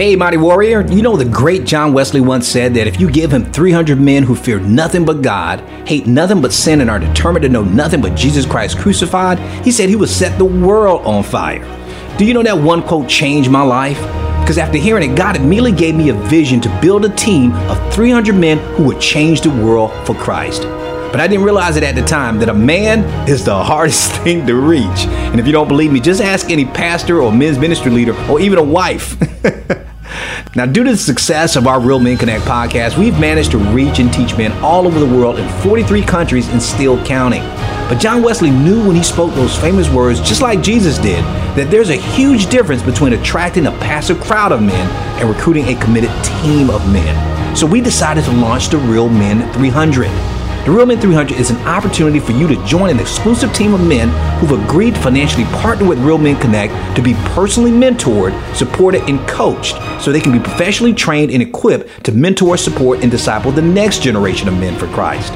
Hey, 0.00 0.16
Mighty 0.16 0.38
Warrior, 0.38 0.80
you 0.86 1.02
know 1.02 1.14
the 1.14 1.26
great 1.26 1.66
John 1.66 1.92
Wesley 1.92 2.22
once 2.22 2.48
said 2.48 2.72
that 2.72 2.86
if 2.86 2.98
you 2.98 3.10
give 3.10 3.30
him 3.30 3.52
300 3.52 4.00
men 4.00 4.22
who 4.22 4.34
fear 4.34 4.58
nothing 4.58 5.04
but 5.04 5.20
God, 5.20 5.60
hate 5.86 6.06
nothing 6.06 6.40
but 6.40 6.54
sin, 6.54 6.80
and 6.80 6.88
are 6.88 6.98
determined 6.98 7.42
to 7.42 7.50
know 7.50 7.64
nothing 7.64 8.00
but 8.00 8.14
Jesus 8.14 8.46
Christ 8.46 8.78
crucified, 8.78 9.38
he 9.62 9.70
said 9.70 9.90
he 9.90 9.96
would 9.96 10.08
set 10.08 10.38
the 10.38 10.44
world 10.46 11.04
on 11.04 11.22
fire. 11.22 11.60
Do 12.16 12.24
you 12.24 12.32
know 12.32 12.42
that 12.42 12.56
one 12.56 12.82
quote 12.82 13.10
changed 13.10 13.50
my 13.50 13.60
life? 13.60 13.98
Because 14.40 14.56
after 14.56 14.78
hearing 14.78 15.10
it, 15.10 15.14
God 15.14 15.36
immediately 15.36 15.72
gave 15.72 15.94
me 15.94 16.08
a 16.08 16.14
vision 16.14 16.62
to 16.62 16.78
build 16.80 17.04
a 17.04 17.10
team 17.10 17.52
of 17.68 17.92
300 17.92 18.34
men 18.34 18.56
who 18.76 18.84
would 18.84 19.02
change 19.02 19.42
the 19.42 19.50
world 19.50 19.90
for 20.06 20.14
Christ. 20.14 20.62
But 21.12 21.20
I 21.20 21.26
didn't 21.26 21.44
realize 21.44 21.76
it 21.76 21.82
at 21.82 21.94
the 21.94 22.04
time 22.06 22.38
that 22.38 22.48
a 22.48 22.54
man 22.54 23.00
is 23.28 23.44
the 23.44 23.54
hardest 23.62 24.12
thing 24.22 24.46
to 24.46 24.54
reach. 24.54 25.04
And 25.28 25.38
if 25.38 25.44
you 25.44 25.52
don't 25.52 25.68
believe 25.68 25.92
me, 25.92 26.00
just 26.00 26.22
ask 26.22 26.48
any 26.48 26.64
pastor 26.64 27.20
or 27.20 27.30
men's 27.30 27.58
ministry 27.58 27.90
leader 27.90 28.14
or 28.30 28.40
even 28.40 28.58
a 28.58 28.64
wife. 28.64 29.18
Now, 30.54 30.66
due 30.66 30.84
to 30.84 30.90
the 30.90 30.96
success 30.96 31.56
of 31.56 31.66
our 31.66 31.80
Real 31.80 32.00
Men 32.00 32.16
Connect 32.16 32.44
podcast, 32.44 32.98
we've 32.98 33.18
managed 33.18 33.50
to 33.52 33.58
reach 33.58 33.98
and 33.98 34.12
teach 34.12 34.36
men 34.36 34.52
all 34.62 34.86
over 34.86 34.98
the 34.98 35.06
world 35.06 35.38
in 35.38 35.48
43 35.62 36.02
countries 36.02 36.48
and 36.48 36.62
still 36.62 37.02
counting. 37.04 37.42
But 37.88 37.98
John 37.98 38.22
Wesley 38.22 38.50
knew 38.50 38.86
when 38.86 38.96
he 38.96 39.02
spoke 39.02 39.34
those 39.34 39.58
famous 39.58 39.88
words, 39.90 40.20
just 40.20 40.42
like 40.42 40.62
Jesus 40.62 40.98
did, 40.98 41.24
that 41.56 41.70
there's 41.70 41.90
a 41.90 41.96
huge 41.96 42.48
difference 42.48 42.82
between 42.82 43.14
attracting 43.14 43.66
a 43.66 43.72
passive 43.72 44.20
crowd 44.20 44.52
of 44.52 44.62
men 44.62 44.88
and 45.20 45.28
recruiting 45.28 45.66
a 45.66 45.80
committed 45.80 46.10
team 46.24 46.70
of 46.70 46.86
men. 46.92 47.56
So 47.56 47.66
we 47.66 47.80
decided 47.80 48.24
to 48.24 48.32
launch 48.32 48.68
the 48.68 48.78
Real 48.78 49.08
Men 49.08 49.52
300. 49.54 50.08
The 50.66 50.70
Real 50.70 50.84
Men 50.84 51.00
300 51.00 51.40
is 51.40 51.50
an 51.50 51.56
opportunity 51.66 52.20
for 52.20 52.32
you 52.32 52.46
to 52.46 52.66
join 52.66 52.90
an 52.90 53.00
exclusive 53.00 53.50
team 53.54 53.72
of 53.72 53.80
men 53.80 54.10
who've 54.38 54.62
agreed 54.62 54.94
to 54.94 55.00
financially 55.00 55.44
partner 55.44 55.88
with 55.88 55.98
Real 56.00 56.18
Men 56.18 56.38
Connect 56.38 56.74
to 56.96 57.00
be 57.00 57.14
personally 57.34 57.70
mentored, 57.70 58.34
supported, 58.54 59.00
and 59.08 59.26
coached 59.26 59.76
so 60.02 60.12
they 60.12 60.20
can 60.20 60.32
be 60.32 60.38
professionally 60.38 60.92
trained 60.92 61.30
and 61.30 61.42
equipped 61.42 62.04
to 62.04 62.12
mentor, 62.12 62.58
support, 62.58 63.00
and 63.00 63.10
disciple 63.10 63.50
the 63.50 63.62
next 63.62 64.02
generation 64.02 64.48
of 64.48 64.54
men 64.54 64.78
for 64.78 64.86
Christ. 64.88 65.32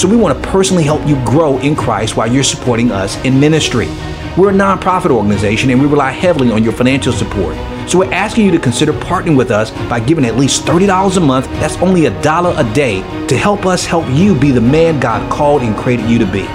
So 0.00 0.08
we 0.08 0.16
want 0.16 0.42
to 0.42 0.48
personally 0.48 0.84
help 0.84 1.06
you 1.06 1.16
grow 1.26 1.58
in 1.58 1.76
Christ 1.76 2.16
while 2.16 2.32
you're 2.32 2.42
supporting 2.42 2.90
us 2.90 3.22
in 3.26 3.38
ministry. 3.38 3.88
We're 4.36 4.50
a 4.50 4.52
nonprofit 4.52 5.10
organization 5.10 5.70
and 5.70 5.80
we 5.80 5.86
rely 5.86 6.10
heavily 6.10 6.52
on 6.52 6.62
your 6.62 6.74
financial 6.74 7.10
support. 7.10 7.56
So 7.88 8.00
we're 8.00 8.12
asking 8.12 8.44
you 8.44 8.50
to 8.50 8.58
consider 8.58 8.92
partnering 8.92 9.34
with 9.34 9.50
us 9.50 9.70
by 9.88 9.98
giving 9.98 10.26
at 10.26 10.36
least 10.36 10.66
$30 10.66 11.16
a 11.16 11.20
month. 11.20 11.46
That's 11.52 11.78
only 11.78 12.04
a 12.04 12.22
dollar 12.22 12.54
a 12.58 12.74
day 12.74 13.00
to 13.28 13.38
help 13.38 13.64
us 13.64 13.86
help 13.86 14.06
you 14.10 14.38
be 14.38 14.50
the 14.50 14.60
man 14.60 15.00
God 15.00 15.32
called 15.32 15.62
and 15.62 15.74
created 15.74 16.10
you 16.10 16.18
to 16.18 16.30
be. 16.30 16.46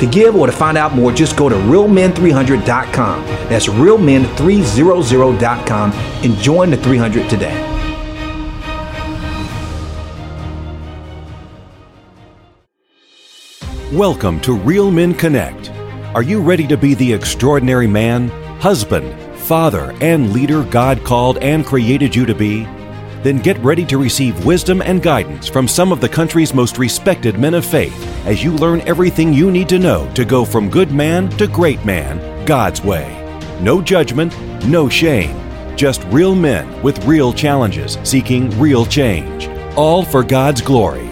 To 0.00 0.06
give 0.10 0.34
or 0.34 0.46
to 0.46 0.52
find 0.52 0.78
out 0.78 0.94
more, 0.94 1.12
just 1.12 1.36
go 1.36 1.50
to 1.50 1.56
realmen300.com. 1.56 3.24
That's 3.50 3.66
realmen300.com 3.66 5.92
and 5.92 6.34
join 6.36 6.70
the 6.70 6.78
300 6.78 7.28
today. 7.28 7.66
Welcome 13.92 14.40
to 14.40 14.54
Real 14.54 14.90
Men 14.90 15.12
Connect. 15.12 15.70
Are 16.12 16.24
you 16.24 16.40
ready 16.40 16.66
to 16.66 16.76
be 16.76 16.94
the 16.94 17.12
extraordinary 17.12 17.86
man, 17.86 18.30
husband, 18.58 19.14
father, 19.38 19.94
and 20.00 20.32
leader 20.32 20.64
God 20.64 21.04
called 21.04 21.38
and 21.38 21.64
created 21.64 22.16
you 22.16 22.26
to 22.26 22.34
be? 22.34 22.64
Then 23.22 23.38
get 23.38 23.56
ready 23.58 23.86
to 23.86 23.96
receive 23.96 24.44
wisdom 24.44 24.82
and 24.82 25.00
guidance 25.00 25.46
from 25.46 25.68
some 25.68 25.92
of 25.92 26.00
the 26.00 26.08
country's 26.08 26.52
most 26.52 26.78
respected 26.78 27.38
men 27.38 27.54
of 27.54 27.64
faith 27.64 27.94
as 28.26 28.42
you 28.42 28.50
learn 28.50 28.80
everything 28.88 29.32
you 29.32 29.52
need 29.52 29.68
to 29.68 29.78
know 29.78 30.12
to 30.14 30.24
go 30.24 30.44
from 30.44 30.68
good 30.68 30.90
man 30.90 31.28
to 31.36 31.46
great 31.46 31.84
man 31.84 32.44
God's 32.44 32.82
way. 32.82 33.16
No 33.60 33.80
judgment, 33.80 34.36
no 34.64 34.88
shame. 34.88 35.36
Just 35.76 36.02
real 36.06 36.34
men 36.34 36.82
with 36.82 37.04
real 37.04 37.32
challenges 37.32 37.98
seeking 38.02 38.50
real 38.58 38.84
change. 38.84 39.46
All 39.76 40.04
for 40.04 40.24
God's 40.24 40.60
glory. 40.60 41.09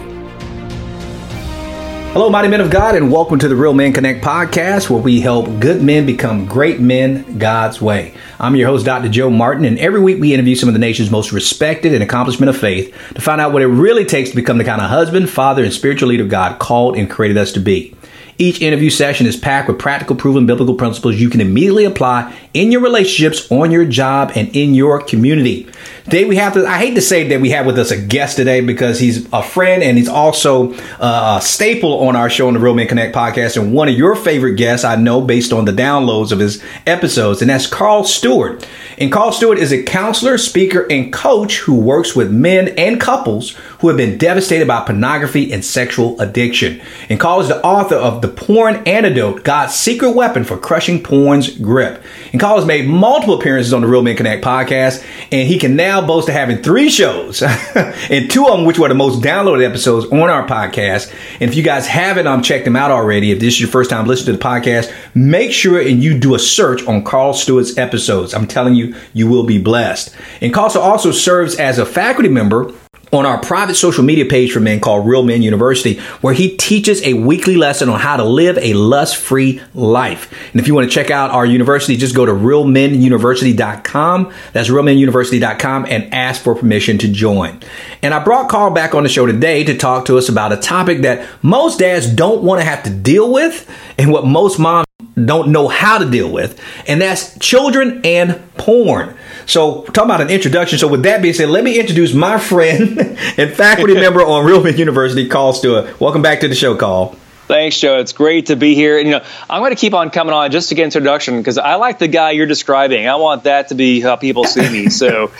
Hello, 2.11 2.27
mighty 2.27 2.47
men 2.47 2.59
of 2.59 2.71
God, 2.71 2.95
and 2.95 3.11
welcome 3.11 3.37
to 3.37 3.47
the 3.47 3.55
Real 3.55 3.75
Men 3.75 3.93
Connect 3.93 4.25
podcast, 4.25 4.89
where 4.89 4.99
we 4.99 5.21
help 5.21 5.59
good 5.59 5.83
men 5.83 6.07
become 6.07 6.47
great 6.47 6.79
men 6.79 7.37
God's 7.37 7.79
way. 7.79 8.15
I'm 8.39 8.55
your 8.55 8.67
host, 8.67 8.87
Dr. 8.87 9.09
Joe 9.09 9.29
Martin, 9.29 9.63
and 9.63 9.77
every 9.77 10.01
week 10.01 10.19
we 10.19 10.33
interview 10.33 10.55
some 10.55 10.67
of 10.67 10.73
the 10.73 10.79
nation's 10.79 11.11
most 11.11 11.31
respected 11.31 11.93
and 11.93 12.01
accomplishment 12.01 12.49
of 12.49 12.57
faith 12.57 12.91
to 13.13 13.21
find 13.21 13.39
out 13.39 13.53
what 13.53 13.61
it 13.61 13.67
really 13.67 14.05
takes 14.05 14.31
to 14.31 14.35
become 14.35 14.57
the 14.57 14.63
kind 14.63 14.81
of 14.81 14.89
husband, 14.89 15.29
father, 15.29 15.63
and 15.63 15.71
spiritual 15.71 16.09
leader 16.09 16.25
God 16.25 16.57
called 16.57 16.97
and 16.97 17.11
created 17.11 17.37
us 17.37 17.51
to 17.51 17.59
be. 17.59 17.95
Each 18.39 18.61
interview 18.61 18.89
session 18.89 19.27
is 19.27 19.35
packed 19.35 19.67
with 19.67 19.77
practical, 19.77 20.15
proven 20.15 20.45
biblical 20.45 20.75
principles 20.75 21.15
you 21.15 21.29
can 21.29 21.41
immediately 21.41 21.83
apply 21.83 22.35
in 22.53 22.71
your 22.71 22.79
relationships, 22.81 23.51
on 23.51 23.69
your 23.69 23.83
job, 23.85 24.31
and 24.33 24.55
in 24.55 24.73
your 24.73 25.01
community. 25.01 25.69
Today 26.09 26.25
we 26.25 26.37
have 26.37 26.53
to, 26.55 26.65
I 26.65 26.79
hate 26.79 26.95
to 26.95 27.01
say 27.01 27.27
that 27.27 27.39
we 27.39 27.51
have 27.51 27.67
with 27.67 27.77
us 27.77 27.91
a 27.91 28.01
guest 28.01 28.35
today 28.35 28.61
because 28.61 28.99
he's 28.99 29.31
a 29.31 29.43
friend 29.43 29.83
and 29.83 29.95
he's 29.95 30.09
also 30.09 30.73
uh, 30.99 31.37
a 31.39 31.45
staple 31.45 31.99
on 32.07 32.15
our 32.15 32.31
show 32.31 32.47
on 32.47 32.55
the 32.55 32.59
Real 32.59 32.73
Men 32.73 32.87
Connect 32.87 33.15
podcast 33.15 33.61
and 33.61 33.73
one 33.73 33.87
of 33.87 33.93
your 33.93 34.15
favorite 34.15 34.55
guests 34.55 34.83
I 34.83 34.95
know 34.95 35.21
based 35.21 35.53
on 35.53 35.65
the 35.65 35.71
downloads 35.71 36.31
of 36.31 36.39
his 36.39 36.63
episodes, 36.87 37.41
and 37.43 37.49
that's 37.51 37.67
Carl 37.67 38.05
Stewart. 38.05 38.67
And 38.97 39.11
Carl 39.11 39.31
Stewart 39.31 39.59
is 39.59 39.71
a 39.71 39.83
counselor, 39.83 40.39
speaker, 40.39 40.87
and 40.89 41.13
coach 41.13 41.59
who 41.59 41.79
works 41.79 42.15
with 42.15 42.31
men 42.31 42.69
and 42.69 42.99
couples 42.99 43.51
who 43.79 43.87
have 43.87 43.95
been 43.95 44.17
devastated 44.17 44.67
by 44.67 44.83
pornography 44.83 45.53
and 45.53 45.63
sexual 45.63 46.19
addiction. 46.19 46.81
And 47.07 47.19
Carl 47.19 47.39
is 47.41 47.47
the 47.49 47.63
author 47.63 47.95
of 47.95 48.21
The 48.21 48.27
Porn 48.27 48.77
Antidote, 48.87 49.43
God's 49.43 49.75
Secret 49.75 50.11
Weapon 50.11 50.43
for 50.43 50.57
Crushing 50.57 51.03
Porn's 51.03 51.55
Grip. 51.55 52.03
And 52.33 52.41
Carl 52.41 52.57
has 52.57 52.65
made 52.65 52.87
multiple 52.87 53.39
appearances 53.39 53.73
on 53.73 53.81
the 53.81 53.87
Real 53.87 54.01
Men 54.01 54.17
Connect 54.17 54.43
podcast, 54.43 55.05
and 55.31 55.47
he 55.47 55.59
can 55.59 55.75
now 55.75 55.98
boast 56.07 56.29
of 56.29 56.35
having 56.35 56.61
three 56.61 56.89
shows, 56.89 57.41
and 57.75 58.29
two 58.29 58.45
of 58.45 58.57
them 58.57 58.65
which 58.65 58.79
were 58.79 58.87
the 58.87 58.95
most 58.95 59.21
downloaded 59.21 59.67
episodes 59.67 60.05
on 60.07 60.29
our 60.29 60.47
podcast. 60.47 61.13
And 61.39 61.49
if 61.49 61.55
you 61.55 61.63
guys 61.63 61.87
haven't 61.87 62.27
um, 62.27 62.41
checked 62.41 62.65
them 62.65 62.75
out 62.75 62.91
already, 62.91 63.31
if 63.31 63.39
this 63.39 63.55
is 63.55 63.61
your 63.61 63.69
first 63.69 63.89
time 63.89 64.07
listening 64.07 64.37
to 64.37 64.41
the 64.41 64.43
podcast, 64.43 64.93
make 65.15 65.51
sure 65.51 65.79
and 65.79 66.03
you 66.03 66.17
do 66.17 66.35
a 66.35 66.39
search 66.39 66.85
on 66.87 67.03
Carl 67.03 67.33
Stewart's 67.33 67.77
episodes. 67.77 68.33
I'm 68.33 68.47
telling 68.47 68.75
you, 68.75 68.95
you 69.13 69.27
will 69.27 69.45
be 69.45 69.61
blessed. 69.61 70.15
And 70.41 70.53
Carl 70.53 70.77
also 70.77 71.11
serves 71.11 71.55
as 71.55 71.79
a 71.79 71.85
faculty 71.85 72.29
member 72.29 72.73
on 73.11 73.25
our 73.25 73.39
private 73.39 73.75
social 73.75 74.03
media 74.03 74.25
page 74.25 74.51
for 74.51 74.59
men 74.59 74.79
called 74.79 75.07
Real 75.07 75.23
Men 75.23 75.41
University, 75.41 75.99
where 76.21 76.33
he 76.33 76.55
teaches 76.55 77.01
a 77.03 77.13
weekly 77.13 77.55
lesson 77.55 77.89
on 77.89 77.99
how 77.99 78.17
to 78.17 78.23
live 78.23 78.57
a 78.59 78.73
lust 78.73 79.17
free 79.17 79.61
life. 79.73 80.31
And 80.51 80.61
if 80.61 80.67
you 80.67 80.75
want 80.75 80.89
to 80.89 80.93
check 80.93 81.11
out 81.11 81.31
our 81.31 81.45
university, 81.45 81.97
just 81.97 82.15
go 82.15 82.25
to 82.25 82.31
realmenuniversity.com. 82.31 84.33
That's 84.53 84.69
realmenuniversity.com 84.69 85.87
and 85.89 86.13
ask 86.13 86.43
for 86.43 86.55
permission 86.55 86.97
to 86.99 87.11
join. 87.11 87.59
And 88.01 88.13
I 88.13 88.23
brought 88.23 88.49
Carl 88.49 88.71
back 88.71 88.93
on 88.93 89.03
the 89.03 89.09
show 89.09 89.25
today 89.25 89.63
to 89.63 89.77
talk 89.77 90.05
to 90.05 90.17
us 90.17 90.29
about 90.29 90.53
a 90.53 90.57
topic 90.57 91.01
that 91.01 91.27
most 91.41 91.79
dads 91.79 92.07
don't 92.07 92.43
want 92.43 92.61
to 92.61 92.65
have 92.65 92.83
to 92.83 92.89
deal 92.89 93.31
with 93.31 93.69
and 93.97 94.11
what 94.11 94.25
most 94.25 94.59
moms 94.59 94.88
don't 95.25 95.51
know 95.51 95.67
how 95.67 95.97
to 95.97 96.09
deal 96.09 96.31
with, 96.31 96.59
and 96.87 97.01
that's 97.01 97.37
children 97.39 98.01
and 98.03 98.41
porn. 98.57 99.15
So, 99.45 99.83
talking 99.85 100.03
about 100.03 100.21
an 100.21 100.29
introduction. 100.29 100.77
So, 100.77 100.87
with 100.87 101.03
that 101.03 101.21
being 101.21 101.33
said, 101.33 101.49
let 101.49 101.63
me 101.63 101.79
introduce 101.79 102.13
my 102.13 102.37
friend 102.37 102.99
and 103.37 103.53
faculty 103.53 103.93
member 103.99 104.21
on 104.21 104.45
Real 104.45 104.63
Men 104.63 104.77
University, 104.77 105.27
Carl 105.27 105.53
Stewart. 105.53 105.99
Welcome 105.99 106.21
back 106.21 106.41
to 106.41 106.47
the 106.47 106.55
show, 106.55 106.75
Carl. 106.75 107.15
Thanks, 107.49 107.79
Joe. 107.79 107.97
It's 107.97 108.13
great 108.13 108.45
to 108.45 108.55
be 108.55 108.75
here. 108.75 108.99
You 108.99 109.09
know, 109.09 109.25
I'm 109.49 109.61
going 109.63 109.71
to 109.71 109.79
keep 109.79 109.95
on 109.95 110.11
coming 110.11 110.35
on 110.35 110.51
just 110.51 110.69
to 110.69 110.75
get 110.75 110.83
introduction 110.83 111.39
because 111.39 111.57
I 111.57 111.75
like 111.75 111.97
the 111.97 112.07
guy 112.07 112.29
you're 112.29 112.45
describing. 112.45 113.07
I 113.07 113.15
want 113.15 113.45
that 113.45 113.69
to 113.69 113.75
be 113.75 114.01
how 114.01 114.15
people 114.17 114.43
see 114.43 114.69
me. 114.69 114.87
So, 114.99 115.31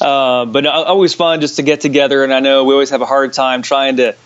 uh, 0.00 0.46
but 0.46 0.64
always 0.64 1.12
fun 1.12 1.42
just 1.42 1.56
to 1.56 1.62
get 1.62 1.82
together. 1.82 2.24
And 2.24 2.32
I 2.32 2.40
know 2.40 2.64
we 2.64 2.72
always 2.72 2.90
have 2.90 3.02
a 3.02 3.06
hard 3.06 3.34
time 3.34 3.60
trying 3.60 3.96
to, 3.98 4.16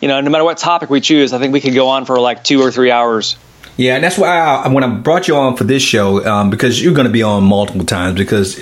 you 0.00 0.08
know, 0.08 0.20
no 0.20 0.30
matter 0.30 0.42
what 0.42 0.58
topic 0.58 0.90
we 0.90 1.00
choose, 1.00 1.32
I 1.32 1.38
think 1.38 1.52
we 1.52 1.60
could 1.60 1.74
go 1.74 1.88
on 1.88 2.06
for 2.06 2.18
like 2.18 2.42
two 2.42 2.60
or 2.60 2.72
three 2.72 2.90
hours. 2.90 3.36
Yeah, 3.76 3.94
and 3.94 4.04
that's 4.04 4.18
why 4.18 4.38
I, 4.38 4.68
when 4.68 4.84
I 4.84 4.88
brought 4.88 5.26
you 5.26 5.36
on 5.36 5.56
for 5.56 5.64
this 5.64 5.82
show, 5.82 6.24
um, 6.26 6.50
because 6.50 6.82
you're 6.82 6.94
going 6.94 7.06
to 7.06 7.12
be 7.12 7.22
on 7.22 7.44
multiple 7.44 7.86
times, 7.86 8.18
because 8.18 8.58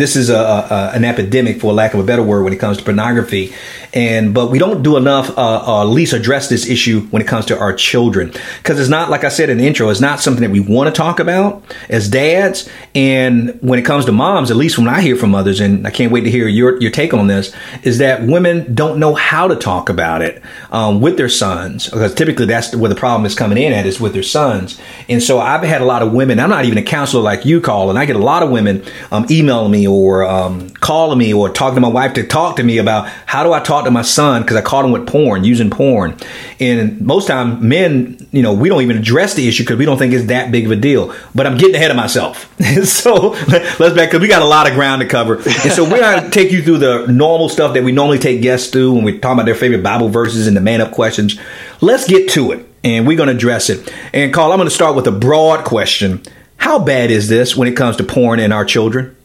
this 0.00 0.16
is 0.16 0.30
a, 0.30 0.38
a, 0.38 0.90
an 0.94 1.04
epidemic, 1.04 1.60
for 1.60 1.72
lack 1.72 1.94
of 1.94 2.00
a 2.00 2.04
better 2.04 2.22
word, 2.22 2.42
when 2.44 2.52
it 2.52 2.58
comes 2.58 2.78
to 2.78 2.84
pornography. 2.84 3.52
And 3.92 4.32
but 4.32 4.50
we 4.50 4.58
don't 4.58 4.82
do 4.82 4.96
enough, 4.96 5.36
uh, 5.36 5.64
or 5.66 5.82
at 5.82 5.88
least 5.88 6.12
address 6.12 6.48
this 6.48 6.68
issue 6.68 7.00
when 7.10 7.20
it 7.20 7.28
comes 7.28 7.46
to 7.46 7.58
our 7.58 7.72
children, 7.72 8.32
because 8.58 8.78
it's 8.78 8.88
not 8.88 9.10
like 9.10 9.24
I 9.24 9.28
said 9.30 9.50
in 9.50 9.58
the 9.58 9.66
intro, 9.66 9.88
it's 9.90 10.00
not 10.00 10.20
something 10.20 10.42
that 10.42 10.50
we 10.50 10.60
want 10.60 10.94
to 10.94 10.96
talk 10.96 11.18
about 11.18 11.64
as 11.88 12.08
dads. 12.08 12.68
And 12.94 13.58
when 13.60 13.78
it 13.80 13.84
comes 13.84 14.04
to 14.04 14.12
moms, 14.12 14.50
at 14.50 14.56
least 14.56 14.78
when 14.78 14.86
I 14.86 15.00
hear 15.00 15.16
from 15.16 15.34
others, 15.34 15.58
and 15.58 15.86
I 15.86 15.90
can't 15.90 16.12
wait 16.12 16.20
to 16.20 16.30
hear 16.30 16.46
your 16.46 16.80
your 16.80 16.92
take 16.92 17.12
on 17.12 17.26
this, 17.26 17.52
is 17.82 17.98
that 17.98 18.22
women 18.22 18.74
don't 18.74 19.00
know 19.00 19.14
how 19.14 19.48
to 19.48 19.56
talk 19.56 19.88
about 19.88 20.22
it 20.22 20.40
um, 20.70 21.00
with 21.00 21.16
their 21.16 21.28
sons, 21.28 21.88
because 21.90 22.14
typically 22.14 22.46
that's 22.46 22.74
where 22.76 22.88
the 22.88 22.94
problem 22.94 23.26
is 23.26 23.34
coming 23.34 23.58
in 23.58 23.72
at 23.72 23.86
is 23.86 24.00
with 24.00 24.12
their 24.12 24.22
sons. 24.22 24.80
And 25.08 25.20
so 25.20 25.40
I've 25.40 25.64
had 25.64 25.82
a 25.82 25.84
lot 25.84 26.02
of 26.02 26.12
women. 26.12 26.38
I'm 26.38 26.50
not 26.50 26.64
even 26.64 26.78
a 26.78 26.82
counselor 26.82 27.24
like 27.24 27.44
you, 27.44 27.60
Carl, 27.60 27.90
and 27.90 27.98
I 27.98 28.06
get 28.06 28.14
a 28.14 28.20
lot 28.20 28.44
of 28.44 28.50
women 28.50 28.84
um, 29.10 29.26
emailing 29.28 29.72
me 29.72 29.88
or 29.90 30.24
um, 30.24 30.70
calling 30.70 31.18
me 31.18 31.32
or 31.32 31.48
talking 31.48 31.74
to 31.74 31.80
my 31.80 31.88
wife 31.88 32.14
to 32.14 32.26
talk 32.26 32.56
to 32.56 32.62
me 32.62 32.78
about 32.78 33.08
how 33.26 33.42
do 33.42 33.52
I 33.52 33.60
talk 33.60 33.84
to 33.84 33.90
my 33.90 34.02
son 34.02 34.42
because 34.42 34.56
I 34.56 34.62
caught 34.62 34.84
him 34.84 34.92
with 34.92 35.06
porn, 35.06 35.44
using 35.44 35.70
porn. 35.70 36.16
And 36.58 37.00
most 37.00 37.26
time, 37.26 37.68
men, 37.68 38.28
you 38.32 38.42
know, 38.42 38.54
we 38.54 38.68
don't 38.68 38.82
even 38.82 38.96
address 38.96 39.34
the 39.34 39.48
issue 39.48 39.64
because 39.64 39.78
we 39.78 39.84
don't 39.84 39.98
think 39.98 40.12
it's 40.12 40.26
that 40.26 40.50
big 40.50 40.66
of 40.66 40.70
a 40.70 40.76
deal. 40.76 41.14
But 41.34 41.46
I'm 41.46 41.56
getting 41.56 41.74
ahead 41.74 41.90
of 41.90 41.96
myself. 41.96 42.52
so 42.84 43.30
let's 43.48 43.78
back 43.78 44.08
because 44.08 44.20
we 44.20 44.28
got 44.28 44.42
a 44.42 44.46
lot 44.46 44.68
of 44.68 44.74
ground 44.74 45.02
to 45.02 45.08
cover. 45.08 45.36
And 45.36 45.72
so 45.72 45.84
we're 45.84 46.00
going 46.00 46.24
to 46.24 46.30
take 46.30 46.52
you 46.52 46.62
through 46.62 46.78
the 46.78 47.06
normal 47.08 47.48
stuff 47.48 47.74
that 47.74 47.84
we 47.84 47.92
normally 47.92 48.18
take 48.18 48.42
guests 48.42 48.70
through 48.70 48.94
when 48.94 49.04
we 49.04 49.18
talk 49.18 49.34
about 49.34 49.46
their 49.46 49.54
favorite 49.54 49.82
Bible 49.82 50.08
verses 50.08 50.46
and 50.46 50.56
the 50.56 50.60
man 50.60 50.80
up 50.80 50.92
questions. 50.92 51.38
Let's 51.80 52.06
get 52.06 52.30
to 52.30 52.52
it 52.52 52.66
and 52.84 53.06
we're 53.06 53.16
going 53.16 53.28
to 53.28 53.34
address 53.34 53.70
it. 53.70 53.92
And 54.12 54.32
Carl, 54.32 54.52
I'm 54.52 54.58
going 54.58 54.68
to 54.68 54.74
start 54.74 54.96
with 54.96 55.06
a 55.06 55.12
broad 55.12 55.64
question. 55.64 56.22
How 56.56 56.78
bad 56.78 57.10
is 57.10 57.28
this 57.28 57.56
when 57.56 57.68
it 57.68 57.76
comes 57.76 57.96
to 57.96 58.04
porn 58.04 58.40
in 58.40 58.52
our 58.52 58.64
children? 58.64 59.16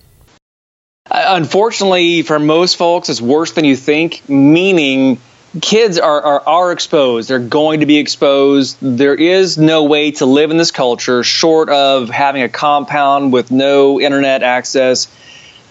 Uh, 1.15 1.35
unfortunately, 1.37 2.23
for 2.23 2.39
most 2.39 2.75
folks, 2.75 3.07
it's 3.07 3.21
worse 3.21 3.53
than 3.53 3.63
you 3.63 3.77
think, 3.77 4.27
meaning 4.27 5.17
kids 5.61 5.97
are, 5.97 6.21
are, 6.21 6.41
are 6.41 6.71
exposed. 6.73 7.29
They're 7.29 7.39
going 7.39 7.79
to 7.79 7.85
be 7.85 7.99
exposed. 7.99 8.77
There 8.81 9.15
is 9.15 9.57
no 9.57 9.85
way 9.85 10.11
to 10.11 10.25
live 10.25 10.51
in 10.51 10.57
this 10.57 10.71
culture 10.71 11.23
short 11.23 11.69
of 11.69 12.09
having 12.09 12.41
a 12.41 12.49
compound 12.49 13.31
with 13.31 13.49
no 13.49 14.01
internet 14.01 14.43
access. 14.43 15.07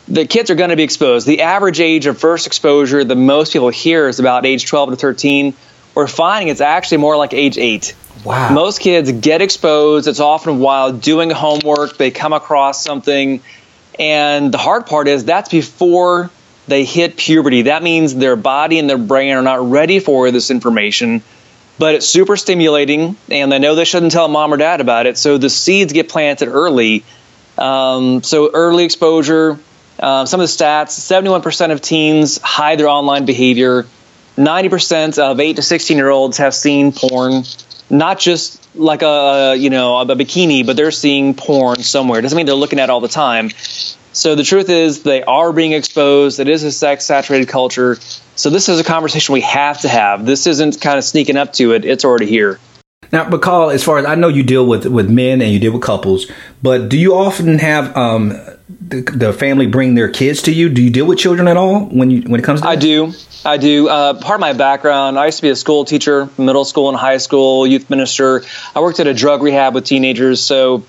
The 0.09 0.25
kids 0.25 0.49
are 0.49 0.55
going 0.55 0.71
to 0.71 0.77
be 0.77 0.83
exposed. 0.83 1.27
The 1.27 1.43
average 1.43 1.79
age 1.79 2.07
of 2.07 2.19
first 2.19 2.47
exposure, 2.47 3.05
the 3.05 3.15
most 3.15 3.53
people 3.53 3.69
hear, 3.69 4.09
is 4.09 4.21
about 4.21 4.47
age 4.47 4.65
12 4.65 4.91
to 4.91 4.97
13 4.97 5.55
we're 5.95 6.07
finding 6.09 6.49
it's 6.49 6.61
actually 6.61 6.99
more 6.99 7.17
like 7.17 7.33
age 7.33 7.57
eight. 7.57 7.95
Wow. 8.25 8.53
Most 8.53 8.81
kids 8.81 9.13
get 9.13 9.43
exposed. 9.43 10.09
It's 10.09 10.21
often 10.21 10.59
while 10.59 10.93
doing 10.93 11.31
homework, 11.31 11.97
they 11.97 12.11
come 12.11 12.33
across 12.33 12.83
something. 12.83 13.43
And 13.99 14.53
the 14.53 14.59
hard 14.59 14.87
part 14.87 15.09
is 15.09 15.25
that's 15.25 15.51
before 15.51 16.31
they 16.67 16.85
hit 16.85 17.17
puberty. 17.17 17.63
That 17.63 17.83
means 17.83 18.15
their 18.15 18.37
body 18.37 18.79
and 18.79 18.89
their 18.89 18.99
brain 18.99 19.35
are 19.35 19.43
not 19.43 19.71
ready 19.71 20.01
for 20.01 20.31
this 20.31 20.51
information, 20.51 21.23
but 21.79 21.95
it's 21.95 22.07
super 22.07 22.37
stimulating, 22.37 23.17
and 23.31 23.53
they 23.53 23.59
know 23.59 23.75
they 23.75 23.85
shouldn't 23.85 24.13
tell 24.13 24.29
mom 24.29 24.53
or 24.53 24.57
dad 24.57 24.81
about 24.81 25.07
it. 25.07 25.19
So 25.19 25.39
the 25.39 25.51
seeds 25.51 25.93
get 25.93 26.09
planted 26.09 26.49
early. 26.49 27.05
Um, 27.59 28.23
so 28.23 28.51
early 28.53 28.85
exposure. 28.85 29.59
Uh, 29.99 30.27
some 30.27 30.41
of 30.41 30.49
the 30.49 30.65
stats 30.65 30.99
71% 30.99 31.71
of 31.71 31.81
teens 31.81 32.39
hide 32.39 32.79
their 32.79 32.89
online 32.89 33.27
behavior. 33.27 33.87
90% 34.37 35.19
of 35.19 35.39
8 35.39 35.57
to 35.57 35.63
16 35.63 35.97
year 35.97 36.11
olds 36.11 36.39
have 36.39 36.55
seen 36.55 36.93
porn, 36.93 37.45
not 37.89 38.19
just 38.19 38.64
like 38.75 39.03
a 39.03 39.55
you 39.57 39.71
know 39.71 39.99
a 39.99 40.07
bikini, 40.07 40.67
but 40.67 40.77
they're 40.77 40.91
seeing 40.91 41.35
porn 41.35 41.83
somewhere. 41.83 42.19
It 42.19 42.23
doesn't 42.23 42.37
mean 42.37 42.47
they're 42.47 42.55
looking 42.55 42.79
at 42.79 42.85
it 42.85 42.91
all 42.91 43.01
the 43.01 43.09
time. 43.09 43.51
So 44.13 44.37
the 44.37 44.45
truth 44.45 44.69
is 44.69 45.03
they 45.03 45.23
are 45.25 45.53
being 45.53 45.73
exposed. 45.73 46.39
It 46.39 46.49
is 46.49 46.63
a 46.63 46.71
sex 46.71 47.05
saturated 47.05 47.49
culture. 47.49 47.97
So 48.37 48.49
this 48.49 48.69
is 48.69 48.79
a 48.79 48.85
conversation 48.85 49.33
we 49.33 49.41
have 49.41 49.81
to 49.81 49.89
have. 49.89 50.25
This 50.25 50.47
isn't 50.47 50.81
kind 50.81 50.99
of 50.99 51.05
sneaking 51.05 51.37
up 51.37 51.53
to 51.55 51.73
it. 51.73 51.85
It's 51.85 52.05
already 52.05 52.27
here. 52.27 52.61
Now, 53.13 53.29
McCall, 53.29 53.73
as 53.73 53.85
far 53.85 53.99
as 53.99 54.07
I 54.07 54.15
know, 54.15 54.29
you 54.29 54.43
deal 54.43 54.67
with 54.67 54.87
with 54.87 55.11
men 55.11 55.43
and 55.43 55.53
you 55.53 55.59
deal 55.59 55.73
with 55.73 55.83
couples, 55.83 56.31
but 56.63 56.89
do 56.89 56.99
you 56.99 57.15
often 57.15 57.59
have 57.59 57.97
um, 57.97 58.39
the, 58.69 59.03
the, 59.03 59.33
family 59.33 59.67
bring 59.67 59.95
their 59.95 60.09
kids 60.09 60.43
to 60.43 60.53
you? 60.53 60.69
Do 60.69 60.83
you 60.83 60.91
deal 60.91 61.07
with 61.07 61.19
children 61.19 61.49
at 61.49 61.57
all 61.57 61.85
when 61.85 62.11
you 62.11 62.23
when 62.23 62.41
it 62.41 62.45
comes 62.45 62.63
to? 62.63 62.67
I 62.67 62.77
do. 62.77 63.13
I 63.45 63.59
do. 63.59 63.89
Uh, 63.89 64.15
part 64.15 64.37
of 64.37 64.41
my 64.41 64.55
background, 64.55 65.19
I 65.19 65.27
used 65.27 65.39
to 65.39 65.43
be 65.43 65.51
a 65.51 65.57
school 65.57 65.85
teacher, 65.85 66.31
middle 66.39 66.65
school 66.65 66.89
and 66.89 66.97
high 66.97 67.19
school, 67.19 67.67
youth 67.67 67.91
minister. 67.91 68.43
I 68.75 68.81
worked 68.81 69.01
at 69.01 69.07
a 69.07 69.13
drug 69.13 69.43
rehab 69.43 69.75
with 69.75 69.85
teenagers, 69.85 70.43
so 70.43 70.85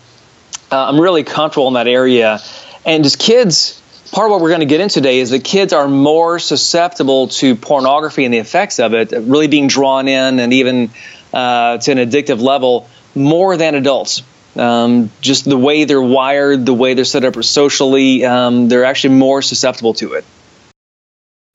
uh, 0.72 0.86
I'm 0.86 1.00
really 1.00 1.24
comfortable 1.24 1.68
in 1.68 1.74
that 1.74 1.88
area. 1.88 2.39
And 2.86 3.04
just 3.04 3.19
kids, 3.19 3.81
part 4.12 4.27
of 4.27 4.31
what 4.31 4.42
we're 4.42 4.50
going 4.50 4.62
to 4.62 4.68
get 4.68 4.80
into 4.80 4.95
today 4.95 5.19
is 5.19 5.31
that 5.31 5.44
kids 5.44 5.74
are 5.74 5.89
more 5.89 6.39
susceptible 6.39 7.27
to 7.27 7.56
pornography 7.56 8.24
and 8.24 8.33
the 8.33 8.38
effects 8.38 8.80
of 8.80 8.94
it, 8.94 9.12
really 9.12 9.48
being 9.48 9.68
drawn 9.68 10.07
in 10.07 10.39
and 10.39 10.54
even 10.54 10.92
uh, 11.33 11.77
to 11.80 11.92
an 11.92 11.98
addictive 11.98 12.42
level 12.42 12.88
more 13.16 13.57
than 13.57 13.75
adults. 13.75 14.24
Um, 14.57 15.12
just 15.22 15.46
the 15.46 15.57
way 15.57 15.84
they're 15.84 16.02
wired, 16.02 16.66
the 16.66 16.74
way 16.74 16.94
they're 16.94 17.06
set 17.06 17.24
up 17.24 17.42
socially, 17.44 18.24
um, 18.24 18.69
they're 18.69 18.86
actually 18.86 19.16
more 19.16 19.42
susceptible 19.42 19.94
to 19.96 20.13
it. 20.13 20.25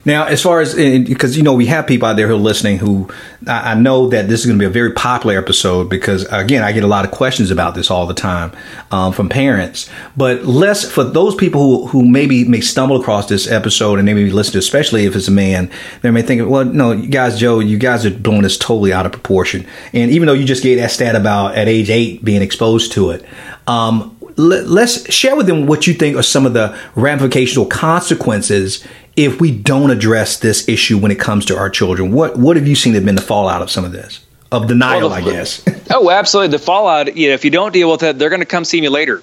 Now, 0.06 0.24
as 0.24 0.42
far 0.42 0.62
as 0.62 0.74
because 0.74 1.36
you 1.36 1.42
know 1.42 1.52
we 1.52 1.66
have 1.66 1.86
people 1.86 2.08
out 2.08 2.16
there 2.16 2.26
who 2.26 2.32
are 2.32 2.38
listening 2.38 2.78
who 2.78 3.10
I, 3.46 3.74
know 3.74 4.08
that 4.08 4.28
this 4.28 4.40
is 4.40 4.46
going 4.46 4.58
to 4.58 4.62
be 4.62 4.66
a 4.66 4.70
very 4.70 4.94
popular 4.94 5.36
episode 5.36 5.90
because 5.90 6.24
again 6.30 6.62
I 6.62 6.72
get 6.72 6.84
a 6.84 6.86
lot 6.86 7.04
of 7.04 7.10
questions 7.10 7.50
about 7.50 7.74
this 7.74 7.90
all 7.90 8.06
the 8.06 8.14
time 8.14 8.50
um, 8.90 9.12
from 9.12 9.28
parents. 9.28 9.90
But 10.16 10.46
less 10.46 10.90
for 10.90 11.04
those 11.04 11.34
people 11.34 11.60
who 11.60 11.86
who 11.88 12.08
maybe 12.08 12.48
may 12.48 12.62
stumble 12.62 12.98
across 12.98 13.28
this 13.28 13.46
episode 13.46 13.98
and 13.98 14.06
maybe 14.06 14.30
listen 14.30 14.52
to, 14.52 14.58
especially 14.58 15.04
if 15.04 15.14
it's 15.14 15.28
a 15.28 15.32
man, 15.32 15.70
they 16.00 16.10
may 16.10 16.22
think, 16.22 16.48
well, 16.48 16.64
no, 16.64 16.92
you 16.92 17.08
guys, 17.08 17.38
Joe, 17.38 17.60
you 17.60 17.76
guys 17.76 18.06
are 18.06 18.10
blowing 18.10 18.40
this 18.40 18.56
totally 18.56 18.94
out 18.94 19.04
of 19.04 19.12
proportion. 19.12 19.66
And 19.92 20.10
even 20.10 20.26
though 20.26 20.32
you 20.32 20.46
just 20.46 20.62
gave 20.62 20.78
that 20.78 20.92
stat 20.92 21.14
about 21.14 21.56
at 21.56 21.68
age 21.68 21.90
eight 21.90 22.24
being 22.24 22.40
exposed 22.40 22.92
to 22.92 23.10
it. 23.10 23.22
Um, 23.66 24.16
let's 24.36 25.12
share 25.12 25.36
with 25.36 25.46
them 25.46 25.66
what 25.66 25.86
you 25.86 25.94
think 25.94 26.16
are 26.16 26.22
some 26.22 26.46
of 26.46 26.54
the 26.54 26.76
ramifications 26.94 27.58
or 27.58 27.68
consequences 27.68 28.86
if 29.24 29.40
we 29.40 29.50
don't 29.50 29.90
address 29.90 30.38
this 30.38 30.68
issue 30.68 30.98
when 30.98 31.10
it 31.10 31.20
comes 31.20 31.44
to 31.46 31.56
our 31.56 31.68
children? 31.70 32.12
What 32.12 32.36
what 32.36 32.56
have 32.56 32.66
you 32.66 32.74
seen 32.74 32.94
have 32.94 33.04
been 33.04 33.14
the 33.14 33.22
fallout 33.22 33.62
of 33.62 33.70
some 33.70 33.84
of 33.84 33.92
this? 33.92 34.24
Of 34.52 34.66
denial, 34.66 35.10
well, 35.10 35.22
the, 35.22 35.30
I 35.30 35.34
guess. 35.34 35.62
oh, 35.90 36.10
absolutely. 36.10 36.56
The 36.56 36.62
fallout, 36.62 37.16
you 37.16 37.28
know, 37.28 37.34
if 37.34 37.44
you 37.44 37.50
don't 37.50 37.72
deal 37.72 37.90
with 37.90 38.02
it, 38.02 38.18
they're 38.18 38.30
going 38.30 38.40
to 38.40 38.46
come 38.46 38.64
see 38.64 38.80
me 38.80 38.88
later. 38.88 39.22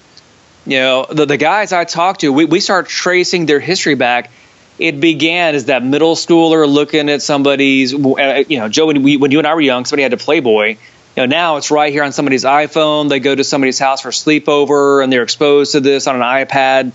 You 0.64 0.78
know, 0.78 1.06
the, 1.10 1.26
the 1.26 1.36
guys 1.36 1.72
I 1.72 1.84
talk 1.84 2.18
to, 2.18 2.32
we, 2.32 2.46
we 2.46 2.60
start 2.60 2.88
tracing 2.88 3.44
their 3.44 3.60
history 3.60 3.94
back. 3.94 4.30
It 4.78 5.00
began 5.00 5.54
as 5.54 5.66
that 5.66 5.82
middle 5.82 6.14
schooler 6.14 6.66
looking 6.66 7.10
at 7.10 7.20
somebody's, 7.20 7.92
uh, 7.92 8.44
you 8.48 8.58
know, 8.58 8.68
Joe, 8.70 8.86
when, 8.86 9.02
we, 9.02 9.18
when 9.18 9.30
you 9.30 9.38
and 9.38 9.46
I 9.46 9.54
were 9.54 9.60
young, 9.60 9.84
somebody 9.84 10.04
had 10.04 10.14
a 10.14 10.16
Playboy. 10.16 10.68
You 10.68 10.78
know, 11.16 11.26
now 11.26 11.56
it's 11.56 11.70
right 11.70 11.92
here 11.92 12.04
on 12.04 12.12
somebody's 12.12 12.44
iPhone. 12.44 13.10
They 13.10 13.20
go 13.20 13.34
to 13.34 13.44
somebody's 13.44 13.78
house 13.78 14.00
for 14.00 14.10
sleepover 14.10 15.02
and 15.02 15.12
they're 15.12 15.24
exposed 15.24 15.72
to 15.72 15.80
this 15.80 16.06
on 16.06 16.16
an 16.16 16.22
iPad. 16.22 16.92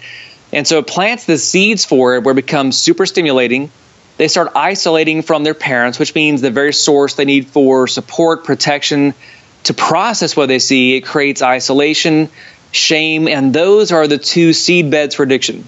And 0.54 0.68
so 0.68 0.78
it 0.80 0.88
plants 0.88 1.26
the 1.26 1.38
seeds 1.38 1.84
for 1.84 2.16
it 2.16 2.24
where 2.24 2.32
it 2.34 2.36
becomes 2.36 2.78
super 2.78 3.06
stimulating. 3.06 3.72
They 4.18 4.28
start 4.28 4.52
isolating 4.56 5.24
from 5.24 5.44
their 5.44 5.56
parents, 5.56 5.98
which 5.98 6.14
means 6.14 6.42
the 6.42 6.52
very 6.52 6.74
source 6.74 7.16
they 7.16 7.26
need 7.26 7.48
for 7.48 7.88
support, 7.88 8.44
protection, 8.44 9.16
to 9.64 9.74
process 9.74 10.36
what 10.36 10.48
they 10.48 10.60
see. 10.60 10.96
It 10.96 11.02
creates 11.02 11.42
isolation, 11.42 12.30
shame, 12.72 13.28
and 13.28 13.54
those 13.54 13.92
are 13.92 14.08
the 14.08 14.20
two 14.20 14.54
seed 14.54 14.92
beds 14.92 15.16
for 15.16 15.24
addiction 15.24 15.68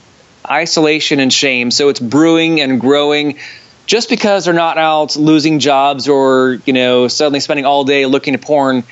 isolation 0.49 1.19
and 1.19 1.33
shame. 1.33 1.71
So 1.71 1.89
it's 1.89 1.99
brewing 1.99 2.61
and 2.61 2.79
growing. 2.79 3.39
Just 3.85 4.09
because 4.09 4.45
they're 4.45 4.53
not 4.53 4.77
out 4.77 5.15
losing 5.15 5.59
jobs 5.59 6.07
or, 6.07 6.59
you 6.65 6.73
know, 6.73 7.07
suddenly 7.07 7.39
spending 7.39 7.65
all 7.65 7.83
day 7.83 8.05
looking 8.05 8.33
at 8.33 8.41
porn 8.41 8.83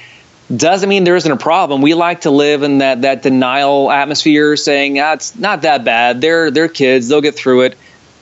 doesn't 0.55 0.89
mean 0.89 1.03
there 1.03 1.15
isn't 1.15 1.31
a 1.31 1.37
problem. 1.37 1.81
We 1.81 1.93
like 1.93 2.21
to 2.21 2.31
live 2.31 2.63
in 2.63 2.79
that 2.79 3.01
that 3.01 3.21
denial 3.21 3.91
atmosphere, 3.91 4.55
saying 4.55 4.99
ah, 4.99 5.13
it's 5.13 5.35
not 5.37 5.61
that 5.61 5.83
bad. 5.83 6.21
They're 6.21 6.51
they're 6.51 6.67
kids. 6.67 7.07
They'll 7.07 7.21
get 7.21 7.35
through 7.35 7.61
it. 7.61 7.77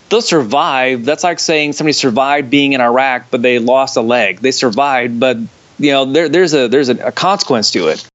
They'll 0.10 0.22
survive. 0.22 1.06
That's 1.06 1.24
like 1.24 1.40
saying 1.40 1.74
somebody 1.74 1.94
survived 1.94 2.50
being 2.50 2.74
in 2.74 2.82
Iraq, 2.82 3.28
but 3.32 3.42
they 3.42 3.60
lost 3.60 3.98
a 3.98 4.02
leg. 4.02 4.40
They 4.40 4.52
survived, 4.52 5.20
but 5.20 5.38
you 5.80 5.92
know 5.92 6.06
there, 6.06 6.30
there's 6.30 6.54
a 6.54 6.68
there's 6.68 6.90
a, 6.90 7.08
a 7.08 7.12
consequence 7.12 7.72
to 7.72 7.88
it. 7.88 8.08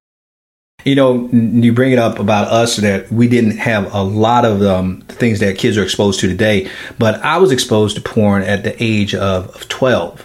You 0.84 0.94
know, 0.94 1.28
you 1.32 1.72
bring 1.72 1.90
it 1.90 1.98
up 1.98 2.20
about 2.20 2.46
us 2.46 2.76
that 2.76 3.10
we 3.10 3.26
didn't 3.26 3.56
have 3.58 3.92
a 3.92 4.02
lot 4.02 4.44
of 4.44 4.62
um, 4.62 5.00
things 5.08 5.40
that 5.40 5.58
kids 5.58 5.76
are 5.76 5.82
exposed 5.82 6.20
to 6.20 6.28
today, 6.28 6.70
but 6.96 7.16
I 7.24 7.38
was 7.38 7.50
exposed 7.50 7.96
to 7.96 8.02
porn 8.02 8.42
at 8.42 8.62
the 8.62 8.80
age 8.80 9.12
of, 9.12 9.52
of 9.56 9.68
12 9.68 10.24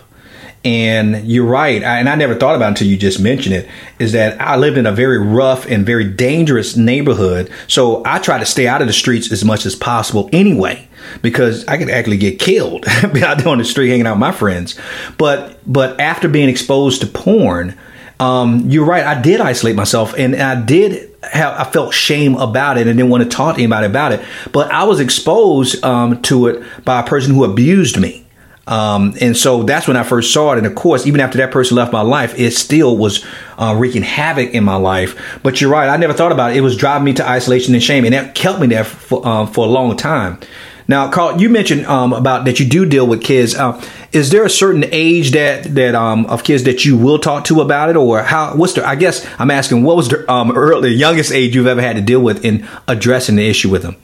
and 0.64 1.28
you're 1.28 1.46
right, 1.46 1.82
and 1.82 2.08
I 2.08 2.16
never 2.16 2.36
thought 2.36 2.56
about 2.56 2.70
until 2.70 2.88
you 2.88 2.98
just 2.98 3.20
mentioned 3.20 3.56
it, 3.56 3.68
is 3.98 4.12
that 4.12 4.40
I 4.40 4.58
lived 4.58 4.78
in 4.78 4.86
a 4.86 4.92
very 4.92 5.18
rough 5.18 5.66
and 5.66 5.86
very 5.86 6.06
dangerous 6.06 6.78
neighborhood. 6.78 7.52
So 7.68 8.04
I 8.06 8.20
try 8.20 8.38
to 8.38 8.46
stay 8.46 8.68
out 8.68 8.82
of 8.82 8.88
the 8.88 8.94
streets 8.94 9.32
as 9.32 9.44
much 9.44 9.66
as 9.66 9.76
possible 9.76 10.30
anyway, 10.32 10.88
because 11.22 11.66
I 11.66 11.78
could 11.78 11.90
actually 11.90 12.18
get 12.18 12.40
killed 12.40 12.86
out 13.04 13.12
there 13.12 13.48
on 13.48 13.58
the 13.58 13.66
street 13.66 13.90
hanging 13.90 14.06
out 14.06 14.14
with 14.14 14.20
my 14.20 14.32
friends. 14.32 14.80
But 15.18 15.60
but 15.66 16.00
after 16.00 16.28
being 16.28 16.50
exposed 16.50 17.02
to 17.02 17.08
porn, 17.08 17.78
um, 18.20 18.70
you're 18.70 18.86
right, 18.86 19.04
I 19.04 19.20
did 19.20 19.42
isolate 19.42 19.76
myself 19.76 20.14
and 20.16 20.36
I 20.36 20.62
did 20.64 21.10
have, 21.24 21.60
I 21.60 21.70
felt 21.72 21.94
shame 21.94 22.36
about 22.36 22.78
it 22.78 22.86
and 22.86 22.98
didn't 22.98 23.10
want 23.10 23.24
to 23.24 23.30
talk 23.30 23.56
to 23.56 23.62
anybody 23.62 23.88
about 23.88 24.12
it. 24.12 24.24
But 24.52 24.72
I 24.72 24.84
was 24.84 25.00
exposed 25.00 25.84
um, 25.84 26.22
to 26.24 26.48
it 26.48 26.64
by 26.86 27.00
a 27.00 27.04
person 27.04 27.34
who 27.34 27.44
abused 27.44 28.00
me. 28.00 28.21
Um, 28.68 29.16
and 29.20 29.36
so 29.36 29.64
that's 29.64 29.88
when 29.88 29.98
I 29.98 30.04
first 30.04 30.34
saw 30.34 30.54
it. 30.54 30.60
And 30.60 30.68
of 30.68 30.76
course, 30.76 31.08
even 31.08 31.20
after 31.20 31.38
that 31.40 31.52
person 31.52 31.76
left 31.76 31.92
my 31.92 32.02
life, 32.02 32.38
it 32.40 32.52
still 32.52 32.96
was 32.96 33.26
uh, 33.58 33.76
wreaking 33.78 34.04
havoc 34.04 34.52
in 34.52 34.64
my 34.64 34.76
life. 34.76 35.40
But 35.44 35.60
you're 35.60 35.72
right. 35.72 35.90
I 35.90 35.98
never 35.98 36.14
thought 36.14 36.32
about 36.32 36.52
it. 36.52 36.58
It 36.58 36.62
was 36.62 36.78
driving 36.78 37.06
me 37.06 37.14
to 37.14 37.28
isolation 37.28 37.74
and 37.74 37.84
shame. 37.84 38.06
And 38.06 38.14
that 38.14 38.36
kept 38.36 38.60
me 38.60 38.68
there 38.68 38.84
for, 38.84 39.26
uh, 39.26 39.46
for 39.48 39.66
a 39.66 39.70
long 39.70 39.98
time. 39.98 40.40
Now, 40.88 41.10
Carl, 41.10 41.40
you 41.40 41.50
mentioned 41.50 41.86
um, 41.86 42.12
about 42.12 42.44
that 42.46 42.60
you 42.60 42.66
do 42.68 42.86
deal 42.86 43.08
with 43.08 43.24
kids. 43.24 43.56
Uh, 43.56 43.82
is 44.12 44.30
there 44.30 44.44
a 44.44 44.50
certain 44.50 44.84
age 44.92 45.32
that 45.32 45.64
that 45.76 45.96
um, 45.96 46.26
of 46.26 46.44
kids 46.44 46.64
that 46.66 46.84
you 46.84 46.98
will 46.98 47.18
talk 47.18 47.46
to 47.46 47.62
about 47.62 47.90
it, 47.90 47.96
or 47.96 48.22
how? 48.24 48.58
What's 48.58 48.74
the? 48.74 48.86
I 48.86 48.96
guess 48.96 49.26
I'm 49.40 49.52
asking, 49.52 49.84
what 49.84 49.96
was 49.96 50.10
the 50.10 50.30
um, 50.30 50.52
early, 50.52 50.90
youngest 50.90 51.32
age 51.32 51.56
you've 51.56 51.68
ever 51.68 51.82
had 51.82 51.96
to 51.96 52.02
deal 52.02 52.20
with 52.20 52.44
in 52.44 52.68
addressing 52.90 53.38
the 53.38 53.48
issue 53.48 53.70
with 53.70 53.84
them? 53.84 53.96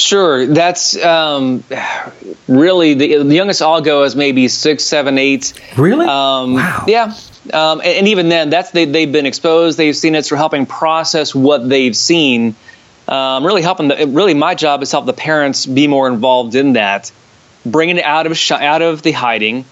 Sure, 0.00 0.46
that's 0.46 0.96
um, 1.04 1.62
really 2.48 2.94
the, 2.94 3.22
the 3.22 3.34
youngest 3.34 3.60
I'll 3.60 3.80
go 3.80 4.04
is 4.04 4.16
maybe 4.16 4.48
six, 4.48 4.84
seven, 4.84 5.18
eight. 5.18 5.52
Really? 5.76 6.06
Um, 6.06 6.54
wow. 6.54 6.84
Yeah, 6.88 7.14
um, 7.52 7.80
and, 7.80 7.98
and, 7.98 8.08
even 8.08 8.28
then, 8.28 8.50
that's 8.50 8.70
they, 8.70 8.86
they've 8.86 9.10
been 9.10 9.26
exposed. 9.26 9.78
They've 9.78 9.96
seen 9.96 10.14
it. 10.14 10.24
So 10.24 10.36
helping 10.36 10.66
process 10.66 11.34
what 11.34 11.68
they've 11.68 11.96
seen. 11.96 12.54
Um, 13.08 13.44
really 13.44 13.62
helping. 13.62 13.88
The, 13.88 14.06
really, 14.06 14.34
my 14.34 14.54
job 14.54 14.82
is 14.82 14.90
help 14.90 15.06
the 15.06 15.12
parents 15.12 15.66
be 15.66 15.86
more 15.86 16.08
involved 16.08 16.54
in 16.54 16.74
that, 16.74 17.12
bringing 17.66 17.98
it 17.98 18.04
out 18.04 18.26
of 18.26 18.36
sh- 18.36 18.52
out 18.52 18.82
of 18.82 19.02
the 19.02 19.12
hiding. 19.12 19.64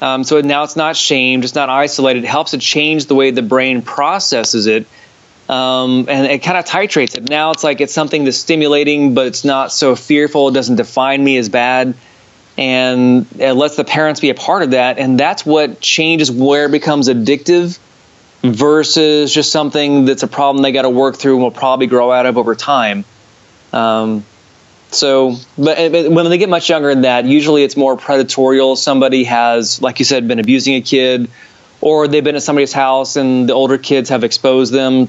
Um, 0.00 0.22
so 0.22 0.40
now 0.40 0.62
it's 0.62 0.76
not 0.76 0.96
shamed. 0.96 1.44
It's 1.44 1.54
not 1.54 1.68
isolated. 1.68 2.22
It 2.24 2.28
helps 2.28 2.52
to 2.52 2.58
change 2.58 3.06
the 3.06 3.16
way 3.16 3.32
the 3.32 3.42
brain 3.42 3.82
processes 3.82 4.66
it 4.66 4.86
um, 5.48 6.06
and 6.08 6.26
it 6.26 6.42
kind 6.42 6.58
of 6.58 6.66
titrates 6.66 7.16
it. 7.16 7.28
Now 7.28 7.52
it's 7.52 7.64
like 7.64 7.80
it's 7.80 7.94
something 7.94 8.24
that's 8.24 8.36
stimulating, 8.36 9.14
but 9.14 9.26
it's 9.26 9.44
not 9.44 9.72
so 9.72 9.96
fearful. 9.96 10.48
It 10.48 10.52
doesn't 10.52 10.76
define 10.76 11.24
me 11.24 11.38
as 11.38 11.48
bad, 11.48 11.94
and 12.58 13.26
it 13.38 13.54
lets 13.54 13.76
the 13.76 13.84
parents 13.84 14.20
be 14.20 14.28
a 14.30 14.34
part 14.34 14.62
of 14.62 14.72
that. 14.72 14.98
And 14.98 15.18
that's 15.18 15.46
what 15.46 15.80
changes 15.80 16.30
where 16.30 16.66
it 16.66 16.70
becomes 16.70 17.08
addictive 17.08 17.78
versus 18.42 19.32
just 19.32 19.50
something 19.50 20.04
that's 20.04 20.22
a 20.22 20.28
problem 20.28 20.62
they 20.62 20.72
got 20.72 20.82
to 20.82 20.90
work 20.90 21.16
through 21.16 21.34
and 21.34 21.42
will 21.42 21.50
probably 21.50 21.86
grow 21.86 22.12
out 22.12 22.26
of 22.26 22.36
over 22.36 22.54
time. 22.54 23.04
Um, 23.72 24.24
so, 24.90 25.36
but, 25.56 25.90
when 25.90 26.28
they 26.30 26.38
get 26.38 26.48
much 26.48 26.68
younger 26.70 26.88
than 26.88 27.02
that, 27.02 27.24
usually 27.24 27.62
it's 27.62 27.76
more 27.76 27.96
predatorial. 27.96 28.76
Somebody 28.76 29.24
has, 29.24 29.82
like 29.82 29.98
you 29.98 30.04
said, 30.04 30.28
been 30.28 30.38
abusing 30.38 30.76
a 30.76 30.80
kid, 30.80 31.30
or 31.80 32.06
they've 32.08 32.24
been 32.24 32.36
at 32.36 32.42
somebody's 32.42 32.72
house 32.72 33.16
and 33.16 33.48
the 33.48 33.54
older 33.54 33.78
kids 33.78 34.10
have 34.10 34.24
exposed 34.24 34.72
them 34.72 35.08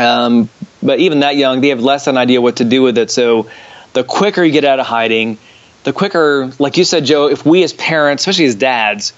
um, 0.00 0.48
but 0.82 0.98
even 1.00 1.20
that 1.20 1.36
young, 1.36 1.60
they 1.60 1.68
have 1.68 1.80
less 1.80 2.06
an 2.06 2.16
idea 2.16 2.40
what 2.40 2.56
to 2.56 2.64
do 2.64 2.82
with 2.82 2.96
it. 2.96 3.10
So 3.10 3.50
the 3.92 4.04
quicker 4.04 4.42
you 4.42 4.52
get 4.52 4.64
out 4.64 4.80
of 4.80 4.86
hiding, 4.86 5.38
the 5.84 5.92
quicker, 5.92 6.50
like 6.58 6.76
you 6.76 6.84
said, 6.84 7.04
Joe, 7.04 7.28
if 7.28 7.44
we 7.44 7.62
as 7.62 7.72
parents, 7.72 8.22
especially 8.22 8.46
as 8.46 8.54
dads, 8.54 9.12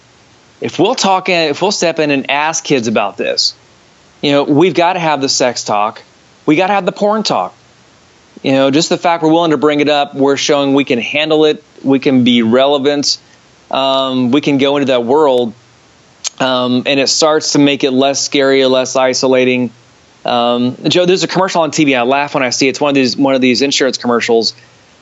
if 0.60 0.78
we'll 0.78 0.94
talk 0.94 1.28
in, 1.28 1.50
if 1.50 1.62
we'll 1.62 1.72
step 1.72 1.98
in 1.98 2.10
and 2.10 2.30
ask 2.30 2.64
kids 2.64 2.88
about 2.88 3.16
this, 3.16 3.54
you 4.22 4.32
know, 4.32 4.44
we've 4.44 4.74
got 4.74 4.94
to 4.94 5.00
have 5.00 5.20
the 5.20 5.28
sex 5.28 5.64
talk. 5.64 6.02
We 6.46 6.56
got 6.56 6.68
to 6.68 6.72
have 6.72 6.86
the 6.86 6.92
porn 6.92 7.22
talk. 7.22 7.54
You 8.42 8.52
know, 8.52 8.70
just 8.70 8.88
the 8.88 8.98
fact 8.98 9.22
we're 9.22 9.32
willing 9.32 9.52
to 9.52 9.56
bring 9.56 9.80
it 9.80 9.88
up, 9.88 10.14
we're 10.14 10.36
showing 10.36 10.74
we 10.74 10.84
can 10.84 10.98
handle 10.98 11.44
it, 11.44 11.62
we 11.84 12.00
can 12.00 12.24
be 12.24 12.42
relevant, 12.42 13.18
um, 13.70 14.32
we 14.32 14.40
can 14.40 14.58
go 14.58 14.76
into 14.76 14.86
that 14.86 15.04
world, 15.04 15.54
um, 16.40 16.82
and 16.86 16.98
it 16.98 17.08
starts 17.08 17.52
to 17.52 17.60
make 17.60 17.84
it 17.84 17.92
less 17.92 18.24
scary, 18.24 18.64
less 18.66 18.96
isolating. 18.96 19.72
Um, 20.24 20.76
Joe, 20.84 21.06
there's 21.06 21.24
a 21.24 21.28
commercial 21.28 21.62
on 21.62 21.70
TV. 21.70 21.98
I 21.98 22.02
laugh 22.02 22.34
when 22.34 22.42
I 22.42 22.50
see 22.50 22.66
it. 22.66 22.70
it's 22.70 22.80
one 22.80 22.90
of 22.90 22.94
these 22.94 23.16
one 23.16 23.34
of 23.34 23.40
these 23.40 23.62
insurance 23.62 23.98
commercials. 23.98 24.54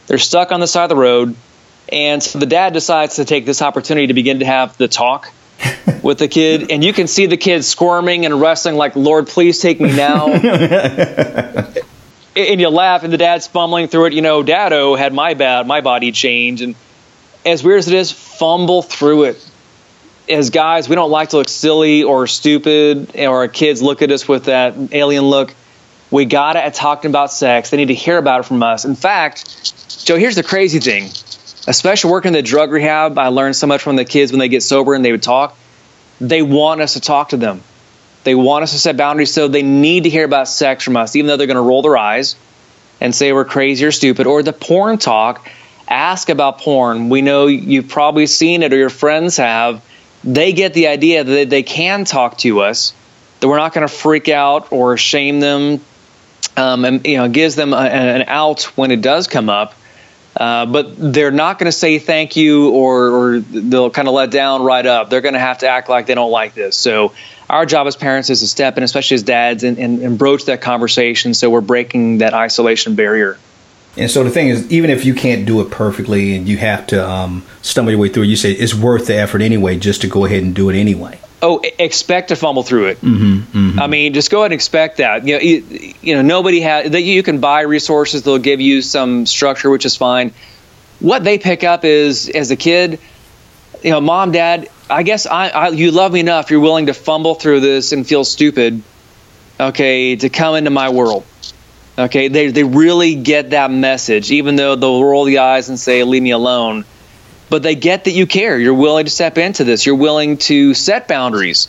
They're 0.07 0.19
stuck 0.19 0.53
on 0.53 0.61
the 0.61 0.67
side 0.67 0.85
of 0.85 0.89
the 0.89 0.97
road, 0.97 1.37
and 1.93 2.23
so 2.23 2.39
the 2.39 2.47
dad 2.47 2.73
decides 2.73 3.17
to 3.17 3.25
take 3.25 3.45
this 3.45 3.63
opportunity 3.63 4.07
to 4.09 4.15
begin 4.15 4.39
to 4.41 4.47
have 4.47 4.77
the 4.77 4.89
talk 4.89 5.31
with 6.03 6.19
the 6.19 6.29
kid, 6.29 6.71
and 6.71 6.83
you 6.83 6.93
can 6.93 7.07
see 7.07 7.27
the 7.27 7.37
kid 7.37 7.65
squirming 7.65 8.25
and 8.25 8.41
wrestling 8.41 8.77
like, 8.77 8.97
"Lord, 8.97 9.29
please 9.29 9.61
take 9.61 9.81
me 9.81 9.95
now." 9.95 10.29
and 12.37 12.61
you 12.61 12.69
laugh, 12.71 13.05
and 13.05 13.13
the 13.13 13.19
dad's 13.19 13.47
fumbling 13.47 13.89
through 13.89 14.07
it. 14.07 14.13
You 14.15 14.23
know, 14.23 14.43
Dado 14.43 14.95
had 14.95 15.13
my 15.13 15.35
bad, 15.35 15.67
my 15.67 15.83
body 15.83 16.13
change, 16.13 16.63
and 16.63 16.75
as 17.45 17.63
weird 17.63 17.81
as 17.81 17.89
it 17.89 17.95
is, 17.95 18.11
fumble 18.11 18.81
through 18.83 19.25
it 19.25 19.50
as 20.31 20.51
guys, 20.51 20.89
we 20.89 20.95
don't 20.95 21.11
like 21.11 21.31
to 21.31 21.37
look 21.37 21.49
silly 21.49 22.03
or 22.03 22.27
stupid, 22.27 23.17
or 23.17 23.39
our 23.39 23.49
kids 23.49 23.83
look 23.83 24.03
at 24.03 24.11
us 24.11 24.27
with 24.27 24.45
that 24.45 24.75
alien 24.93 25.25
look. 25.25 25.55
We 26.11 26.25
got 26.25 26.55
to 26.55 26.65
at 26.65 26.75
talking 26.75 27.11
about 27.11 27.33
sex. 27.33 27.71
They 27.71 27.77
need 27.77 27.89
to 27.89 27.95
hear 27.95 28.19
about 28.19 28.41
it 28.41 28.43
from 28.45 28.63
us. 28.63 28.85
In 28.85 28.97
fact, 28.97 30.05
Joe, 30.05 30.17
here's 30.17 30.37
the 30.37 30.43
crazy 30.43 30.81
thing. 30.81 31.05
Especially 31.69 32.11
working 32.11 32.31
in 32.31 32.33
the 32.33 32.43
drug 32.43 32.73
rehab, 32.73 33.19
I 33.19 33.29
learned 33.29 33.55
so 33.55 33.67
much 33.67 33.83
from 33.83 33.97
the 33.97 34.05
kids 34.05 34.33
when 34.33 34.39
they 34.39 34.49
get 34.49 34.63
sober 34.63 34.95
and 34.95 35.05
they 35.05 35.13
would 35.13 35.23
talk. 35.23 35.57
They 36.21 36.43
want 36.43 36.81
us 36.81 36.95
to 36.95 37.01
talk 37.01 37.31
to 37.31 37.37
them. 37.37 37.63
They 38.25 38.35
want 38.35 38.65
us 38.65 38.73
to 38.73 38.79
set 38.79 38.97
boundaries, 38.97 39.33
so 39.33 39.49
they 39.49 39.63
need 39.63 40.05
to 40.05 40.11
hear 40.11 40.25
about 40.25 40.49
sex 40.49 40.85
from 40.85 40.97
us, 40.97 41.17
even 41.17 41.29
though 41.29 41.37
they're 41.37 41.47
going 41.47 41.57
to 41.57 41.63
roll 41.63 41.83
their 41.83 41.97
eyes 41.97 42.37
and 43.01 43.15
say 43.15 43.33
we're 43.33 43.45
crazy 43.45 43.85
or 43.85 43.93
stupid. 43.93 44.27
Or 44.27 44.43
the 44.43 44.53
porn 44.53 44.99
talk, 44.99 45.49
ask 45.89 46.29
about 46.29 46.59
porn. 46.59 47.09
We 47.09 47.23
know 47.23 47.47
you've 47.47 47.89
probably 47.89 48.27
seen 48.27 48.63
it 48.63 48.73
or 48.73 48.77
your 48.77 48.91
friends 48.91 49.37
have 49.39 49.83
they 50.23 50.53
get 50.53 50.75
the 50.75 50.89
idea 50.89 51.25
that 51.25 51.51
they 51.51 51.63
can 51.63 52.05
talk 52.05 52.39
to 52.39 52.61
us, 52.61 52.95
that 53.41 53.49
we're 53.49 53.57
not 53.57 53.73
going 53.73 53.87
to 53.87 53.93
freak 53.93 54.29
out 54.29 54.73
or 54.73 54.97
shame 54.97 55.41
them, 55.41 55.81
um, 56.57 56.85
and 56.85 57.07
you 57.07 57.17
know 57.17 57.29
gives 57.29 57.57
them 57.57 57.73
a, 57.73 57.79
an 57.79 58.25
out 58.29 58.65
when 58.77 58.91
it 58.91 59.01
does 59.01 59.27
come 59.27 59.49
up. 59.49 59.75
Uh, 60.37 60.65
but 60.65 60.95
they're 60.97 61.33
not 61.33 61.59
going 61.59 61.67
to 61.67 61.77
say 61.77 61.99
thank 61.99 62.37
you 62.37 62.71
or, 62.71 63.09
or 63.09 63.39
they'll 63.41 63.91
kind 63.91 64.07
of 64.07 64.15
let 64.15 64.31
down 64.31 64.63
right 64.63 64.87
up. 64.87 65.11
They're 65.11 65.21
going 65.21 65.35
to 65.35 65.41
have 65.41 65.59
to 65.59 65.69
act 65.69 65.89
like 65.89 66.07
they 66.07 66.15
don't 66.15 66.31
like 66.31 66.55
this. 66.55 66.77
So 66.77 67.13
our 67.49 67.67
job 67.67 67.89
as 67.89 67.97
parents 67.97 68.31
is 68.31 68.41
to 68.41 68.47
step 68.47 68.77
in, 68.77 68.85
especially 68.85 69.17
as 69.17 69.25
dads, 69.25 69.65
and, 69.65 69.77
and, 69.77 70.01
and 70.01 70.17
broach 70.17 70.45
that 70.45 70.61
conversation. 70.61 71.35
So 71.35 71.51
we're 71.51 71.61
breaking 71.61 72.19
that 72.19 72.33
isolation 72.33 72.95
barrier. 72.95 73.39
And 73.97 74.11
so 74.11 74.23
the 74.23 74.31
thing 74.31 74.49
is, 74.49 74.71
even 74.71 74.91
if 74.91 75.05
you 75.05 75.15
can't 75.15 75.47
do 75.47 75.61
it 75.61 75.71
perfectly 75.71 76.37
and 76.37 76.49
you 76.49 76.57
have 76.59 76.87
to 76.89 77.09
um, 77.09 77.45
stumble 77.63 77.91
your 77.91 78.01
way 78.01 78.09
through, 78.09 78.23
it, 78.25 78.27
you 78.27 78.37
say 78.37 78.53
it's 78.53 78.75
worth 78.75 79.07
the 79.07 79.17
effort 79.17 79.43
anyway, 79.43 79.79
just 79.79 80.03
to 80.03 80.07
go 80.07 80.25
ahead 80.25 80.43
and 80.43 80.55
do 80.55 80.71
it 80.71 80.77
anyway. 80.77 81.19
Oh, 81.43 81.63
expect 81.79 82.29
to 82.29 82.37
fumble 82.37 82.63
through 82.63 82.87
it. 82.89 83.01
Mm-hmm, 83.01 83.59
mm-hmm. 83.59 83.81
I 83.81 83.87
mean, 83.87 84.13
just 84.13 84.31
go 84.31 84.41
ahead 84.41 84.53
and 84.53 84.55
expect 84.55 84.99
that. 84.99 85.27
You 85.27 85.37
know, 85.37 85.41
you, 85.41 85.95
you 86.03 86.15
know, 86.15 86.23
nobody 86.23 86.61
has 86.61 86.91
that. 86.91 87.01
You 87.01 87.23
can 87.23 87.41
buy 87.41 87.63
resources; 87.63 88.23
they'll 88.23 88.39
give 88.39 88.61
you 88.61 88.83
some 88.83 89.25
structure, 89.25 89.71
which 89.71 89.87
is 89.87 89.97
fine. 89.97 90.35
What 90.99 91.25
they 91.25 91.39
pick 91.39 91.65
up 91.65 91.85
is, 91.87 92.29
as 92.29 92.51
a 92.51 92.57
kid, 92.57 93.01
you 93.83 93.91
know, 93.91 94.03
mom, 94.03 94.33
dad. 94.33 94.69
I 94.91 95.03
guess 95.03 95.25
I, 95.25 95.49
I 95.49 95.69
you 95.69 95.93
love 95.93 96.13
me 96.13 96.21
enough. 96.21 96.51
You're 96.51 96.61
willing 96.61 96.87
to 96.87 96.95
fumble 96.95 97.35
through 97.37 97.61
this 97.61 97.93
and 97.93 98.07
feel 98.07 98.25
stupid, 98.25 98.83
okay, 99.59 100.17
to 100.17 100.29
come 100.29 100.57
into 100.57 100.71
my 100.71 100.91
world. 100.91 101.25
Okay, 102.01 102.29
they, 102.29 102.51
they 102.51 102.65
really 102.65 103.15
get 103.15 103.51
that 103.51 103.71
message, 103.71 104.31
even 104.31 104.57
though 104.57 104.75
they'll 104.75 105.05
roll 105.05 105.25
the 105.25 105.39
eyes 105.39 105.69
and 105.69 105.79
say, 105.79 106.03
leave 106.03 106.23
me 106.23 106.31
alone. 106.31 106.87
But 107.51 107.63
they 107.63 107.75
get 107.75 108.05
that 108.05 108.13
you 108.13 108.27
care. 108.27 108.59
You're 108.59 108.73
willing 108.73 109.05
to 109.05 109.11
step 109.11 109.37
into 109.37 109.65
this. 109.65 109.85
You're 109.85 109.97
willing 109.97 110.39
to 110.39 110.73
set 110.73 111.09
boundaries. 111.09 111.69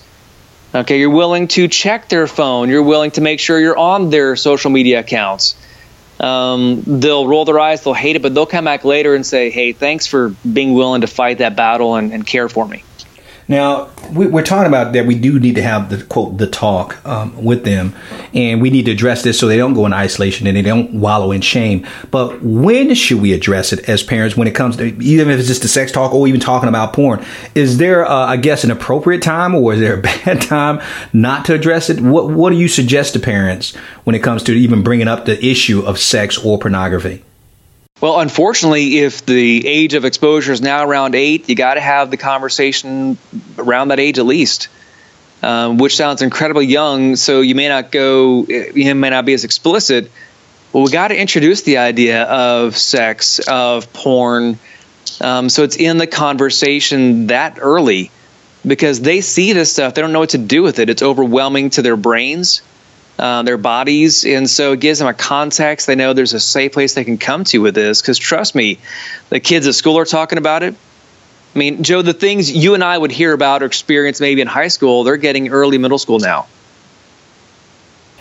Okay, 0.73 0.99
you're 0.99 1.09
willing 1.09 1.49
to 1.49 1.67
check 1.67 2.07
their 2.07 2.27
phone. 2.27 2.69
You're 2.69 2.83
willing 2.83 3.11
to 3.11 3.21
make 3.21 3.41
sure 3.41 3.59
you're 3.59 3.77
on 3.77 4.09
their 4.09 4.37
social 4.37 4.71
media 4.71 5.01
accounts. 5.01 5.55
Um, 6.17 6.81
they'll 6.85 7.27
roll 7.27 7.43
their 7.43 7.59
eyes, 7.59 7.83
they'll 7.83 7.93
hate 7.93 8.15
it, 8.15 8.21
but 8.21 8.33
they'll 8.33 8.45
come 8.45 8.65
back 8.65 8.85
later 8.85 9.15
and 9.15 9.25
say, 9.25 9.49
hey, 9.49 9.73
thanks 9.73 10.05
for 10.05 10.29
being 10.29 10.73
willing 10.75 11.01
to 11.01 11.07
fight 11.07 11.39
that 11.39 11.57
battle 11.57 11.95
and, 11.95 12.13
and 12.13 12.25
care 12.25 12.47
for 12.47 12.65
me. 12.65 12.85
Now 13.47 13.89
we, 14.11 14.27
are 14.27 14.43
talking 14.43 14.67
about 14.67 14.93
that 14.93 15.05
we 15.05 15.15
do 15.15 15.39
need 15.39 15.55
to 15.55 15.61
have 15.61 15.89
the 15.89 16.03
quote 16.03 16.37
the 16.37 16.47
talk 16.47 17.03
um, 17.05 17.43
with 17.43 17.63
them, 17.63 17.95
and 18.33 18.61
we 18.61 18.69
need 18.69 18.85
to 18.85 18.91
address 18.91 19.23
this 19.23 19.39
so 19.39 19.47
they 19.47 19.57
don't 19.57 19.73
go 19.73 19.85
in 19.85 19.93
isolation 19.93 20.47
and 20.47 20.55
they 20.55 20.61
don't 20.61 20.93
wallow 20.93 21.31
in 21.31 21.41
shame. 21.41 21.85
But 22.11 22.41
when 22.41 22.93
should 22.95 23.21
we 23.21 23.33
address 23.33 23.73
it 23.73 23.87
as 23.89 24.03
parents 24.03 24.35
when 24.37 24.47
it 24.47 24.55
comes 24.55 24.77
to 24.77 24.85
even 25.01 25.29
if 25.29 25.39
it's 25.39 25.47
just 25.47 25.61
the 25.61 25.67
sex 25.67 25.91
talk 25.91 26.13
or 26.13 26.27
even 26.27 26.39
talking 26.39 26.69
about 26.69 26.93
porn? 26.93 27.25
Is 27.55 27.77
there, 27.77 28.09
I 28.09 28.37
guess, 28.37 28.63
an 28.63 28.71
appropriate 28.71 29.21
time 29.21 29.55
or 29.55 29.73
is 29.73 29.79
there 29.79 29.97
a 29.97 30.01
bad 30.25 30.41
time 30.41 30.81
not 31.13 31.45
to 31.45 31.53
address 31.53 31.89
it? 31.89 31.99
What 32.01 32.29
What 32.29 32.51
do 32.51 32.57
you 32.57 32.67
suggest 32.67 33.13
to 33.13 33.19
parents 33.19 33.75
when 34.03 34.15
it 34.15 34.23
comes 34.23 34.43
to 34.43 34.53
even 34.53 34.83
bringing 34.83 35.07
up 35.07 35.25
the 35.25 35.43
issue 35.45 35.81
of 35.81 35.99
sex 35.99 36.37
or 36.37 36.57
pornography? 36.59 37.23
Well, 38.01 38.19
unfortunately, 38.19 38.97
if 38.97 39.23
the 39.27 39.67
age 39.67 39.93
of 39.93 40.05
exposure 40.05 40.51
is 40.51 40.59
now 40.59 40.83
around 40.83 41.13
eight, 41.13 41.47
you 41.47 41.55
got 41.55 41.75
to 41.75 41.81
have 41.81 42.09
the 42.09 42.17
conversation 42.17 43.19
around 43.59 43.89
that 43.89 43.99
age 43.99 44.17
at 44.17 44.25
least, 44.25 44.69
um, 45.43 45.77
which 45.77 45.95
sounds 45.95 46.23
incredibly 46.23 46.65
young. 46.65 47.15
So 47.15 47.41
you 47.41 47.53
may 47.53 47.69
not 47.69 47.91
go, 47.91 48.47
you 48.47 48.95
may 48.95 49.11
not 49.11 49.25
be 49.25 49.33
as 49.33 49.43
explicit. 49.43 50.09
Well, 50.73 50.83
we 50.83 50.89
got 50.89 51.09
to 51.09 51.19
introduce 51.19 51.61
the 51.61 51.77
idea 51.77 52.23
of 52.23 52.75
sex, 52.75 53.37
of 53.47 53.93
porn. 53.93 54.57
Um, 55.19 55.47
so 55.49 55.63
it's 55.63 55.75
in 55.75 55.99
the 55.99 56.07
conversation 56.07 57.27
that 57.27 57.59
early 57.61 58.09
because 58.65 58.99
they 58.99 59.21
see 59.21 59.53
this 59.53 59.73
stuff. 59.73 59.93
They 59.93 60.01
don't 60.01 60.11
know 60.11 60.19
what 60.19 60.31
to 60.31 60.39
do 60.39 60.63
with 60.63 60.79
it. 60.79 60.89
It's 60.89 61.03
overwhelming 61.03 61.69
to 61.71 61.83
their 61.83 61.97
brains 61.97 62.63
uh, 63.19 63.43
their 63.43 63.57
bodies, 63.57 64.25
and 64.25 64.49
so 64.49 64.73
it 64.73 64.79
gives 64.79 64.99
them 64.99 65.07
a 65.07 65.13
context. 65.13 65.87
They 65.87 65.95
know 65.95 66.13
there's 66.13 66.33
a 66.33 66.39
safe 66.39 66.73
place 66.73 66.93
they 66.93 67.03
can 67.03 67.17
come 67.17 67.43
to 67.45 67.59
with 67.59 67.75
this. 67.75 68.01
Because 68.01 68.17
trust 68.17 68.55
me, 68.55 68.79
the 69.29 69.39
kids 69.39 69.67
at 69.67 69.75
school 69.75 69.97
are 69.97 70.05
talking 70.05 70.37
about 70.37 70.63
it. 70.63 70.75
I 71.53 71.59
mean, 71.59 71.83
Joe, 71.83 72.01
the 72.01 72.13
things 72.13 72.51
you 72.51 72.73
and 72.73 72.83
I 72.83 72.97
would 72.97 73.11
hear 73.11 73.33
about 73.33 73.61
or 73.61 73.65
experience 73.65 74.21
maybe 74.21 74.41
in 74.41 74.47
high 74.47 74.69
school, 74.69 75.03
they're 75.03 75.17
getting 75.17 75.49
early 75.49 75.77
middle 75.77 75.99
school 75.99 76.19
now. 76.19 76.47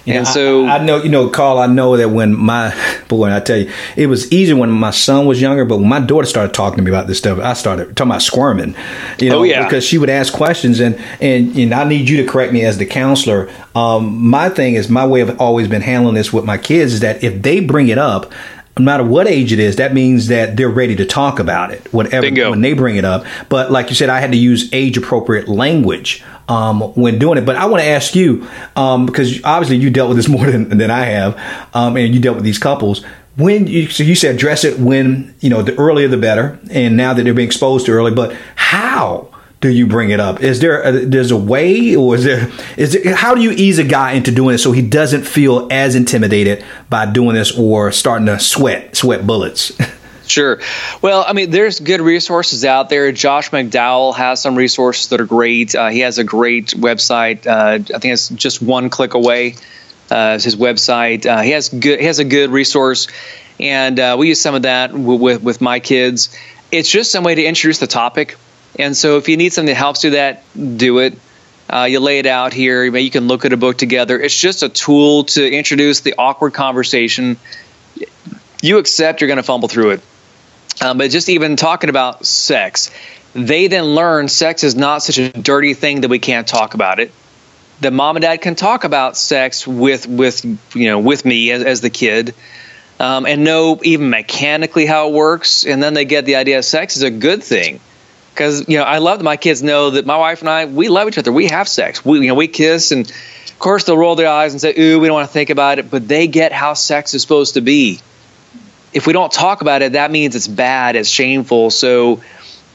And 0.06 0.26
so 0.26 0.66
I, 0.66 0.78
I, 0.78 0.84
know, 0.84 1.02
you 1.02 1.08
know, 1.08 1.28
Carl. 1.28 1.58
I 1.58 1.66
know 1.66 1.96
that 1.96 2.08
when 2.08 2.34
my 2.34 2.74
boy, 3.08 3.34
I 3.34 3.40
tell 3.40 3.58
you, 3.58 3.70
it 3.96 4.06
was 4.06 4.30
easier 4.32 4.56
when 4.56 4.70
my 4.70 4.90
son 4.90 5.26
was 5.26 5.40
younger. 5.40 5.64
But 5.64 5.78
when 5.78 5.88
my 5.88 6.00
daughter 6.00 6.26
started 6.26 6.54
talking 6.54 6.78
to 6.78 6.82
me 6.82 6.90
about 6.90 7.06
this 7.06 7.18
stuff, 7.18 7.38
I 7.38 7.52
started 7.52 7.96
talking 7.96 8.10
about 8.10 8.22
squirming. 8.22 8.74
You 9.18 9.30
know, 9.30 9.40
oh, 9.40 9.42
yeah. 9.42 9.64
because 9.64 9.84
she 9.84 9.98
would 9.98 10.10
ask 10.10 10.32
questions, 10.32 10.80
and 10.80 10.96
and 11.20 11.56
and 11.56 11.74
I 11.74 11.84
need 11.84 12.08
you 12.08 12.24
to 12.24 12.30
correct 12.30 12.52
me 12.52 12.64
as 12.64 12.78
the 12.78 12.86
counselor. 12.86 13.50
Um, 13.74 14.28
my 14.28 14.48
thing 14.48 14.74
is, 14.74 14.88
my 14.88 15.06
way 15.06 15.20
of 15.20 15.40
always 15.40 15.68
been 15.68 15.82
handling 15.82 16.14
this 16.14 16.32
with 16.32 16.44
my 16.44 16.58
kids 16.58 16.94
is 16.94 17.00
that 17.00 17.22
if 17.22 17.42
they 17.42 17.60
bring 17.60 17.88
it 17.88 17.98
up, 17.98 18.32
no 18.78 18.84
matter 18.84 19.04
what 19.04 19.26
age 19.26 19.52
it 19.52 19.58
is, 19.58 19.76
that 19.76 19.92
means 19.92 20.28
that 20.28 20.56
they're 20.56 20.68
ready 20.68 20.96
to 20.96 21.04
talk 21.04 21.38
about 21.38 21.72
it, 21.72 21.92
whatever 21.92 22.22
Bingo. 22.22 22.50
when 22.50 22.60
they 22.60 22.72
bring 22.72 22.96
it 22.96 23.04
up. 23.04 23.24
But 23.48 23.70
like 23.70 23.90
you 23.90 23.94
said, 23.94 24.08
I 24.08 24.20
had 24.20 24.32
to 24.32 24.38
use 24.38 24.72
age 24.72 24.96
appropriate 24.96 25.48
language 25.48 26.24
um, 26.50 26.80
when 26.94 27.18
doing 27.18 27.38
it. 27.38 27.46
But 27.46 27.56
I 27.56 27.66
want 27.66 27.82
to 27.82 27.88
ask 27.88 28.14
you 28.14 28.46
um, 28.76 29.06
because 29.06 29.42
obviously 29.44 29.76
you 29.76 29.88
dealt 29.88 30.08
with 30.08 30.18
this 30.18 30.28
more 30.36 30.50
than, 30.50 30.76
than 30.76 30.90
I 30.90 31.04
have, 31.04 31.40
um, 31.72 31.96
and 31.96 32.12
you 32.12 32.20
dealt 32.20 32.36
with 32.36 32.44
these 32.44 32.58
couples. 32.58 33.04
When 33.36 33.68
you 33.68 33.88
so 33.88 34.02
you 34.02 34.16
said 34.16 34.34
address 34.34 34.64
it 34.64 34.78
when 34.78 35.34
you 35.40 35.48
know 35.48 35.62
the 35.62 35.74
earlier 35.76 36.08
the 36.08 36.18
better, 36.18 36.58
and 36.70 36.96
now 36.96 37.14
that 37.14 37.22
they're 37.22 37.32
being 37.32 37.46
exposed 37.46 37.86
to 37.86 37.92
early, 37.92 38.10
but 38.10 38.36
how? 38.56 39.28
do 39.60 39.68
you 39.68 39.86
bring 39.86 40.08
it 40.08 40.18
up? 40.18 40.42
Is 40.42 40.60
there 40.60 40.80
a, 40.80 41.04
there's 41.04 41.30
a 41.30 41.36
way, 41.36 41.94
or 41.94 42.14
is 42.14 42.24
there 42.24 42.50
is 42.78 42.94
there, 42.94 43.14
how 43.14 43.34
do 43.34 43.42
you 43.42 43.50
ease 43.50 43.78
a 43.78 43.84
guy 43.84 44.12
into 44.12 44.32
doing 44.32 44.54
it 44.54 44.58
so 44.58 44.72
he 44.72 44.80
doesn't 44.80 45.24
feel 45.24 45.68
as 45.70 45.94
intimidated 45.94 46.64
by 46.88 47.04
doing 47.04 47.34
this 47.34 47.56
or 47.58 47.92
starting 47.92 48.24
to 48.24 48.38
sweat 48.38 48.96
sweat 48.96 49.26
bullets? 49.26 49.78
Sure. 50.30 50.60
Well, 51.02 51.24
I 51.26 51.32
mean, 51.32 51.50
there's 51.50 51.80
good 51.80 52.00
resources 52.00 52.64
out 52.64 52.88
there. 52.88 53.10
Josh 53.10 53.50
McDowell 53.50 54.14
has 54.14 54.40
some 54.40 54.54
resources 54.54 55.08
that 55.08 55.20
are 55.20 55.26
great. 55.26 55.74
Uh, 55.74 55.88
he 55.88 56.00
has 56.00 56.18
a 56.18 56.24
great 56.24 56.68
website. 56.68 57.48
Uh, 57.48 57.82
I 57.94 57.98
think 57.98 58.12
it's 58.12 58.28
just 58.28 58.62
one 58.62 58.90
click 58.90 59.14
away. 59.14 59.56
Uh, 60.08 60.38
his 60.38 60.54
website. 60.54 61.26
Uh, 61.26 61.40
he 61.42 61.50
has 61.50 61.68
good. 61.68 61.98
He 61.98 62.06
has 62.06 62.20
a 62.20 62.24
good 62.24 62.50
resource, 62.50 63.08
and 63.58 63.98
uh, 63.98 64.16
we 64.18 64.28
use 64.28 64.40
some 64.40 64.54
of 64.54 64.62
that 64.62 64.92
w- 64.92 65.20
with 65.20 65.42
with 65.42 65.60
my 65.60 65.80
kids. 65.80 66.36
It's 66.70 66.88
just 66.88 67.10
some 67.10 67.24
way 67.24 67.34
to 67.34 67.44
introduce 67.44 67.78
the 67.78 67.86
topic. 67.88 68.36
And 68.78 68.96
so, 68.96 69.18
if 69.18 69.28
you 69.28 69.36
need 69.36 69.52
something 69.52 69.66
that 69.66 69.76
helps 69.76 70.00
do 70.00 70.10
that, 70.10 70.42
do 70.54 70.98
it. 70.98 71.18
Uh, 71.68 71.84
you 71.84 72.00
lay 72.00 72.18
it 72.18 72.26
out 72.26 72.52
here. 72.52 72.84
You 72.84 73.10
can 73.10 73.28
look 73.28 73.44
at 73.44 73.52
a 73.52 73.56
book 73.56 73.78
together. 73.78 74.20
It's 74.20 74.36
just 74.36 74.62
a 74.62 74.68
tool 74.68 75.24
to 75.24 75.48
introduce 75.48 76.00
the 76.00 76.14
awkward 76.18 76.54
conversation. 76.54 77.36
You 78.62 78.78
accept 78.78 79.20
you're 79.20 79.28
going 79.28 79.36
to 79.36 79.44
fumble 79.44 79.68
through 79.68 79.90
it. 79.90 80.00
Um, 80.80 80.98
but 80.98 81.10
just 81.10 81.28
even 81.28 81.56
talking 81.56 81.90
about 81.90 82.24
sex, 82.24 82.90
they 83.34 83.68
then 83.68 83.84
learn 83.84 84.28
sex 84.28 84.64
is 84.64 84.74
not 84.74 85.02
such 85.02 85.18
a 85.18 85.30
dirty 85.30 85.74
thing 85.74 86.02
that 86.02 86.08
we 86.08 86.18
can't 86.18 86.46
talk 86.46 86.74
about 86.74 87.00
it. 87.00 87.12
That 87.80 87.92
mom 87.92 88.16
and 88.16 88.22
dad 88.22 88.38
can 88.38 88.56
talk 88.56 88.84
about 88.84 89.16
sex 89.16 89.66
with 89.66 90.06
with 90.06 90.44
you 90.74 90.88
know 90.88 90.98
with 90.98 91.24
me 91.24 91.50
as, 91.50 91.62
as 91.62 91.80
the 91.80 91.90
kid, 91.90 92.34
um, 92.98 93.24
and 93.24 93.44
know 93.44 93.80
even 93.82 94.10
mechanically 94.10 94.84
how 94.84 95.08
it 95.08 95.14
works. 95.14 95.64
And 95.64 95.82
then 95.82 95.94
they 95.94 96.04
get 96.04 96.24
the 96.24 96.36
idea 96.36 96.62
sex 96.62 96.96
is 96.96 97.02
a 97.02 97.10
good 97.10 97.42
thing 97.42 97.80
because 98.34 98.68
you 98.68 98.78
know 98.78 98.84
I 98.84 98.98
love 98.98 99.18
that 99.18 99.24
my 99.24 99.36
kids 99.36 99.62
know 99.62 99.90
that 99.90 100.06
my 100.06 100.16
wife 100.16 100.40
and 100.40 100.48
I 100.48 100.64
we 100.64 100.88
love 100.88 101.08
each 101.08 101.18
other. 101.18 101.32
We 101.32 101.48
have 101.48 101.68
sex. 101.68 102.04
We 102.04 102.20
you 102.20 102.28
know 102.28 102.34
we 102.34 102.48
kiss 102.48 102.90
and 102.90 103.08
of 103.08 103.58
course 103.58 103.84
they'll 103.84 103.98
roll 103.98 104.14
their 104.14 104.28
eyes 104.28 104.52
and 104.52 104.60
say 104.60 104.74
ooh 104.78 105.00
we 105.00 105.06
don't 105.06 105.14
want 105.14 105.28
to 105.28 105.32
think 105.32 105.50
about 105.50 105.78
it, 105.78 105.90
but 105.90 106.08
they 106.08 106.26
get 106.26 106.52
how 106.52 106.74
sex 106.74 107.14
is 107.14 107.22
supposed 107.22 107.54
to 107.54 107.60
be. 107.60 108.00
If 108.92 109.06
we 109.06 109.12
don't 109.12 109.32
talk 109.32 109.60
about 109.60 109.82
it, 109.82 109.92
that 109.92 110.10
means 110.10 110.34
it's 110.34 110.48
bad, 110.48 110.96
it's 110.96 111.08
shameful. 111.08 111.70
So 111.70 112.22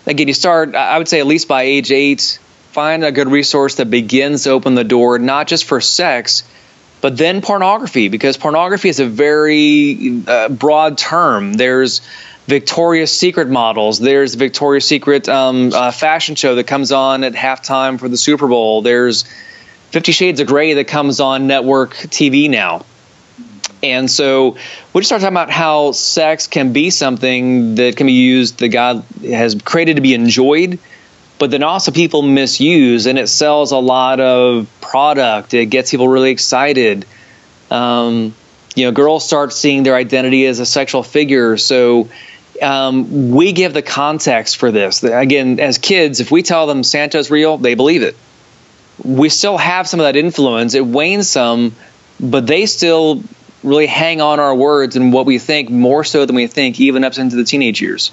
again, 0.05 0.27
you 0.27 0.33
start 0.33 0.75
I 0.75 0.97
would 0.97 1.07
say 1.07 1.19
at 1.19 1.27
least 1.27 1.47
by 1.47 1.63
age 1.63 1.91
eight, 1.91 2.39
find 2.71 3.03
a 3.03 3.11
good 3.11 3.29
resource 3.29 3.75
that 3.75 3.89
begins 3.89 4.43
to 4.43 4.51
open 4.51 4.75
the 4.75 4.83
door 4.83 5.19
not 5.19 5.47
just 5.47 5.65
for 5.65 5.81
sex. 5.81 6.43
But 7.01 7.17
then 7.17 7.41
pornography, 7.41 8.07
because 8.07 8.35
pornography 8.35 8.89
is 8.89 8.99
a 8.99 9.05
very 9.05 10.23
uh, 10.25 10.49
broad 10.49 10.97
term. 10.97 11.53
There's 11.53 12.01
Victoria's 12.47 13.11
Secret 13.11 13.47
models. 13.47 13.99
There's 13.99 14.31
the 14.31 14.39
Victoria's 14.39 14.85
Secret 14.87 15.29
um, 15.29 15.71
uh, 15.73 15.91
fashion 15.91 16.35
show 16.35 16.55
that 16.55 16.65
comes 16.65 16.91
on 16.91 17.23
at 17.23 17.33
halftime 17.33 17.99
for 17.99 18.09
the 18.09 18.17
Super 18.17 18.47
Bowl. 18.47 18.81
There's 18.81 19.25
Fifty 19.91 20.13
Shades 20.13 20.39
of 20.39 20.47
Grey 20.47 20.73
that 20.73 20.87
comes 20.87 21.19
on 21.19 21.47
network 21.47 21.93
TV 21.95 22.49
now. 22.49 22.85
And 23.91 24.09
so 24.09 24.57
we 24.93 25.01
just 25.01 25.09
start 25.09 25.21
talking 25.21 25.33
about 25.33 25.51
how 25.51 25.91
sex 25.91 26.47
can 26.47 26.73
be 26.73 26.89
something 26.89 27.75
that 27.75 27.97
can 27.97 28.07
be 28.07 28.13
used 28.13 28.59
that 28.59 28.69
God 28.69 29.03
has 29.21 29.55
created 29.55 29.97
to 29.97 30.01
be 30.01 30.13
enjoyed, 30.13 30.79
but 31.37 31.51
then 31.51 31.63
also 31.63 31.91
people 31.91 32.21
misuse, 32.21 33.05
and 33.05 33.19
it 33.19 33.27
sells 33.27 33.71
a 33.71 33.77
lot 33.77 34.19
of 34.19 34.67
product. 34.81 35.53
It 35.53 35.67
gets 35.67 35.91
people 35.91 36.07
really 36.07 36.31
excited. 36.31 37.05
Um, 37.69 38.35
you 38.75 38.85
know, 38.85 38.91
girls 38.91 39.25
start 39.25 39.53
seeing 39.53 39.83
their 39.83 39.95
identity 39.95 40.45
as 40.45 40.59
a 40.59 40.65
sexual 40.65 41.03
figure. 41.03 41.57
So 41.57 42.09
um, 42.61 43.31
we 43.31 43.51
give 43.51 43.73
the 43.73 43.81
context 43.81 44.57
for 44.57 44.71
this. 44.71 45.03
Again, 45.03 45.59
as 45.59 45.77
kids, 45.77 46.19
if 46.19 46.31
we 46.31 46.43
tell 46.43 46.67
them 46.67 46.83
Santa's 46.83 47.29
real, 47.31 47.57
they 47.57 47.75
believe 47.75 48.03
it. 48.03 48.15
We 49.03 49.29
still 49.29 49.57
have 49.57 49.87
some 49.87 49.99
of 49.99 50.05
that 50.05 50.15
influence. 50.15 50.73
It 50.73 50.85
wanes 50.85 51.29
some, 51.29 51.75
but 52.19 52.47
they 52.47 52.65
still 52.65 53.23
really 53.65 53.87
hang 53.87 54.21
on 54.21 54.39
our 54.39 54.55
words 54.55 54.95
and 54.95 55.11
what 55.11 55.25
we 55.25 55.39
think 55.39 55.69
more 55.69 56.03
so 56.03 56.25
than 56.25 56.35
we 56.35 56.47
think, 56.47 56.79
even 56.79 57.03
up 57.03 57.17
into 57.17 57.35
the 57.35 57.43
teenage 57.43 57.81
years. 57.81 58.11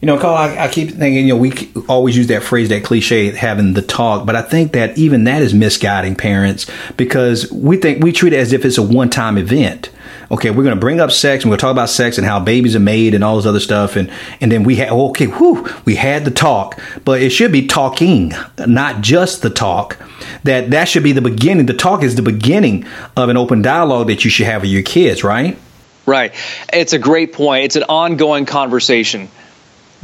You 0.00 0.06
know, 0.06 0.18
Carl, 0.18 0.34
I, 0.34 0.64
I, 0.64 0.68
keep 0.68 0.90
thinking, 0.90 1.26
you 1.26 1.34
know, 1.34 1.38
we 1.38 1.72
always 1.88 2.14
use 2.14 2.26
that 2.26 2.42
phrase, 2.42 2.68
that 2.68 2.84
cliche, 2.84 3.30
having 3.30 3.72
the 3.72 3.80
talk, 3.80 4.26
but 4.26 4.36
I 4.36 4.42
think 4.42 4.72
that 4.72 4.98
even 4.98 5.24
that 5.24 5.40
is 5.40 5.54
misguiding 5.54 6.14
parents 6.14 6.70
because 6.98 7.50
we 7.50 7.78
think 7.78 8.04
we 8.04 8.12
treat 8.12 8.34
it 8.34 8.38
as 8.38 8.52
if 8.52 8.66
it's 8.66 8.76
a 8.76 8.82
one 8.82 9.08
time 9.08 9.38
event. 9.38 9.88
Okay, 10.34 10.50
we're 10.50 10.64
going 10.64 10.74
to 10.74 10.80
bring 10.80 10.98
up 10.98 11.12
sex 11.12 11.44
and 11.44 11.52
to 11.52 11.56
talk 11.56 11.70
about 11.70 11.88
sex 11.88 12.18
and 12.18 12.26
how 12.26 12.40
babies 12.40 12.74
are 12.74 12.80
made 12.80 13.14
and 13.14 13.22
all 13.22 13.36
this 13.36 13.46
other 13.46 13.60
stuff. 13.60 13.94
And, 13.94 14.10
and 14.40 14.50
then 14.50 14.64
we 14.64 14.74
had, 14.74 14.88
oh, 14.88 15.10
okay, 15.10 15.26
whew, 15.26 15.64
we 15.84 15.94
had 15.94 16.24
the 16.24 16.32
talk, 16.32 16.76
but 17.04 17.22
it 17.22 17.30
should 17.30 17.52
be 17.52 17.68
talking, 17.68 18.32
not 18.58 19.00
just 19.00 19.42
the 19.42 19.50
talk. 19.50 19.96
That 20.42 20.72
that 20.72 20.88
should 20.88 21.04
be 21.04 21.12
the 21.12 21.22
beginning. 21.22 21.66
The 21.66 21.72
talk 21.74 22.02
is 22.02 22.16
the 22.16 22.22
beginning 22.22 22.84
of 23.16 23.28
an 23.28 23.36
open 23.36 23.62
dialogue 23.62 24.08
that 24.08 24.24
you 24.24 24.30
should 24.30 24.46
have 24.46 24.62
with 24.62 24.72
your 24.72 24.82
kids, 24.82 25.22
right? 25.22 25.56
Right. 26.04 26.34
It's 26.72 26.94
a 26.94 26.98
great 26.98 27.32
point. 27.32 27.66
It's 27.66 27.76
an 27.76 27.84
ongoing 27.84 28.44
conversation 28.44 29.28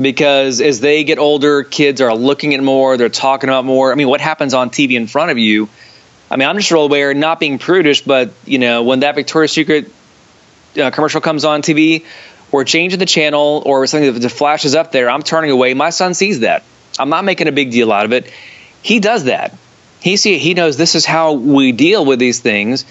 because 0.01 0.61
as 0.61 0.79
they 0.79 1.03
get 1.03 1.19
older, 1.19 1.65
kids 1.65 2.01
are 2.01 2.15
looking 2.15 2.55
at 2.55 2.63
more, 2.63 2.97
they're 2.97 3.09
talking 3.09 3.51
about 3.51 3.65
more. 3.65 3.91
I 3.91 3.97
mean, 3.97 4.09
what 4.09 4.21
happens 4.21 4.55
on 4.55 4.71
TV 4.71 4.93
in 4.93 5.09
front 5.09 5.33
of 5.33 5.39
you? 5.39 5.69
I 6.31 6.37
mean, 6.37 6.49
I'm 6.49 6.57
just 6.57 6.71
real 6.71 6.85
aware, 6.85 7.13
not 7.15 7.41
being 7.41 7.59
prudish, 7.59 8.03
but 8.03 8.31
you 8.47 8.61
know, 8.61 8.85
when 8.85 9.01
that 9.01 9.17
Victoria's 9.17 9.51
Secret 9.51 9.91
uh, 10.79 10.91
commercial 10.91 11.21
comes 11.21 11.45
on 11.45 11.63
TV, 11.63 12.05
or 12.53 12.65
changing 12.65 12.99
the 12.99 13.07
channel, 13.07 13.63
or 13.65 13.87
something 13.87 14.19
that 14.19 14.29
flashes 14.29 14.75
up 14.75 14.93
there, 14.93 15.09
I'm 15.09 15.23
turning 15.23 15.51
away. 15.51 15.75
My 15.75 15.91
son 15.91 16.15
sees 16.15 16.41
that. 16.41 16.65
I'm 16.99 17.09
not 17.09 17.25
making 17.25 17.49
a 17.49 17.53
big 17.53 17.71
deal 17.71 17.93
out 17.93 18.05
of 18.05 18.13
it. 18.13 18.33
He 18.83 19.01
does 19.01 19.25
that. 19.25 19.57
He 20.01 20.17
see 20.17 20.39
he 20.39 20.55
knows 20.55 20.77
this 20.77 20.95
is 20.95 21.05
how 21.05 21.33
we 21.33 21.73
deal 21.73 22.05
with 22.05 22.19
these 22.19 22.41
things. 22.41 22.85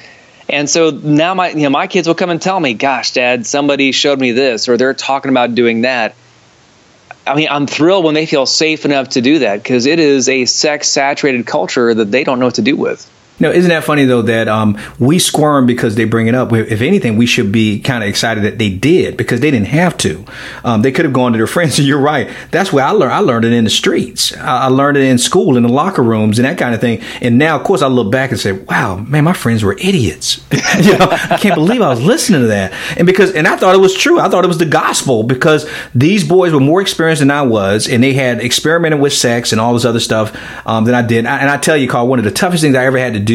And 0.47 0.69
so 0.69 0.89
now 0.89 1.33
my 1.33 1.49
you 1.49 1.63
know 1.63 1.69
my 1.69 1.87
kids 1.87 2.07
will 2.07 2.15
come 2.15 2.29
and 2.29 2.41
tell 2.41 2.59
me, 2.59 2.73
"Gosh, 2.73 3.11
Dad, 3.11 3.45
somebody 3.45 3.91
showed 3.91 4.19
me 4.19 4.31
this," 4.31 4.69
or 4.69 4.77
they're 4.77 4.93
talking 4.93 5.29
about 5.29 5.55
doing 5.55 5.81
that. 5.81 6.15
I 7.25 7.35
mean, 7.35 7.47
I'm 7.51 7.67
thrilled 7.67 8.05
when 8.05 8.15
they 8.15 8.25
feel 8.25 8.45
safe 8.45 8.85
enough 8.85 9.09
to 9.09 9.21
do 9.21 9.39
that 9.39 9.61
because 9.61 9.85
it 9.85 9.99
is 9.99 10.29
a 10.29 10.45
sex 10.45 10.87
saturated 10.87 11.45
culture 11.45 11.93
that 11.93 12.09
they 12.11 12.23
don't 12.23 12.39
know 12.39 12.45
what 12.45 12.55
to 12.55 12.63
do 12.63 12.75
with. 12.75 13.07
No, 13.39 13.51
isn't 13.51 13.69
that 13.69 13.83
funny 13.83 14.05
though 14.05 14.21
that 14.23 14.47
um, 14.47 14.77
we 14.99 15.19
squirm 15.19 15.65
because 15.65 15.95
they 15.95 16.05
bring 16.05 16.27
it 16.27 16.35
up? 16.35 16.51
If 16.51 16.81
anything, 16.81 17.17
we 17.17 17.25
should 17.25 17.51
be 17.51 17.79
kind 17.79 18.03
of 18.03 18.09
excited 18.09 18.43
that 18.43 18.57
they 18.57 18.69
did 18.69 19.17
because 19.17 19.39
they 19.39 19.51
didn't 19.51 19.67
have 19.67 19.97
to. 19.99 20.25
Um, 20.63 20.81
they 20.81 20.91
could 20.91 21.05
have 21.05 21.13
gone 21.13 21.31
to 21.31 21.37
their 21.37 21.47
friends. 21.59 21.79
And 21.79 21.87
you're 21.87 21.99
right. 21.99 22.29
That's 22.51 22.73
where 22.73 22.85
I 22.85 22.91
learned. 22.91 23.13
I 23.13 23.19
learned 23.19 23.45
it 23.45 23.53
in 23.53 23.63
the 23.63 23.69
streets. 23.69 24.35
I 24.37 24.67
learned 24.67 24.97
it 24.97 25.03
in 25.03 25.17
school, 25.17 25.57
in 25.57 25.63
the 25.63 25.69
locker 25.69 26.03
rooms, 26.03 26.39
and 26.39 26.45
that 26.45 26.57
kind 26.57 26.75
of 26.75 26.81
thing. 26.81 27.01
And 27.21 27.37
now, 27.37 27.57
of 27.57 27.63
course, 27.63 27.81
I 27.81 27.87
look 27.87 28.11
back 28.11 28.31
and 28.31 28.39
say, 28.39 28.51
"Wow, 28.51 28.97
man, 28.97 29.23
my 29.23 29.33
friends 29.33 29.63
were 29.63 29.73
idiots." 29.73 30.43
you 30.81 30.97
know, 30.97 31.07
I 31.09 31.37
can't 31.39 31.55
believe 31.55 31.81
I 31.81 31.89
was 31.89 32.01
listening 32.01 32.41
to 32.41 32.47
that. 32.47 32.73
And 32.97 33.05
because, 33.05 33.33
and 33.33 33.47
I 33.47 33.55
thought 33.55 33.75
it 33.75 33.79
was 33.79 33.95
true. 33.95 34.19
I 34.19 34.29
thought 34.29 34.43
it 34.43 34.47
was 34.47 34.57
the 34.57 34.65
gospel 34.65 35.23
because 35.23 35.69
these 35.95 36.27
boys 36.27 36.53
were 36.53 36.59
more 36.59 36.81
experienced 36.81 37.21
than 37.21 37.31
I 37.31 37.43
was, 37.43 37.87
and 37.87 38.03
they 38.03 38.13
had 38.13 38.41
experimented 38.41 38.99
with 38.99 39.13
sex 39.13 39.51
and 39.51 39.61
all 39.61 39.73
this 39.73 39.85
other 39.85 39.99
stuff 39.99 40.35
um, 40.65 40.85
than 40.85 40.95
I 40.95 41.01
did. 41.01 41.25
And 41.25 41.49
I 41.49 41.57
tell 41.57 41.77
you, 41.77 41.87
Carl, 41.87 42.07
one 42.07 42.19
of 42.19 42.25
the 42.25 42.31
toughest 42.31 42.63
things 42.63 42.75
I 42.75 42.85
ever 42.85 42.97
had 42.97 43.13
to 43.13 43.19
do 43.19 43.28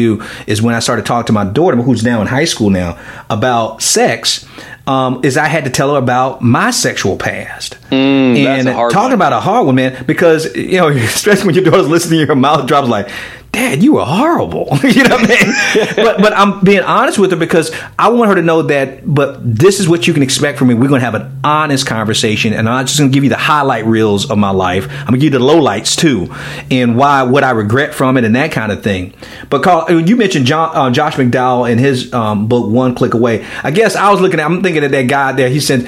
is 0.47 0.61
when 0.61 0.75
I 0.75 0.79
started 0.79 1.05
talking 1.05 1.27
to 1.27 1.33
my 1.33 1.45
daughter, 1.45 1.77
who's 1.77 2.03
now 2.03 2.21
in 2.21 2.27
high 2.27 2.45
school 2.45 2.69
now, 2.69 2.97
about 3.29 3.81
sex. 3.81 4.47
Um, 4.87 5.21
is 5.23 5.35
I 5.35 5.47
had 5.47 5.63
to 5.65 5.71
tell 5.71 5.93
her 5.93 5.97
about 5.97 6.43
my 6.43 6.69
sexual 6.69 7.17
past 7.17 7.75
mm, 7.89 8.37
and 8.37 8.67
talking 8.67 8.95
one. 8.95 9.13
about 9.13 9.33
a 9.33 9.39
hard 9.39 9.65
one, 9.65 9.75
man. 9.75 10.05
Because 10.05 10.55
you 10.55 10.77
know, 10.77 10.87
especially 10.89 11.47
when 11.47 11.55
your 11.55 11.63
daughter's 11.63 11.87
listening, 11.87 12.19
your 12.19 12.35
mouth 12.35 12.67
drops 12.67 12.87
like, 12.87 13.09
Dad, 13.55 13.81
you 13.81 13.93
were 13.93 14.03
horrible. 14.03 14.67
you 14.83 15.03
know 15.03 15.15
what 15.15 15.31
I 15.31 15.45
mean? 15.45 15.95
but 15.95 16.17
but 16.17 16.33
I'm 16.33 16.59
being 16.61 16.81
honest 16.81 17.17
with 17.17 17.31
her 17.31 17.37
because 17.37 17.71
I 17.97 18.09
want 18.09 18.27
her 18.27 18.35
to 18.35 18.41
know 18.41 18.63
that. 18.63 19.01
But 19.05 19.39
this 19.41 19.79
is 19.79 19.87
what 19.87 20.07
you 20.07 20.13
can 20.13 20.23
expect 20.23 20.59
from 20.59 20.67
me. 20.67 20.73
We're 20.73 20.89
going 20.89 20.99
to 20.99 21.05
have 21.05 21.15
an 21.15 21.39
honest 21.41 21.87
conversation, 21.87 22.51
and 22.51 22.67
I'm 22.67 22.75
not 22.75 22.87
just 22.87 22.99
going 22.99 23.11
to 23.11 23.13
give 23.13 23.23
you 23.23 23.29
the 23.29 23.37
highlight 23.37 23.85
reels 23.85 24.29
of 24.29 24.37
my 24.37 24.49
life. 24.49 24.89
I'm 24.89 25.07
going 25.07 25.13
to 25.13 25.17
give 25.19 25.33
you 25.33 25.39
the 25.39 25.45
lowlights 25.45 25.97
too, 25.97 26.35
and 26.69 26.97
why 26.97 27.23
what 27.23 27.45
I 27.45 27.51
regret 27.51 27.93
from 27.93 28.17
it 28.17 28.25
and 28.25 28.35
that 28.35 28.51
kind 28.51 28.73
of 28.73 28.83
thing. 28.83 29.13
But 29.49 29.63
Carl, 29.63 30.01
you 30.01 30.17
mentioned 30.17 30.47
John, 30.47 30.75
uh, 30.75 30.91
Josh 30.91 31.15
McDowell 31.15 31.71
in 31.71 31.77
his 31.77 32.13
um, 32.13 32.49
book 32.49 32.69
One 32.69 32.93
Click 32.93 33.13
Away. 33.13 33.45
I 33.63 33.71
guess 33.71 33.95
I 33.95 34.11
was 34.11 34.19
looking 34.19 34.41
at. 34.41 34.45
I'm 34.45 34.63
thinking 34.63 34.74
thinking 34.75 34.85
of 34.85 34.91
that 34.91 35.07
guy 35.07 35.31
there. 35.31 35.49
He 35.49 35.59
said, 35.59 35.87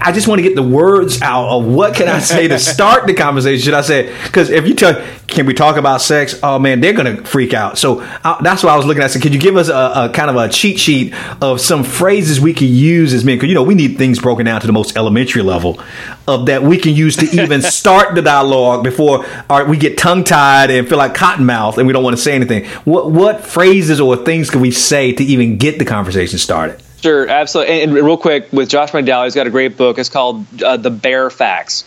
"I 0.00 0.12
just 0.12 0.28
want 0.28 0.38
to 0.38 0.42
get 0.42 0.54
the 0.54 0.62
words 0.62 1.20
out 1.22 1.48
of 1.48 1.64
what 1.64 1.94
can 1.94 2.08
I 2.08 2.20
say 2.20 2.48
to 2.48 2.58
start 2.72 3.06
the 3.06 3.14
conversation." 3.14 3.62
Should 3.64 3.74
I 3.74 3.82
say? 3.82 4.14
Because 4.24 4.50
if 4.50 4.66
you 4.66 4.74
tell, 4.74 5.02
can 5.26 5.46
we 5.46 5.54
talk 5.54 5.76
about 5.76 6.00
sex? 6.00 6.38
Oh 6.42 6.58
man, 6.58 6.80
they're 6.80 6.92
gonna 6.92 7.24
freak 7.24 7.54
out. 7.54 7.78
So 7.78 7.96
that's 8.40 8.62
what 8.62 8.72
I 8.72 8.76
was 8.76 8.86
looking 8.86 9.02
at. 9.02 9.10
So 9.10 9.20
could 9.20 9.34
you 9.34 9.40
give 9.40 9.56
us 9.56 9.68
a, 9.68 9.72
a, 9.72 10.10
kind 10.12 10.30
of 10.30 10.36
a 10.36 10.48
cheat 10.48 10.78
sheet 10.78 11.14
of 11.40 11.60
some 11.60 11.84
phrases 11.84 12.40
we 12.40 12.54
could 12.54 12.68
use 12.68 13.12
as 13.12 13.24
men? 13.24 13.36
Because 13.36 13.48
you 13.48 13.54
know 13.54 13.62
we 13.62 13.74
need 13.74 13.98
things 13.98 14.20
broken 14.20 14.46
down 14.46 14.60
to 14.60 14.66
the 14.66 14.72
most 14.72 14.96
elementary 14.96 15.42
level 15.42 15.80
of 16.28 16.46
that 16.46 16.62
we 16.62 16.78
can 16.78 16.94
use 16.94 17.16
to 17.16 17.42
even 17.42 17.62
start 17.80 18.14
the 18.14 18.22
dialogue 18.22 18.84
before 18.84 19.26
our, 19.50 19.64
we 19.64 19.76
get 19.76 19.98
tongue 19.98 20.22
tied 20.24 20.70
and 20.70 20.88
feel 20.88 20.98
like 20.98 21.14
cottonmouth 21.14 21.78
and 21.78 21.86
we 21.86 21.92
don't 21.92 22.04
want 22.04 22.16
to 22.16 22.22
say 22.22 22.34
anything. 22.34 22.64
What 22.84 23.10
what 23.10 23.44
phrases 23.44 24.00
or 24.00 24.16
things 24.16 24.50
can 24.50 24.60
we 24.60 24.70
say 24.70 25.12
to 25.12 25.24
even 25.24 25.56
get 25.56 25.78
the 25.78 25.84
conversation 25.84 26.38
started? 26.38 26.80
Sure, 27.02 27.28
absolutely. 27.28 27.82
And, 27.82 27.94
real 27.94 28.16
quick, 28.16 28.52
with 28.52 28.68
Josh 28.68 28.92
McDowell, 28.92 29.24
he's 29.24 29.34
got 29.34 29.48
a 29.48 29.50
great 29.50 29.76
book. 29.76 29.98
It's 29.98 30.08
called 30.08 30.46
uh, 30.62 30.76
"The 30.76 30.90
Bare 30.90 31.30
Facts," 31.30 31.84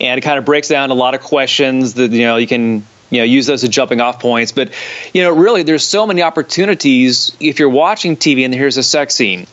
and 0.00 0.18
it 0.18 0.22
kind 0.22 0.36
of 0.38 0.44
breaks 0.44 0.66
down 0.68 0.90
a 0.90 0.94
lot 0.94 1.14
of 1.14 1.20
questions 1.20 1.94
that 1.94 2.10
you 2.10 2.22
know 2.22 2.36
you 2.36 2.48
can 2.48 2.84
you 3.10 3.18
know 3.18 3.24
use 3.24 3.46
those 3.46 3.62
as 3.62 3.70
jumping 3.70 4.00
off 4.00 4.20
points. 4.20 4.50
But 4.50 4.72
you 5.14 5.22
know, 5.22 5.30
really, 5.30 5.62
there's 5.62 5.84
so 5.84 6.08
many 6.08 6.22
opportunities 6.22 7.36
if 7.38 7.60
you're 7.60 7.68
watching 7.68 8.16
TV 8.16 8.44
and 8.44 8.52
here's 8.52 8.76
a 8.76 8.82
sex 8.82 9.14
scene. 9.14 9.46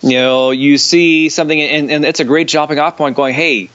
You 0.00 0.16
know, 0.16 0.50
you 0.50 0.78
see 0.78 1.28
something, 1.28 1.60
and, 1.60 1.90
and 1.90 2.04
it's 2.06 2.20
a 2.20 2.24
great 2.24 2.48
jumping 2.48 2.78
off 2.78 2.96
point. 2.96 3.16
Going, 3.16 3.34
hey, 3.34 3.68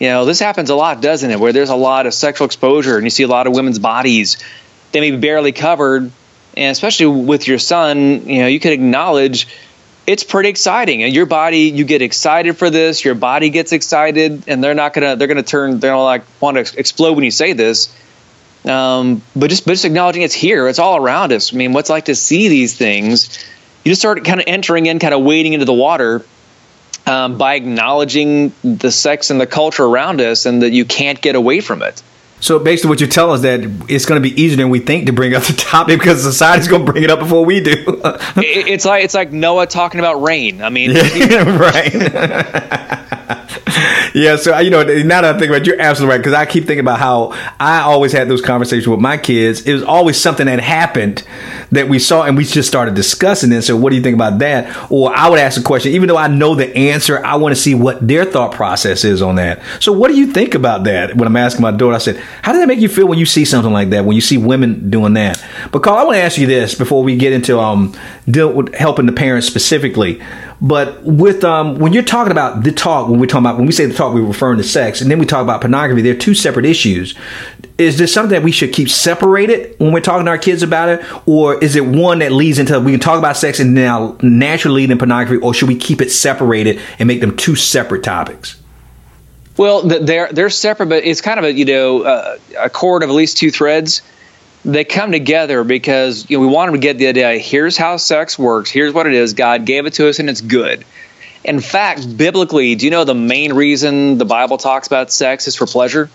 you 0.00 0.08
know, 0.08 0.24
this 0.24 0.40
happens 0.40 0.68
a 0.70 0.74
lot, 0.74 1.00
doesn't 1.00 1.30
it? 1.30 1.38
Where 1.38 1.52
there's 1.52 1.70
a 1.70 1.76
lot 1.76 2.06
of 2.06 2.14
sexual 2.14 2.46
exposure, 2.46 2.96
and 2.96 3.04
you 3.04 3.10
see 3.10 3.22
a 3.22 3.28
lot 3.28 3.46
of 3.46 3.54
women's 3.54 3.78
bodies. 3.78 4.42
They 4.90 5.00
may 5.00 5.12
be 5.12 5.16
barely 5.18 5.52
covered, 5.52 6.10
and 6.56 6.72
especially 6.72 7.06
with 7.06 7.46
your 7.46 7.60
son, 7.60 8.28
you 8.28 8.40
know, 8.40 8.46
you 8.48 8.58
can 8.58 8.72
acknowledge 8.72 9.46
it's 10.08 10.24
pretty 10.24 10.48
exciting. 10.48 11.02
And 11.02 11.14
your 11.14 11.26
body 11.26 11.64
you 11.64 11.84
get 11.84 12.00
excited 12.00 12.56
for 12.56 12.70
this. 12.70 13.04
Your 13.04 13.14
body 13.14 13.50
gets 13.50 13.72
excited 13.72 14.44
and 14.48 14.64
they're 14.64 14.74
not 14.74 14.94
gonna 14.94 15.16
they're 15.16 15.28
gonna 15.28 15.42
turn 15.42 15.80
they're 15.80 15.90
gonna 15.90 16.02
like 16.02 16.22
want 16.40 16.56
to 16.56 16.78
explode 16.78 17.12
when 17.12 17.24
you 17.24 17.30
say 17.30 17.52
this. 17.52 17.94
Um, 18.64 19.20
but 19.36 19.50
just 19.50 19.66
but 19.66 19.72
just 19.72 19.84
acknowledging 19.84 20.22
it's 20.22 20.32
here. 20.32 20.66
It's 20.66 20.78
all 20.78 20.96
around 20.96 21.32
us. 21.32 21.52
I 21.52 21.58
mean 21.58 21.74
what's 21.74 21.90
like 21.90 22.06
to 22.06 22.14
see 22.14 22.48
these 22.48 22.74
things? 22.74 23.38
You 23.84 23.92
just 23.92 24.00
start 24.00 24.24
kind 24.24 24.40
of 24.40 24.44
entering 24.48 24.86
in 24.86 24.98
kind 24.98 25.12
of 25.12 25.22
wading 25.22 25.52
into 25.52 25.66
the 25.66 25.74
water 25.74 26.24
um, 27.06 27.36
by 27.36 27.56
acknowledging 27.56 28.54
the 28.64 28.90
sex 28.90 29.28
and 29.28 29.38
the 29.38 29.46
culture 29.46 29.84
around 29.84 30.22
us 30.22 30.46
and 30.46 30.62
that 30.62 30.72
you 30.72 30.86
can't 30.86 31.20
get 31.20 31.34
away 31.34 31.60
from 31.60 31.82
it 31.82 32.02
so 32.40 32.58
basically, 32.58 32.90
what 32.90 33.00
you're 33.00 33.08
telling 33.08 33.34
us 33.34 33.42
that 33.42 33.60
it's 33.88 34.06
going 34.06 34.22
to 34.22 34.28
be 34.28 34.40
easier 34.40 34.56
than 34.56 34.70
we 34.70 34.78
think 34.78 35.06
to 35.06 35.12
bring 35.12 35.34
up 35.34 35.42
the 35.44 35.52
topic 35.56 35.98
because 35.98 36.22
society's 36.22 36.68
going 36.68 36.86
to 36.86 36.92
bring 36.92 37.04
it 37.04 37.10
up 37.10 37.18
before 37.18 37.44
we 37.44 37.60
do. 37.60 37.74
it's 38.36 38.84
like 38.84 39.04
it's 39.04 39.14
like 39.14 39.32
Noah 39.32 39.66
talking 39.66 40.00
about 40.00 40.22
rain. 40.22 40.62
I 40.62 40.70
mean, 40.70 40.94
right. 40.94 41.92
yeah, 44.14 44.36
so 44.36 44.58
you 44.58 44.70
know, 44.70 44.82
now 44.82 45.22
that 45.22 45.36
I 45.36 45.38
think 45.38 45.50
about 45.50 45.62
it, 45.62 45.66
you're 45.66 45.80
absolutely 45.80 46.14
right 46.14 46.18
because 46.18 46.34
I 46.34 46.44
keep 46.44 46.64
thinking 46.64 46.80
about 46.80 46.98
how 46.98 47.28
I 47.58 47.80
always 47.80 48.12
had 48.12 48.28
those 48.28 48.42
conversations 48.42 48.86
with 48.86 49.00
my 49.00 49.16
kids. 49.16 49.62
It 49.62 49.72
was 49.72 49.82
always 49.82 50.20
something 50.20 50.46
that 50.46 50.60
happened 50.60 51.24
that 51.72 51.88
we 51.88 51.98
saw, 51.98 52.24
and 52.24 52.36
we 52.36 52.44
just 52.44 52.68
started 52.68 52.94
discussing 52.94 53.52
it. 53.52 53.62
So, 53.62 53.76
what 53.76 53.90
do 53.90 53.96
you 53.96 54.02
think 54.02 54.14
about 54.14 54.38
that? 54.40 54.90
Or 54.90 55.14
I 55.14 55.28
would 55.28 55.38
ask 55.38 55.58
a 55.58 55.64
question, 55.64 55.92
even 55.92 56.08
though 56.08 56.16
I 56.16 56.28
know 56.28 56.54
the 56.54 56.74
answer, 56.76 57.24
I 57.24 57.36
want 57.36 57.54
to 57.54 57.60
see 57.60 57.74
what 57.74 58.06
their 58.06 58.24
thought 58.24 58.52
process 58.52 59.04
is 59.04 59.22
on 59.22 59.36
that. 59.36 59.62
So, 59.80 59.92
what 59.92 60.08
do 60.08 60.16
you 60.16 60.26
think 60.32 60.54
about 60.54 60.84
that? 60.84 61.16
When 61.16 61.26
I'm 61.26 61.36
asking 61.36 61.62
my 61.62 61.70
daughter, 61.70 61.94
I 61.94 61.98
said, 61.98 62.16
"How 62.42 62.52
does 62.52 62.60
that 62.60 62.68
make 62.68 62.80
you 62.80 62.88
feel 62.88 63.06
when 63.06 63.18
you 63.18 63.26
see 63.26 63.44
something 63.44 63.72
like 63.72 63.90
that? 63.90 64.04
When 64.04 64.14
you 64.14 64.22
see 64.22 64.36
women 64.36 64.90
doing 64.90 65.14
that?" 65.14 65.42
But 65.72 65.82
Carl, 65.82 65.98
I 65.98 66.04
want 66.04 66.16
to 66.16 66.22
ask 66.22 66.36
you 66.36 66.46
this 66.46 66.74
before 66.74 67.02
we 67.02 67.16
get 67.16 67.32
into 67.32 67.58
um, 67.58 67.94
deal 68.28 68.52
with 68.52 68.74
helping 68.74 69.06
the 69.06 69.12
parents 69.12 69.46
specifically. 69.46 70.20
But 70.60 71.04
with 71.04 71.44
um, 71.44 71.78
when 71.78 71.92
you're 71.92 72.02
talking 72.02 72.32
about 72.32 72.64
the 72.64 72.72
talk, 72.72 73.08
when 73.08 73.20
we're 73.20 73.26
talking 73.26 73.37
about 73.44 73.56
when 73.56 73.66
we 73.66 73.72
say 73.72 73.86
the 73.86 73.94
talk, 73.94 74.14
we're 74.14 74.22
referring 74.22 74.58
to 74.58 74.64
sex, 74.64 75.00
and 75.00 75.10
then 75.10 75.18
we 75.18 75.26
talk 75.26 75.42
about 75.42 75.60
pornography. 75.60 76.02
They're 76.02 76.14
two 76.14 76.34
separate 76.34 76.66
issues. 76.66 77.14
Is 77.76 77.98
this 77.98 78.12
something 78.12 78.30
that 78.30 78.42
we 78.42 78.52
should 78.52 78.72
keep 78.72 78.88
separated 78.88 79.78
when 79.78 79.92
we're 79.92 80.00
talking 80.00 80.24
to 80.24 80.30
our 80.30 80.38
kids 80.38 80.62
about 80.62 80.88
it, 80.88 81.28
or 81.28 81.62
is 81.62 81.76
it 81.76 81.84
one 81.84 82.20
that 82.20 82.32
leads 82.32 82.58
into 82.58 82.78
we 82.80 82.92
can 82.92 83.00
talk 83.00 83.18
about 83.18 83.36
sex 83.36 83.60
and 83.60 83.74
now 83.74 84.16
naturally 84.22 84.82
lead 84.82 84.90
in 84.90 84.98
pornography, 84.98 85.42
or 85.42 85.54
should 85.54 85.68
we 85.68 85.76
keep 85.76 86.00
it 86.00 86.10
separated 86.10 86.80
and 86.98 87.06
make 87.06 87.20
them 87.20 87.36
two 87.36 87.56
separate 87.56 88.02
topics? 88.02 88.60
Well, 89.56 89.82
they're 89.82 90.32
they're 90.32 90.50
separate, 90.50 90.88
but 90.88 91.04
it's 91.04 91.20
kind 91.20 91.38
of 91.38 91.44
a 91.44 91.52
you 91.52 91.64
know 91.64 92.02
uh, 92.02 92.38
a 92.58 92.70
cord 92.70 93.02
of 93.02 93.10
at 93.10 93.14
least 93.14 93.38
two 93.38 93.50
threads 93.50 94.02
they 94.64 94.84
come 94.84 95.12
together 95.12 95.64
because 95.64 96.28
you 96.28 96.36
know 96.36 96.40
we 96.40 96.52
want 96.52 96.68
them 96.68 96.80
to 96.80 96.84
get 96.84 96.98
the 96.98 97.06
idea 97.06 97.38
here's 97.38 97.76
how 97.76 97.96
sex 97.96 98.38
works 98.38 98.70
here's 98.70 98.92
what 98.92 99.06
it 99.06 99.12
is 99.12 99.34
god 99.34 99.64
gave 99.64 99.86
it 99.86 99.94
to 99.94 100.08
us 100.08 100.18
and 100.18 100.28
it's 100.28 100.40
good 100.40 100.84
in 101.44 101.60
fact 101.60 102.16
biblically 102.16 102.74
do 102.74 102.84
you 102.84 102.90
know 102.90 103.04
the 103.04 103.14
main 103.14 103.52
reason 103.52 104.18
the 104.18 104.24
bible 104.24 104.58
talks 104.58 104.86
about 104.86 105.12
sex 105.12 105.46
is 105.46 105.56
for 105.56 105.66
pleasure? 105.66 106.10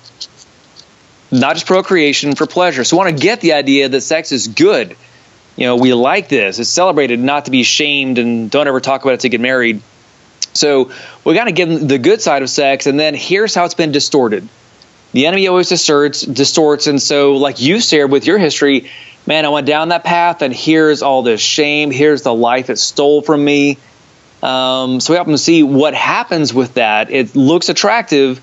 Not 1.31 1.55
just 1.55 1.65
procreation 1.65 2.35
for 2.35 2.45
pleasure. 2.45 2.83
So 2.83 2.95
want 2.95 3.15
to 3.15 3.21
get 3.21 3.41
the 3.41 3.53
idea 3.53 3.89
that 3.89 4.01
sex 4.01 4.31
is 4.31 4.47
good. 4.47 4.95
You 5.55 5.65
know 5.65 5.75
we 5.77 5.93
like 5.93 6.29
this. 6.29 6.59
It's 6.59 6.69
celebrated 6.69 7.19
not 7.19 7.45
to 7.45 7.51
be 7.51 7.63
shamed 7.63 8.19
and 8.19 8.51
don't 8.51 8.67
ever 8.67 8.79
talk 8.79 9.03
about 9.03 9.15
it 9.15 9.19
to 9.21 9.29
get 9.29 9.41
married. 9.41 9.81
So 10.53 10.91
we 11.23 11.33
got 11.33 11.45
to 11.45 11.51
give 11.51 11.69
them 11.69 11.87
the 11.87 11.97
good 11.97 12.21
side 12.21 12.43
of 12.43 12.49
sex 12.49 12.85
and 12.85 12.99
then 12.99 13.15
here's 13.15 13.55
how 13.55 13.65
it's 13.65 13.73
been 13.73 13.91
distorted. 13.91 14.47
The 15.13 15.27
enemy 15.27 15.47
always 15.47 15.69
distorts, 15.69 16.21
distorts, 16.21 16.87
and 16.87 17.01
so 17.01 17.33
like 17.33 17.61
you 17.61 17.79
shared 17.79 18.09
with 18.09 18.25
your 18.25 18.39
history, 18.39 18.89
man, 19.27 19.45
I 19.45 19.49
went 19.49 19.67
down 19.67 19.89
that 19.89 20.03
path, 20.03 20.41
and 20.41 20.53
here's 20.53 21.03
all 21.03 21.21
this 21.21 21.39
shame. 21.39 21.91
Here's 21.91 22.23
the 22.23 22.33
life 22.33 22.71
it 22.71 22.79
stole 22.79 23.21
from 23.21 23.43
me. 23.45 23.77
Um, 24.43 24.99
so 24.99 25.13
we 25.13 25.17
happen 25.17 25.31
to 25.31 25.37
see 25.37 25.63
what 25.63 25.93
happens 25.93 26.53
with 26.53 26.73
that. 26.73 27.09
It 27.09 27.33
looks 27.33 27.69
attractive, 27.69 28.41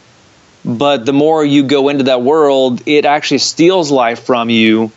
but 0.64 1.04
the 1.04 1.12
more 1.12 1.44
you 1.44 1.64
go 1.64 1.90
into 1.90 2.04
that 2.04 2.22
world, 2.22 2.82
it 2.86 3.04
actually 3.04 3.38
steals 3.38 3.90
life 3.90 4.24
from 4.24 4.48
you, 4.48 4.92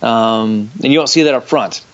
um, 0.00 0.70
and 0.82 0.84
you 0.84 0.94
don't 0.94 1.08
see 1.08 1.24
that 1.24 1.34
up 1.34 1.44
front. 1.44 1.84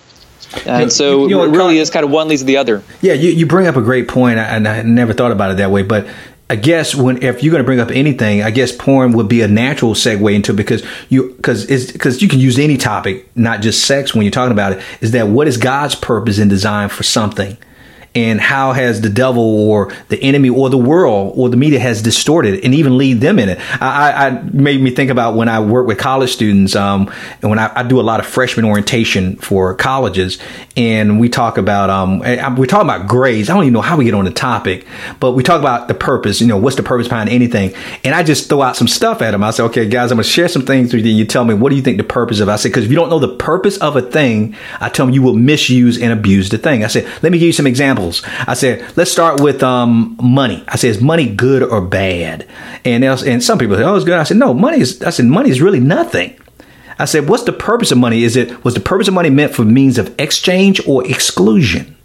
And 0.65 0.93
so 0.93 1.27
you 1.27 1.35
know, 1.35 1.43
it 1.43 1.49
really 1.49 1.77
is 1.77 1.89
kind 1.89 2.05
of 2.05 2.11
one 2.11 2.29
leads 2.29 2.41
to 2.41 2.45
the 2.45 2.57
other. 2.57 2.83
Yeah, 3.01 3.13
you, 3.13 3.31
you 3.31 3.45
bring 3.45 3.67
up 3.67 3.75
a 3.75 3.81
great 3.81 4.07
point, 4.07 4.39
and 4.39 4.65
I 4.65 4.81
never 4.83 5.11
thought 5.11 5.31
about 5.31 5.51
it 5.51 5.57
that 5.57 5.71
way. 5.71 5.83
But 5.83 6.07
I 6.49 6.55
guess 6.55 6.95
when 6.95 7.21
if 7.21 7.43
you're 7.43 7.51
going 7.51 7.63
to 7.63 7.65
bring 7.65 7.81
up 7.81 7.89
anything, 7.91 8.43
I 8.43 8.51
guess 8.51 8.71
porn 8.71 9.11
would 9.13 9.27
be 9.27 9.41
a 9.41 9.47
natural 9.49 9.93
segue 9.93 10.33
into 10.33 10.53
because 10.53 10.85
you 11.09 11.33
because 11.35 11.69
it's 11.69 11.91
because 11.91 12.21
you 12.21 12.29
can 12.29 12.39
use 12.39 12.57
any 12.59 12.77
topic, 12.77 13.29
not 13.35 13.61
just 13.61 13.85
sex, 13.85 14.13
when 14.13 14.23
you're 14.23 14.31
talking 14.31 14.53
about 14.53 14.73
it. 14.73 14.83
Is 15.01 15.11
that 15.11 15.27
what 15.27 15.49
is 15.49 15.57
God's 15.57 15.95
purpose 15.95 16.37
and 16.37 16.49
design 16.49 16.87
for 16.87 17.03
something? 17.03 17.57
And 18.15 18.39
how 18.39 18.73
has 18.73 19.01
the 19.01 19.09
devil 19.09 19.43
or 19.43 19.91
the 20.09 20.21
enemy 20.21 20.49
or 20.49 20.69
the 20.69 20.77
world 20.77 21.33
or 21.35 21.49
the 21.49 21.57
media 21.57 21.79
has 21.79 22.01
distorted 22.01 22.63
and 22.63 22.75
even 22.75 22.97
lead 22.97 23.21
them 23.21 23.39
in 23.39 23.49
it. 23.49 23.59
I, 23.81 24.27
I 24.27 24.29
made 24.51 24.81
me 24.81 24.91
think 24.91 25.09
about 25.09 25.35
when 25.35 25.49
I 25.49 25.59
work 25.61 25.87
with 25.87 25.97
college 25.97 26.31
students, 26.31 26.75
um, 26.75 27.11
and 27.41 27.49
when 27.49 27.59
I, 27.59 27.71
I, 27.79 27.83
do 27.83 27.99
a 27.99 28.01
lot 28.01 28.19
of 28.19 28.25
freshman 28.25 28.65
orientation 28.65 29.35
for 29.37 29.73
colleges, 29.75 30.39
and 30.77 31.19
we 31.19 31.27
talk 31.27 31.57
about 31.57 31.89
um, 31.89 32.19
we 32.55 32.67
talk 32.67 32.81
about 32.81 33.07
grades. 33.07 33.49
I 33.49 33.55
don't 33.55 33.63
even 33.63 33.73
know 33.73 33.81
how 33.81 33.97
we 33.97 34.05
get 34.05 34.13
on 34.13 34.25
the 34.25 34.31
topic, 34.31 34.85
but 35.19 35.31
we 35.31 35.43
talk 35.43 35.59
about 35.59 35.87
the 35.87 35.93
purpose. 35.93 36.39
You 36.39 36.47
know, 36.47 36.57
what's 36.57 36.75
the 36.75 36.83
purpose 36.83 37.07
behind 37.07 37.29
anything? 37.29 37.73
And 38.03 38.15
I 38.15 38.23
just 38.23 38.47
throw 38.47 38.61
out 38.61 38.77
some 38.77 38.87
stuff 38.87 39.21
at 39.21 39.31
them. 39.31 39.43
I 39.43 39.51
say, 39.51 39.63
okay, 39.63 39.87
guys, 39.87 40.11
I'm 40.11 40.17
gonna 40.17 40.23
share 40.23 40.47
some 40.47 40.65
things 40.65 40.93
with 40.93 41.05
you. 41.05 41.11
You 41.11 41.25
tell 41.25 41.45
me 41.45 41.53
what 41.53 41.69
do 41.69 41.75
you 41.75 41.81
think 41.81 41.97
the 41.97 42.03
purpose 42.03 42.39
of? 42.39 42.47
It? 42.47 42.51
I 42.51 42.55
say 42.57 42.69
because 42.69 42.85
if 42.85 42.89
you 42.89 42.95
don't 42.95 43.09
know 43.09 43.19
the 43.19 43.35
purpose 43.35 43.77
of 43.77 43.95
a 43.95 44.01
thing, 44.01 44.55
I 44.79 44.89
tell 44.89 45.05
them 45.05 45.15
you 45.15 45.21
will 45.21 45.35
misuse 45.35 46.01
and 46.01 46.13
abuse 46.13 46.49
the 46.49 46.57
thing. 46.57 46.83
I 46.83 46.87
say, 46.87 47.05
let 47.21 47.31
me 47.31 47.39
give 47.39 47.47
you 47.47 47.53
some 47.53 47.67
examples 47.67 48.02
examples. 48.07 48.47
I 48.47 48.53
said, 48.53 48.97
let's 48.97 49.11
start 49.11 49.41
with 49.41 49.63
um, 49.63 50.17
money. 50.21 50.63
I 50.67 50.75
said, 50.77 50.91
is 50.91 51.01
money 51.01 51.27
good 51.27 51.63
or 51.63 51.81
bad? 51.81 52.47
And 52.85 53.03
and 53.03 53.43
some 53.43 53.57
people 53.57 53.75
say, 53.75 53.83
oh, 53.83 53.95
it's 53.95 54.05
good. 54.05 54.17
I 54.17 54.23
said, 54.23 54.37
no, 54.37 54.53
money 54.53 54.81
is. 54.81 55.01
I 55.01 55.09
said, 55.09 55.25
money 55.25 55.49
is 55.49 55.61
really 55.61 55.79
nothing. 55.79 56.37
I 56.99 57.05
said, 57.05 57.27
what's 57.27 57.43
the 57.43 57.53
purpose 57.53 57.91
of 57.91 57.97
money? 57.97 58.23
Is 58.23 58.35
it 58.35 58.63
was 58.63 58.73
the 58.73 58.79
purpose 58.79 59.07
of 59.07 59.13
money 59.13 59.29
meant 59.29 59.53
for 59.53 59.63
means 59.63 59.97
of 59.97 60.13
exchange 60.19 60.85
or 60.87 61.05
exclusion? 61.07 61.95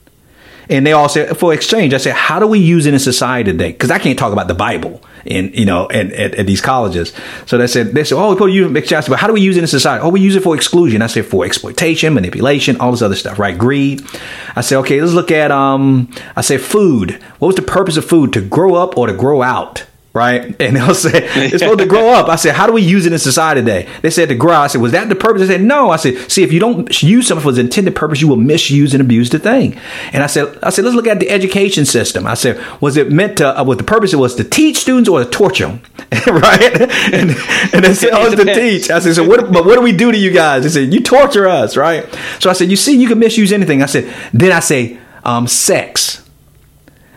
And 0.70 0.86
they 0.86 0.92
all 0.92 1.08
said 1.08 1.36
for 1.38 1.54
exchange. 1.54 1.94
I 1.94 1.98
said, 1.98 2.14
how 2.14 2.38
do 2.38 2.46
we 2.46 2.58
use 2.58 2.86
it 2.86 2.92
in 2.92 3.00
society 3.00 3.52
today? 3.52 3.72
Because 3.72 3.90
I 3.90 3.98
can't 3.98 4.18
talk 4.18 4.32
about 4.32 4.48
the 4.48 4.54
Bible 4.54 5.02
in 5.28 5.52
you 5.52 5.64
know 5.64 5.88
at, 5.90 6.12
at, 6.12 6.34
at, 6.34 6.46
these 6.46 6.60
colleges. 6.60 7.12
So 7.46 7.58
they 7.58 7.66
said 7.66 7.88
they 7.88 8.04
said, 8.04 8.16
oh, 8.16 8.30
we 8.30 8.36
put 8.36 8.50
use 8.50 8.74
exchange, 8.76 9.08
but 9.08 9.18
how 9.18 9.26
do 9.26 9.32
we 9.32 9.40
use 9.40 9.56
it 9.56 9.60
in 9.60 9.66
society? 9.66 10.02
Oh, 10.02 10.08
we 10.08 10.20
use 10.20 10.34
it 10.34 10.42
for 10.42 10.54
exclusion. 10.54 11.02
I 11.02 11.06
said 11.06 11.26
for 11.26 11.44
exploitation, 11.44 12.14
manipulation, 12.14 12.78
all 12.80 12.90
this 12.90 13.02
other 13.02 13.14
stuff, 13.14 13.38
right? 13.38 13.56
Greed. 13.56 14.02
I 14.56 14.62
said, 14.62 14.78
okay, 14.78 15.00
let's 15.00 15.12
look 15.12 15.30
at 15.30 15.50
um. 15.50 16.10
I 16.36 16.40
said 16.40 16.60
food. 16.60 17.22
What 17.38 17.48
was 17.48 17.56
the 17.56 17.62
purpose 17.62 17.96
of 17.96 18.04
food? 18.04 18.32
To 18.32 18.40
grow 18.40 18.74
up 18.74 18.96
or 18.96 19.06
to 19.06 19.12
grow 19.12 19.42
out? 19.42 19.84
Right? 20.12 20.54
And 20.68 20.76
they'll 20.76 20.94
say 20.94 21.10
it's 21.22 21.60
supposed 21.60 21.78
to 21.78 21.86
grow 21.86 22.08
up. 22.08 22.28
I 22.28 22.36
said, 22.36 22.54
how 22.54 22.66
do 22.66 22.72
we 22.72 22.82
use 22.82 23.06
it 23.06 23.12
in 23.12 23.18
society 23.18 23.60
today? 23.60 23.88
They 24.02 24.10
said 24.10 24.28
to 24.28 24.34
grow. 24.34 24.54
I 24.54 24.66
said, 24.66 24.80
was 24.80 24.92
that 24.92 25.08
the 25.08 25.14
purpose? 25.14 25.42
They 25.42 25.54
said, 25.54 25.62
no. 25.62 25.90
I 25.90 25.96
said, 25.96 26.30
see, 26.30 26.42
if 26.42 26.52
you 26.52 26.60
don't 26.60 27.02
use 27.02 27.28
something 27.28 27.42
for 27.42 27.50
its 27.50 27.58
intended 27.58 27.94
purpose, 27.94 28.20
you 28.20 28.28
will 28.28 28.36
misuse 28.36 28.92
and 28.92 29.00
abuse 29.00 29.30
the 29.30 29.38
thing. 29.38 29.78
And 30.12 30.22
I 30.22 30.26
said, 30.26 30.58
I 30.62 30.70
said, 30.70 30.84
let's 30.84 30.96
look 30.96 31.06
at 31.06 31.20
the 31.20 31.30
education 31.30 31.86
system. 31.86 32.26
I 32.26 32.34
said, 32.34 32.62
was 32.80 32.96
it 32.96 33.10
meant 33.10 33.38
to? 33.38 33.58
Uh, 33.58 33.64
what 33.64 33.78
the 33.78 33.84
purpose 33.84 34.12
it 34.12 34.16
was 34.16 34.34
to 34.36 34.44
teach 34.44 34.78
students 34.78 35.08
or 35.08 35.24
to 35.24 35.30
torture 35.30 35.66
them, 35.66 35.80
right? 36.26 36.80
And 37.12 37.30
and 37.72 37.84
they 37.84 37.94
said, 37.94 38.10
oh, 38.12 38.26
it's 38.26 38.36
to 38.36 38.54
teach. 38.54 38.90
I 38.90 38.98
said, 38.98 39.14
so 39.14 39.26
what? 39.26 39.52
But 39.52 39.64
what 39.64 39.74
do 39.76 39.80
we 39.80 39.92
do 39.92 40.12
to 40.12 40.18
you 40.18 40.30
guys? 40.30 40.64
They 40.64 40.68
said, 40.68 40.92
you 40.92 41.00
torture 41.02 41.46
us, 41.46 41.76
right? 41.76 42.06
So 42.40 42.50
I 42.50 42.52
said, 42.52 42.70
you 42.70 42.76
see, 42.76 43.00
you 43.00 43.08
can 43.08 43.18
misuse 43.18 43.52
anything. 43.52 43.82
I 43.82 43.86
said, 43.86 44.12
then 44.32 44.52
I 44.52 44.60
say, 44.60 44.98
um, 45.24 45.46
sex. 45.46 46.27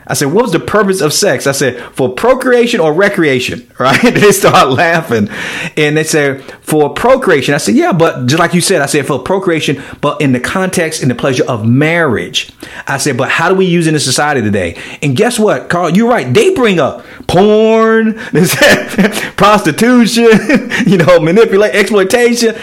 I 0.07 0.13
said, 0.13 0.33
what 0.33 0.43
was 0.43 0.51
the 0.51 0.59
purpose 0.59 1.01
of 1.01 1.13
sex? 1.13 1.47
I 1.47 1.51
said, 1.51 1.79
for 1.93 2.09
procreation 2.09 2.79
or 2.79 2.93
recreation, 2.93 3.71
right? 3.79 4.01
they 4.01 4.31
start 4.31 4.69
laughing. 4.69 5.29
And 5.77 5.95
they 5.97 6.03
said, 6.03 6.43
for 6.61 6.93
procreation. 6.93 7.53
I 7.53 7.57
said, 7.57 7.75
yeah, 7.75 7.93
but 7.93 8.25
just 8.25 8.39
like 8.39 8.53
you 8.53 8.61
said, 8.61 8.81
I 8.81 8.87
said, 8.87 9.05
for 9.05 9.19
procreation, 9.19 9.81
but 10.01 10.21
in 10.21 10.31
the 10.31 10.39
context 10.39 11.01
and 11.01 11.11
the 11.11 11.15
pleasure 11.15 11.45
of 11.47 11.65
marriage. 11.65 12.51
I 12.87 12.97
said, 12.97 13.17
but 13.17 13.29
how 13.29 13.49
do 13.49 13.55
we 13.55 13.65
use 13.65 13.87
it 13.87 13.93
in 13.93 13.99
society 13.99 14.41
today? 14.41 14.81
And 15.01 15.15
guess 15.15 15.37
what, 15.37 15.69
Carl? 15.69 15.91
You're 15.91 16.09
right. 16.09 16.31
They 16.33 16.53
bring 16.53 16.79
up 16.79 17.05
porn, 17.27 18.13
prostitution, 19.37 20.25
you 20.85 20.97
know, 20.97 21.19
manipulate, 21.19 21.75
exploitation. 21.75 22.55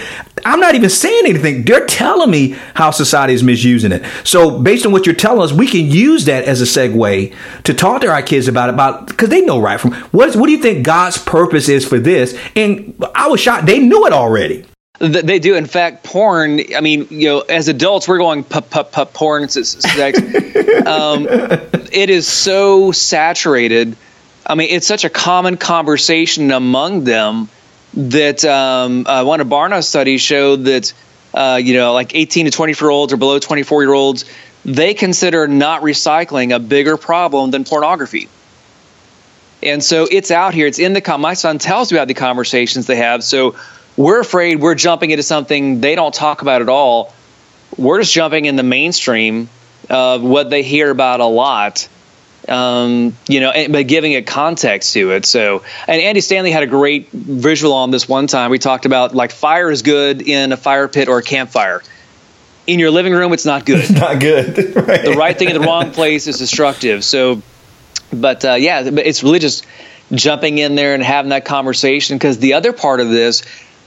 I'm 0.45 0.61
not 0.61 0.75
even 0.75 0.91
saying 0.91 1.25
anything. 1.27 1.65
They're 1.65 1.87
telling 1.87 2.31
me 2.31 2.57
how 2.75 2.91
society 2.91 3.35
is 3.35 3.43
misusing 3.43 3.93
it. 3.93 4.05
So 4.25 4.59
based 4.59 4.87
on 4.87 4.93
what 4.93 5.07
you're 5.07 5.15
telling 5.15 5.43
us, 5.43 5.53
we 5.53 5.67
can 5.67 5.87
use 5.87 6.25
that 6.27 6.45
as 6.45 6.61
a 6.61 6.65
segue 6.65 7.35
to 7.65 7.75
talk 7.75 8.03
to 8.03 8.09
our 8.09 8.23
kids 8.23 8.49
about 8.49 8.71
about 8.71 9.07
because 9.07 9.29
they 9.29 9.41
know 9.43 9.61
right 9.61 9.81
from 9.81 9.93
what. 9.93 10.29
Is, 10.29 10.37
what 10.37 10.47
do 10.47 10.53
you 10.53 10.63
think 10.63 10.85
God's 10.85 11.19
purpose 11.19 11.69
is 11.69 11.87
for 11.87 11.99
this? 11.99 12.39
And 12.55 13.03
I 13.15 13.29
was 13.29 13.41
shocked 13.41 13.67
they 13.67 13.79
knew 13.79 14.07
it 14.07 14.13
already. 14.13 14.65
They 14.99 15.39
do. 15.39 15.55
In 15.55 15.67
fact, 15.67 16.03
porn. 16.03 16.61
I 16.75 16.81
mean, 16.81 17.07
you 17.11 17.29
know, 17.29 17.41
as 17.41 17.69
adults, 17.69 18.09
we're 18.09 18.19
going 18.19 18.43
pup 18.43 18.69
pup 18.69 18.91
pup 18.91 19.15
porn 19.15 19.49
sex. 19.49 20.19
um, 20.87 21.27
it 21.29 22.11
is 22.11 22.27
so 22.27 22.91
saturated. 22.91 23.97
I 24.45 24.55
mean, 24.55 24.69
it's 24.71 24.87
such 24.87 25.05
a 25.05 25.11
common 25.11 25.57
conversation 25.57 26.51
among 26.51 27.05
them 27.05 27.49
that 27.95 28.45
um, 28.45 29.07
uh, 29.07 29.25
one 29.25 29.41
of 29.41 29.49
Barna's 29.49 29.89
studies 29.89 30.21
showed 30.21 30.65
that 30.65 30.93
uh, 31.35 31.61
you 31.63 31.75
know, 31.75 31.93
like 31.93 32.15
18 32.15 32.47
to 32.47 32.51
24 32.51 32.89
year 32.89 32.91
olds 32.91 33.13
or 33.13 33.17
below 33.17 33.39
24 33.39 33.83
year 33.83 33.93
olds, 33.93 34.25
they 34.65 34.95
consider 34.95 35.47
not 35.47 35.83
recycling 35.83 36.55
a 36.55 36.59
bigger 36.59 36.97
problem 36.97 37.51
than 37.51 37.65
pornography. 37.65 38.29
And 39.63 39.83
so 39.83 40.07
it's 40.11 40.31
out 40.31 40.55
here. 40.55 40.67
It's 40.67 40.79
in 40.79 40.93
the. 40.93 41.01
Com- 41.01 41.21
my 41.21 41.35
son 41.35 41.59
tells 41.59 41.91
me 41.91 41.99
about 41.99 42.09
the 42.09 42.15
conversations 42.15 42.87
they 42.87 42.97
have. 42.97 43.25
So 43.25 43.57
we're 43.97 44.21
afraid 44.21 44.61
we're 44.61 44.77
jumping 44.77 45.11
into 45.11 45.25
something 45.25 45.81
they 45.81 45.95
don't 45.95 46.15
talk 46.15 46.43
about 46.43 46.63
at 46.63 46.69
all. 46.69 47.13
We're 47.77 48.01
just 48.01 48.13
jumping 48.13 48.45
in 48.45 48.57
the 48.57 48.63
mainstream 48.63 49.49
of 49.91 50.23
what 50.23 50.51
they 50.51 50.63
hear 50.63 50.91
about 50.91 51.21
a 51.21 51.27
lot, 51.27 51.89
um, 52.49 53.17
you 53.29 53.41
know, 53.41 53.51
and, 53.51 53.73
but 53.73 53.87
giving 53.87 54.15
a 54.17 54.23
context 54.23 54.93
to 54.95 55.13
it. 55.13 55.25
So, 55.27 55.63
and 55.87 56.01
Andy 56.01 56.21
Stanley 56.21 56.51
had 56.51 56.63
a 56.63 56.67
great 56.67 57.11
visual 57.11 57.75
on 57.75 57.91
this 57.91 58.09
one 58.09 58.27
time. 58.27 58.51
We 58.51 58.59
talked 58.59 58.87
about 58.87 59.15
like 59.15 59.33
fire 59.33 59.71
is 59.71 59.83
good 59.83 60.23
in 60.23 60.53
a 60.53 60.57
fire 60.57 60.89
pit 60.89 61.09
or 61.09 61.19
a 61.19 61.23
campfire. 61.23 61.83
In 62.67 62.79
your 62.79 62.91
living 62.91 63.13
room, 63.13 63.33
it's 63.33 63.47
not 63.47 63.65
good. 63.65 63.79
It's 63.79 63.91
not 63.91 64.21
good. 64.21 64.57
right. 64.77 65.05
The 65.05 65.15
right 65.17 65.39
thing 65.39 65.49
in 65.49 65.55
the 65.55 65.67
wrong 65.67 65.91
place 65.91 66.27
is 66.27 66.39
destructive. 66.39 67.05
So, 67.05 67.43
but 68.13 68.45
uh, 68.45 68.55
yeah, 68.55 68.91
but 68.91 69.07
it's 69.07 69.23
really 69.23 69.39
just 69.39 69.67
jumping 70.13 70.59
in 70.59 70.75
there 70.75 70.95
and 70.95 71.03
having 71.03 71.31
that 71.31 71.45
conversation 71.45 72.17
because 72.17 72.39
the 72.39 72.55
other 72.55 72.73
part 72.73 73.01
of 73.01 73.11
this 73.11 73.43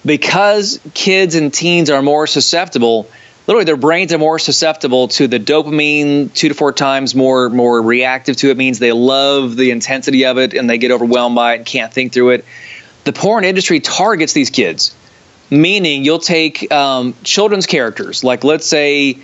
because 0.05 0.79
kids 0.93 1.35
and 1.35 1.53
teens 1.53 1.89
are 1.89 2.01
more 2.01 2.27
susceptible 2.27 3.09
literally 3.47 3.65
their 3.65 3.77
brains 3.77 4.13
are 4.13 4.17
more 4.17 4.39
susceptible 4.39 5.07
to 5.09 5.27
the 5.27 5.39
dopamine 5.39 6.33
two 6.33 6.49
to 6.49 6.53
four 6.53 6.71
times 6.71 7.15
more 7.15 7.49
more 7.49 7.81
reactive 7.81 8.35
to 8.37 8.49
it 8.49 8.57
means 8.57 8.79
they 8.79 8.91
love 8.91 9.55
the 9.55 9.71
intensity 9.71 10.25
of 10.25 10.37
it 10.37 10.53
and 10.53 10.69
they 10.69 10.77
get 10.77 10.91
overwhelmed 10.91 11.35
by 11.35 11.53
it 11.53 11.57
and 11.57 11.65
can't 11.65 11.93
think 11.93 12.13
through 12.13 12.31
it. 12.31 12.45
The 13.03 13.13
porn 13.13 13.43
industry 13.43 13.79
targets 13.79 14.33
these 14.33 14.49
kids 14.49 14.95
meaning 15.49 16.05
you'll 16.05 16.19
take 16.19 16.71
um, 16.71 17.13
children's 17.23 17.65
characters. 17.65 18.23
Like 18.23 18.43
let's 18.43 18.65
say 18.65 19.19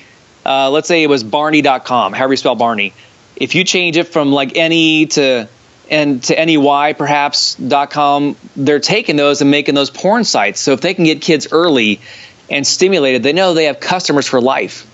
uh, 0.46 0.70
let's 0.70 0.88
say 0.88 1.04
it 1.04 1.10
was 1.10 1.24
barney.com 1.24 2.14
however 2.14 2.34
you 2.34 2.38
spell 2.38 2.56
barney. 2.56 2.94
If 3.36 3.54
you 3.56 3.64
change 3.64 3.98
it 3.98 4.08
from 4.08 4.32
like 4.32 4.58
any 4.58 5.06
to 5.08 5.48
and 5.90 6.22
to 6.24 6.46
NEY 6.46 6.96
perhaps.com, 6.98 8.36
they're 8.58 8.80
taking 8.80 9.16
those 9.16 9.42
and 9.42 9.50
making 9.50 9.76
those 9.76 9.90
porn 9.90 10.26
sites. 10.26 10.60
So 10.60 10.74
if 10.74 10.82
they 10.82 10.94
can 10.94 11.06
get 11.06 11.22
kids 11.22 11.48
early 11.52 12.02
and 12.50 12.66
stimulated, 12.66 13.24
they 13.24 13.34
know 13.34 13.54
they 13.54 13.66
have 13.66 13.80
customers 13.80 14.28
for 14.28 14.42
life. 14.42 14.86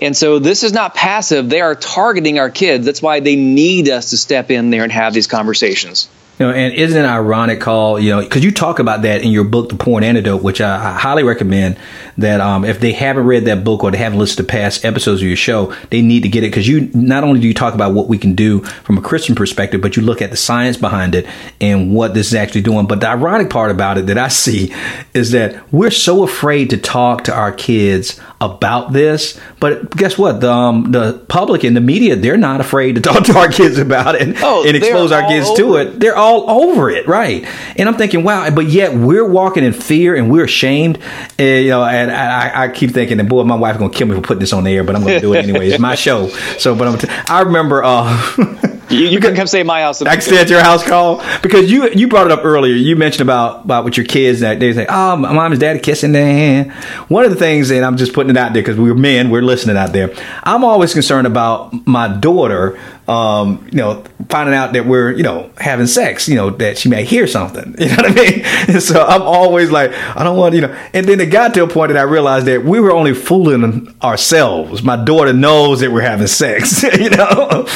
And 0.00 0.16
so 0.16 0.38
this 0.38 0.62
is 0.62 0.72
not 0.72 0.94
passive. 0.94 1.48
They 1.48 1.60
are 1.60 1.74
targeting 1.74 2.38
our 2.38 2.50
kids. 2.50 2.84
That's 2.84 3.00
why 3.00 3.20
they 3.20 3.36
need 3.36 3.88
us 3.88 4.10
to 4.10 4.16
step 4.16 4.50
in 4.50 4.70
there 4.70 4.82
and 4.82 4.92
have 4.92 5.14
these 5.14 5.26
conversations. 5.26 6.08
You 6.38 6.46
know, 6.46 6.52
and 6.52 6.74
isn't 6.74 7.02
it 7.02 7.06
ironic, 7.06 7.60
Carl? 7.60 7.98
You 7.98 8.10
know, 8.10 8.20
because 8.20 8.44
you 8.44 8.52
talk 8.52 8.78
about 8.78 9.02
that 9.02 9.22
in 9.22 9.30
your 9.30 9.44
book, 9.44 9.70
The 9.70 9.76
Porn 9.76 10.04
Antidote, 10.04 10.42
which 10.42 10.60
I, 10.60 10.90
I 10.90 10.92
highly 10.92 11.22
recommend. 11.22 11.78
That 12.18 12.40
um, 12.40 12.64
if 12.64 12.80
they 12.80 12.92
haven't 12.92 13.26
read 13.26 13.44
that 13.46 13.62
book 13.62 13.84
or 13.84 13.90
they 13.90 13.98
haven't 13.98 14.18
listened 14.18 14.46
to 14.46 14.50
past 14.50 14.84
episodes 14.84 15.20
of 15.20 15.28
your 15.28 15.36
show, 15.36 15.74
they 15.90 16.00
need 16.00 16.22
to 16.22 16.28
get 16.28 16.44
it 16.44 16.50
because 16.50 16.66
you 16.66 16.90
not 16.94 17.24
only 17.24 17.40
do 17.40 17.48
you 17.48 17.54
talk 17.54 17.74
about 17.74 17.92
what 17.92 18.08
we 18.08 18.16
can 18.16 18.34
do 18.34 18.60
from 18.60 18.96
a 18.96 19.02
Christian 19.02 19.34
perspective, 19.34 19.80
but 19.80 19.96
you 19.96 20.02
look 20.02 20.22
at 20.22 20.30
the 20.30 20.36
science 20.36 20.76
behind 20.76 21.14
it 21.14 21.26
and 21.60 21.94
what 21.94 22.14
this 22.14 22.28
is 22.28 22.34
actually 22.34 22.62
doing. 22.62 22.86
But 22.86 23.00
the 23.00 23.08
ironic 23.08 23.50
part 23.50 23.70
about 23.70 23.98
it 23.98 24.06
that 24.06 24.16
I 24.16 24.28
see 24.28 24.74
is 25.12 25.32
that 25.32 25.70
we're 25.72 25.90
so 25.90 26.22
afraid 26.22 26.70
to 26.70 26.78
talk 26.78 27.24
to 27.24 27.34
our 27.34 27.52
kids 27.52 28.18
about 28.40 28.92
this. 28.92 29.38
But 29.60 29.90
guess 29.96 30.18
what? 30.18 30.40
The 30.40 30.50
um, 30.50 30.92
the 30.92 31.24
public 31.28 31.64
and 31.64 31.76
the 31.76 31.80
media 31.80 32.16
they're 32.16 32.36
not 32.36 32.60
afraid 32.60 32.96
to 32.96 33.00
talk 33.02 33.24
to 33.24 33.36
our 33.36 33.48
kids 33.48 33.78
about 33.78 34.14
it 34.14 34.36
oh, 34.42 34.66
and 34.66 34.76
expose 34.76 35.12
our 35.12 35.22
kids 35.28 35.52
to 35.54 35.76
it. 35.76 36.00
They're 36.00 36.16
all 36.16 36.48
over 36.50 36.90
it, 36.90 37.06
right? 37.06 37.46
And 37.76 37.88
I'm 37.88 37.96
thinking, 37.96 38.24
wow. 38.24 38.50
But 38.50 38.66
yet 38.66 38.94
we're 38.94 39.26
walking 39.26 39.64
in 39.64 39.72
fear 39.72 40.14
and 40.14 40.30
we're 40.30 40.44
ashamed. 40.44 40.98
And, 41.38 41.64
you 41.64 41.70
know, 41.70 41.84
and 41.84 42.10
I, 42.10 42.64
I 42.64 42.68
keep 42.68 42.90
thinking, 42.90 43.20
and 43.20 43.28
boy, 43.28 43.44
my 43.44 43.56
wife's 43.56 43.78
gonna 43.78 43.92
kill 43.92 44.08
me 44.08 44.16
for 44.16 44.22
putting 44.22 44.40
this 44.40 44.52
on 44.52 44.64
the 44.64 44.70
air, 44.70 44.84
but 44.84 44.96
I'm 44.96 45.02
gonna 45.02 45.20
do 45.20 45.34
it 45.34 45.38
anyway. 45.38 45.68
It's 45.68 45.78
my 45.78 45.94
show. 46.06 46.28
So, 46.58 46.74
but 46.74 46.88
I'm. 46.88 46.98
T- 46.98 47.08
I 47.28 47.42
remember. 47.42 47.82
Uh, 47.84 48.62
You, 48.88 49.06
you 49.06 49.20
can 49.20 49.34
come 49.34 49.46
stay 49.46 49.60
at 49.60 49.66
my 49.66 49.82
house. 49.82 50.02
I 50.02 50.12
can 50.12 50.22
stay 50.22 50.38
at 50.38 50.48
your 50.48 50.62
house, 50.62 50.86
Carl 50.86 51.22
because 51.42 51.70
you 51.70 51.88
you 51.90 52.08
brought 52.08 52.26
it 52.26 52.32
up 52.32 52.44
earlier. 52.44 52.74
You 52.74 52.96
mentioned 52.96 53.22
about 53.22 53.64
about 53.64 53.84
with 53.84 53.96
your 53.96 54.06
kids 54.06 54.40
that 54.40 54.60
they 54.60 54.72
say, 54.72 54.86
"Oh, 54.88 55.16
my 55.16 55.32
mom 55.32 55.52
and 55.52 55.60
dad 55.60 55.82
kissing 55.82 56.12
their 56.12 56.26
hand." 56.26 56.72
One 57.08 57.24
of 57.24 57.30
the 57.30 57.36
things, 57.36 57.70
and 57.70 57.84
I'm 57.84 57.96
just 57.96 58.12
putting 58.12 58.30
it 58.30 58.36
out 58.36 58.52
there 58.52 58.62
because 58.62 58.76
we're 58.76 58.94
men, 58.94 59.30
we're 59.30 59.42
listening 59.42 59.76
out 59.76 59.92
there. 59.92 60.12
I'm 60.42 60.64
always 60.64 60.92
concerned 60.92 61.26
about 61.26 61.86
my 61.86 62.08
daughter 62.08 62.78
um, 63.08 63.68
you 63.70 63.78
know, 63.78 64.02
finding 64.28 64.54
out 64.54 64.72
that 64.72 64.84
we're, 64.84 65.12
you 65.12 65.22
know, 65.22 65.50
having 65.58 65.86
sex, 65.86 66.28
you 66.28 66.34
know, 66.34 66.50
that 66.50 66.76
she 66.78 66.88
may 66.88 67.04
hear 67.04 67.26
something. 67.26 67.74
You 67.86 67.92
know 67.92 67.96
what 67.96 68.06
I 68.06 68.14
mean? 68.14 68.40
And 68.68 68.82
so 68.82 69.04
I'm 69.04 69.22
always 69.22 69.70
like, 69.70 69.92
I 69.92 70.24
don't 70.24 70.36
want, 70.36 70.56
you 70.56 70.62
know, 70.62 70.76
and 70.92 71.06
then 71.06 71.20
it 71.20 71.26
got 71.26 71.54
to 71.54 71.62
a 71.62 71.68
point 71.68 71.92
that 71.92 71.98
I 71.98 72.02
realized 72.02 72.46
that 72.46 72.64
we 72.64 72.80
were 72.80 72.90
only 72.90 73.14
fooling 73.14 73.94
ourselves. 74.02 74.82
My 74.82 74.96
daughter 74.96 75.32
knows 75.32 75.80
that 75.80 75.92
we're 75.92 76.00
having 76.00 76.26
sex, 76.26 76.82
you 76.98 77.10
know? 77.10 77.66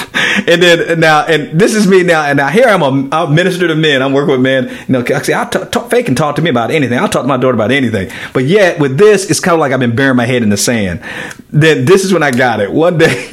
and 0.49 0.61
then 0.61 0.99
now, 0.99 1.25
and 1.27 1.61
this 1.61 1.77
is 1.77 1.87
me 1.87 2.03
now, 2.03 2.25
and 2.25 2.39
now 2.39 2.49
here 2.49 2.67
I'm 2.67 2.83
a, 2.83 3.17
a 3.17 3.31
minister 3.31 3.69
to 3.69 3.77
men. 3.77 4.03
I'm 4.03 4.13
working 4.13 4.33
with 4.33 4.41
men, 4.41 4.69
you 4.89 4.93
know, 4.93 5.05
I 5.15 5.23
say, 5.23 5.35
I 5.35 5.45
talk, 5.45 5.91
fake 5.91 6.07
can 6.07 6.17
talk 6.17 6.35
to 6.37 6.43
me 6.43 6.51
about 6.51 6.73
anything. 6.73 6.99
I'll 6.99 7.09
talk 7.09 7.23
to 7.23 7.29
my 7.29 7.37
daughter 7.37 7.55
about 7.55 7.71
anything. 7.71 8.11
But 8.33 8.47
yet 8.47 8.81
with 8.81 8.99
this, 8.99 9.31
it's 9.31 9.39
kind 9.39 9.55
of 9.55 9.61
like 9.61 9.71
I've 9.71 9.81
been 9.81 9.95
burying 9.95 10.17
my 10.17 10.27
head 10.27 10.43
in 10.43 10.49
the 10.49 10.57
sand. 10.57 11.05
Then 11.51 11.85
this 11.85 12.05
is 12.05 12.13
when 12.13 12.25
I 12.25 12.33
got 12.33 12.59
it. 12.59 12.73
One 12.73 12.99
day, 12.99 13.29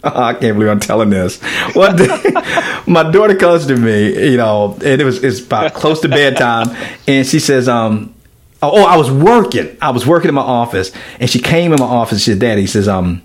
I 0.04 0.34
can't 0.34 0.56
believe 0.56 0.68
I'm 0.68 0.80
telling 0.80 1.10
this. 1.10 1.40
One 1.74 1.96
day, 1.96 2.06
my 2.86 3.10
daughter 3.10 3.34
comes 3.34 3.66
to 3.66 3.76
me, 3.76 4.30
you 4.30 4.36
know, 4.36 4.74
and 4.84 5.00
it 5.00 5.04
was 5.04 5.22
it's 5.22 5.40
about 5.40 5.74
close 5.74 6.00
to 6.00 6.08
bedtime, 6.08 6.74
and 7.06 7.26
she 7.26 7.38
says, 7.38 7.68
um, 7.68 8.14
oh, 8.62 8.82
oh, 8.82 8.84
I 8.84 8.96
was 8.96 9.10
working. 9.10 9.76
I 9.80 9.90
was 9.90 10.06
working 10.06 10.28
in 10.28 10.34
my 10.34 10.42
office, 10.42 10.92
and 11.18 11.28
she 11.28 11.38
came 11.40 11.72
in 11.72 11.80
my 11.80 11.86
office. 11.86 12.22
She 12.22 12.32
said, 12.32 12.40
Daddy, 12.40 12.66
says, 12.66 12.88
um, 12.88 13.22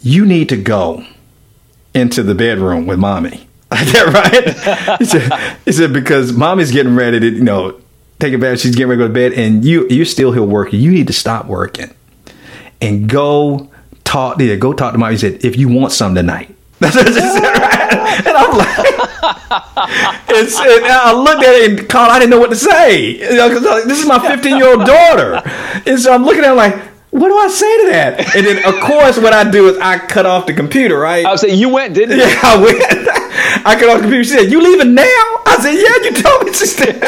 you 0.00 0.24
need 0.24 0.48
to 0.48 0.56
go 0.56 1.04
into 1.94 2.22
the 2.22 2.34
bedroom 2.34 2.86
with 2.86 2.98
mommy. 2.98 3.46
Is 3.72 3.92
that 3.92 4.88
right? 4.88 4.98
he 4.98 5.04
said, 5.04 5.58
he 5.64 5.72
said 5.72 5.92
because 5.92 6.32
mommy's 6.32 6.70
getting 6.70 6.96
ready 6.96 7.20
to, 7.20 7.28
you 7.28 7.44
know, 7.44 7.78
take 8.18 8.32
a 8.32 8.38
bath. 8.38 8.60
She's 8.60 8.74
getting 8.74 8.88
ready 8.88 9.02
to 9.02 9.08
go 9.08 9.08
to 9.08 9.14
bed, 9.14 9.32
and 9.34 9.62
you 9.64 9.86
you're 9.88 10.06
still 10.06 10.32
here 10.32 10.42
working. 10.42 10.80
You 10.80 10.90
need 10.90 11.06
to 11.08 11.12
stop 11.12 11.46
working 11.46 11.94
and 12.80 13.08
go 13.08 13.70
talk 14.08 14.40
yeah, 14.40 14.56
go 14.56 14.72
talk 14.72 14.92
to 14.92 14.98
mom. 14.98 15.10
He 15.12 15.18
said, 15.18 15.44
if 15.44 15.56
you 15.56 15.68
want 15.68 15.92
some 15.92 16.14
tonight. 16.14 16.54
That's 16.80 16.94
what 16.94 17.06
she 17.08 17.12
said, 17.12 17.42
right? 17.42 18.26
And 18.26 18.36
I'm 18.36 18.56
like, 18.56 18.78
it's, 20.28 20.58
and 20.58 20.86
I 20.86 21.12
looked 21.12 21.42
at 21.42 21.54
it 21.54 21.80
and 21.80 21.88
called, 21.88 22.10
I 22.10 22.18
didn't 22.18 22.30
know 22.30 22.38
what 22.38 22.50
to 22.50 22.56
say. 22.56 23.18
You 23.18 23.36
know, 23.36 23.48
cause 23.48 23.84
this 23.84 24.00
is 24.00 24.06
my 24.06 24.18
15 24.18 24.56
year 24.56 24.76
old 24.76 24.86
daughter. 24.86 25.42
And 25.86 25.98
so 25.98 26.12
I'm 26.12 26.24
looking 26.24 26.44
at 26.44 26.50
him 26.50 26.56
like, 26.56 26.76
what 27.10 27.28
do 27.28 27.36
I 27.36 27.48
say 27.48 27.84
to 27.84 27.90
that? 27.90 28.36
And 28.36 28.46
then, 28.46 28.64
of 28.64 28.80
course, 28.80 29.18
what 29.18 29.32
I 29.32 29.50
do 29.50 29.68
is 29.68 29.78
I 29.78 29.98
cut 29.98 30.26
off 30.26 30.46
the 30.46 30.52
computer, 30.52 30.98
right? 30.98 31.24
I 31.24 31.32
was 31.32 31.40
saying, 31.40 31.58
you 31.58 31.68
went, 31.68 31.94
didn't 31.94 32.18
you? 32.18 32.24
Yeah, 32.28 32.40
I 32.42 32.62
went. 32.62 33.27
I 33.64 33.76
cut 33.78 33.88
off 33.88 33.96
the 33.96 34.02
computer. 34.02 34.24
She 34.24 34.30
said, 34.30 34.50
"You 34.50 34.60
leaving 34.60 34.94
now?" 34.94 35.02
I 35.04 35.58
said, 35.60 35.72
"Yeah, 35.72 36.10
you 36.10 36.22
told 36.22 36.44
me." 36.44 36.52
She 36.52 36.66
said. 36.66 37.00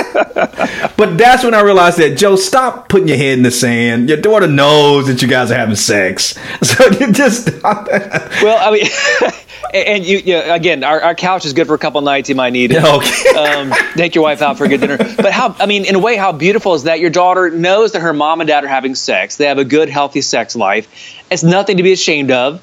but 0.96 1.18
that's 1.18 1.44
when 1.44 1.54
I 1.54 1.60
realized 1.60 1.98
that 1.98 2.16
Joe, 2.16 2.36
stop 2.36 2.88
putting 2.88 3.08
your 3.08 3.16
head 3.16 3.38
in 3.38 3.42
the 3.42 3.50
sand. 3.50 4.08
Your 4.08 4.20
daughter 4.20 4.46
knows 4.46 5.06
that 5.06 5.22
you 5.22 5.28
guys 5.28 5.50
are 5.50 5.56
having 5.56 5.76
sex, 5.76 6.38
so 6.62 6.84
you 6.98 7.12
just 7.12 7.48
stop 7.48 7.88
that. 7.88 8.30
Well, 8.42 8.58
I 8.60 8.72
mean. 8.72 9.32
and 9.74 10.04
you, 10.04 10.18
you 10.18 10.32
know, 10.34 10.54
again, 10.54 10.82
our, 10.82 11.00
our 11.00 11.14
couch 11.14 11.44
is 11.44 11.52
good 11.52 11.66
for 11.66 11.74
a 11.74 11.78
couple 11.78 12.00
nights. 12.00 12.28
You 12.28 12.34
might 12.34 12.52
need 12.52 12.72
it. 12.72 12.82
Okay. 12.82 13.38
um, 13.38 13.72
take 13.94 14.14
your 14.14 14.24
wife 14.24 14.42
out 14.42 14.58
for 14.58 14.64
a 14.64 14.68
good 14.68 14.80
dinner. 14.80 14.96
But 14.96 15.32
how? 15.32 15.54
I 15.58 15.66
mean, 15.66 15.84
in 15.84 15.94
a 15.94 15.98
way, 15.98 16.16
how 16.16 16.32
beautiful 16.32 16.74
is 16.74 16.84
that? 16.84 16.98
Your 17.00 17.10
daughter 17.10 17.50
knows 17.50 17.92
that 17.92 18.00
her 18.00 18.12
mom 18.12 18.40
and 18.40 18.48
dad 18.48 18.64
are 18.64 18.68
having 18.68 18.94
sex. 18.94 19.36
They 19.36 19.46
have 19.46 19.58
a 19.58 19.64
good, 19.64 19.88
healthy 19.88 20.22
sex 20.22 20.56
life. 20.56 20.88
It's 21.30 21.42
nothing 21.42 21.76
to 21.76 21.82
be 21.82 21.92
ashamed 21.92 22.30
of 22.30 22.62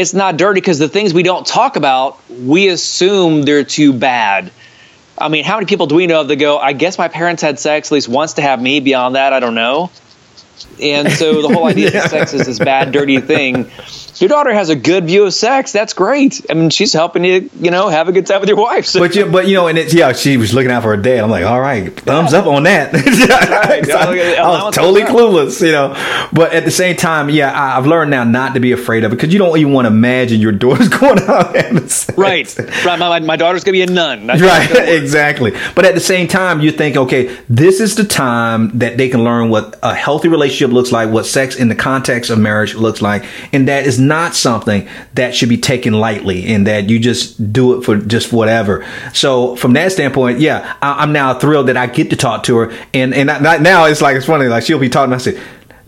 it's 0.00 0.14
not 0.14 0.38
dirty 0.38 0.62
because 0.62 0.78
the 0.78 0.88
things 0.88 1.12
we 1.12 1.22
don't 1.22 1.46
talk 1.46 1.76
about, 1.76 2.18
we 2.30 2.68
assume 2.68 3.42
they're 3.42 3.64
too 3.64 3.92
bad. 3.92 4.50
I 5.18 5.28
mean, 5.28 5.44
how 5.44 5.56
many 5.56 5.66
people 5.66 5.86
do 5.86 5.96
we 5.96 6.06
know 6.06 6.22
of 6.22 6.28
that 6.28 6.36
go, 6.36 6.56
I 6.58 6.72
guess 6.72 6.96
my 6.96 7.08
parents 7.08 7.42
had 7.42 7.58
sex 7.58 7.88
at 7.88 7.94
least 7.94 8.08
once 8.08 8.32
to 8.34 8.42
have 8.42 8.62
me. 8.62 8.80
Beyond 8.80 9.16
that, 9.16 9.34
I 9.34 9.40
don't 9.40 9.54
know. 9.54 9.90
And 10.80 11.12
so 11.12 11.42
the 11.42 11.48
whole 11.48 11.66
idea 11.66 11.84
yeah. 11.92 12.00
that 12.00 12.10
sex 12.10 12.32
is 12.32 12.46
this 12.46 12.58
bad, 12.58 12.92
dirty 12.92 13.20
thing 13.20 13.70
your 14.20 14.28
daughter 14.28 14.52
has 14.52 14.68
a 14.68 14.76
good 14.76 15.06
view 15.06 15.24
of 15.24 15.34
sex. 15.34 15.72
That's 15.72 15.94
great. 15.94 16.44
I 16.50 16.54
mean, 16.54 16.70
she's 16.70 16.92
helping 16.92 17.24
you, 17.24 17.50
you 17.58 17.70
know, 17.70 17.88
have 17.88 18.08
a 18.08 18.12
good 18.12 18.26
time 18.26 18.40
with 18.40 18.48
your 18.48 18.58
wife. 18.58 18.86
So. 18.86 19.00
But 19.00 19.14
you, 19.14 19.26
but 19.26 19.48
you 19.48 19.54
know, 19.54 19.66
and 19.66 19.78
it's 19.78 19.94
yeah, 19.94 20.12
she 20.12 20.36
was 20.36 20.52
looking 20.52 20.70
out 20.70 20.82
for 20.82 20.94
her 20.94 21.02
dad. 21.02 21.24
I'm 21.24 21.30
like, 21.30 21.44
all 21.44 21.60
right, 21.60 21.94
thumbs 22.00 22.32
yeah. 22.32 22.38
up 22.38 22.46
on 22.46 22.64
that. 22.64 22.92
right. 22.94 23.90
I, 23.90 24.34
I, 24.36 24.64
was 24.64 24.74
totally 24.74 25.02
clueless, 25.02 25.64
you 25.64 25.72
know. 25.72 25.94
But 26.32 26.52
at 26.52 26.64
the 26.64 26.70
same 26.70 26.96
time, 26.96 27.30
yeah, 27.30 27.50
I, 27.50 27.74
have 27.74 27.86
learned 27.86 28.10
now 28.10 28.24
not 28.24 28.54
to 28.54 28.60
be 28.60 28.72
afraid 28.72 29.04
of 29.04 29.12
it 29.12 29.16
because 29.16 29.32
you 29.32 29.38
don't 29.38 29.56
even 29.56 29.72
want 29.72 29.86
to 29.86 29.92
imagine 29.92 30.40
your 30.40 30.52
daughter's 30.60 30.88
going 30.88 31.20
out 31.20 31.54
having 31.56 31.88
sex. 31.88 32.18
Right, 32.18 32.58
right. 32.58 32.98
My, 32.98 33.08
my, 33.08 33.20
my 33.20 33.36
daughter's 33.36 33.64
gonna 33.64 33.72
be 33.72 33.82
a 33.82 33.86
nun. 33.86 34.26
That's 34.26 34.42
right, 34.42 34.70
exactly. 34.88 35.52
But 35.74 35.84
at 35.84 35.94
the 35.94 36.00
same 36.00 36.28
time, 36.28 36.60
you 36.60 36.72
think, 36.72 36.96
okay, 36.96 37.36
this 37.48 37.80
is 37.80 37.96
the 37.96 38.04
time 38.04 38.78
that 38.78 38.96
they 38.96 39.08
can 39.08 39.24
learn 39.24 39.50
what 39.50 39.78
a 39.82 39.94
healthy 39.94 40.28
relationship 40.28 40.72
looks 40.72 40.92
like, 40.92 41.10
what 41.10 41.26
sex 41.26 41.56
in 41.56 41.68
the 41.68 41.74
context 41.74 42.30
of 42.30 42.38
marriage 42.38 42.74
looks 42.74 43.00
like, 43.00 43.24
and 43.52 43.68
that 43.68 43.86
is 43.86 43.98
not 44.10 44.34
something 44.34 44.86
that 45.14 45.34
should 45.34 45.48
be 45.48 45.56
taken 45.56 45.94
lightly 45.94 46.44
and 46.52 46.66
that 46.66 46.90
you 46.90 46.98
just 46.98 47.52
do 47.52 47.78
it 47.78 47.84
for 47.84 47.96
just 47.96 48.32
whatever. 48.32 48.86
So 49.14 49.56
from 49.56 49.72
that 49.74 49.92
standpoint, 49.92 50.40
yeah, 50.40 50.76
I, 50.82 51.02
am 51.02 51.12
now 51.12 51.32
thrilled 51.38 51.68
that 51.68 51.78
I 51.78 51.86
get 51.86 52.10
to 52.10 52.16
talk 52.16 52.42
to 52.44 52.56
her. 52.58 52.78
And, 52.92 53.14
and 53.14 53.30
I, 53.30 53.56
now 53.58 53.86
it's 53.86 54.02
like, 54.02 54.16
it's 54.16 54.26
funny, 54.26 54.48
like 54.48 54.64
she'll 54.64 54.78
be 54.78 54.90
talking. 54.90 55.14
I 55.14 55.18
said, 55.18 55.40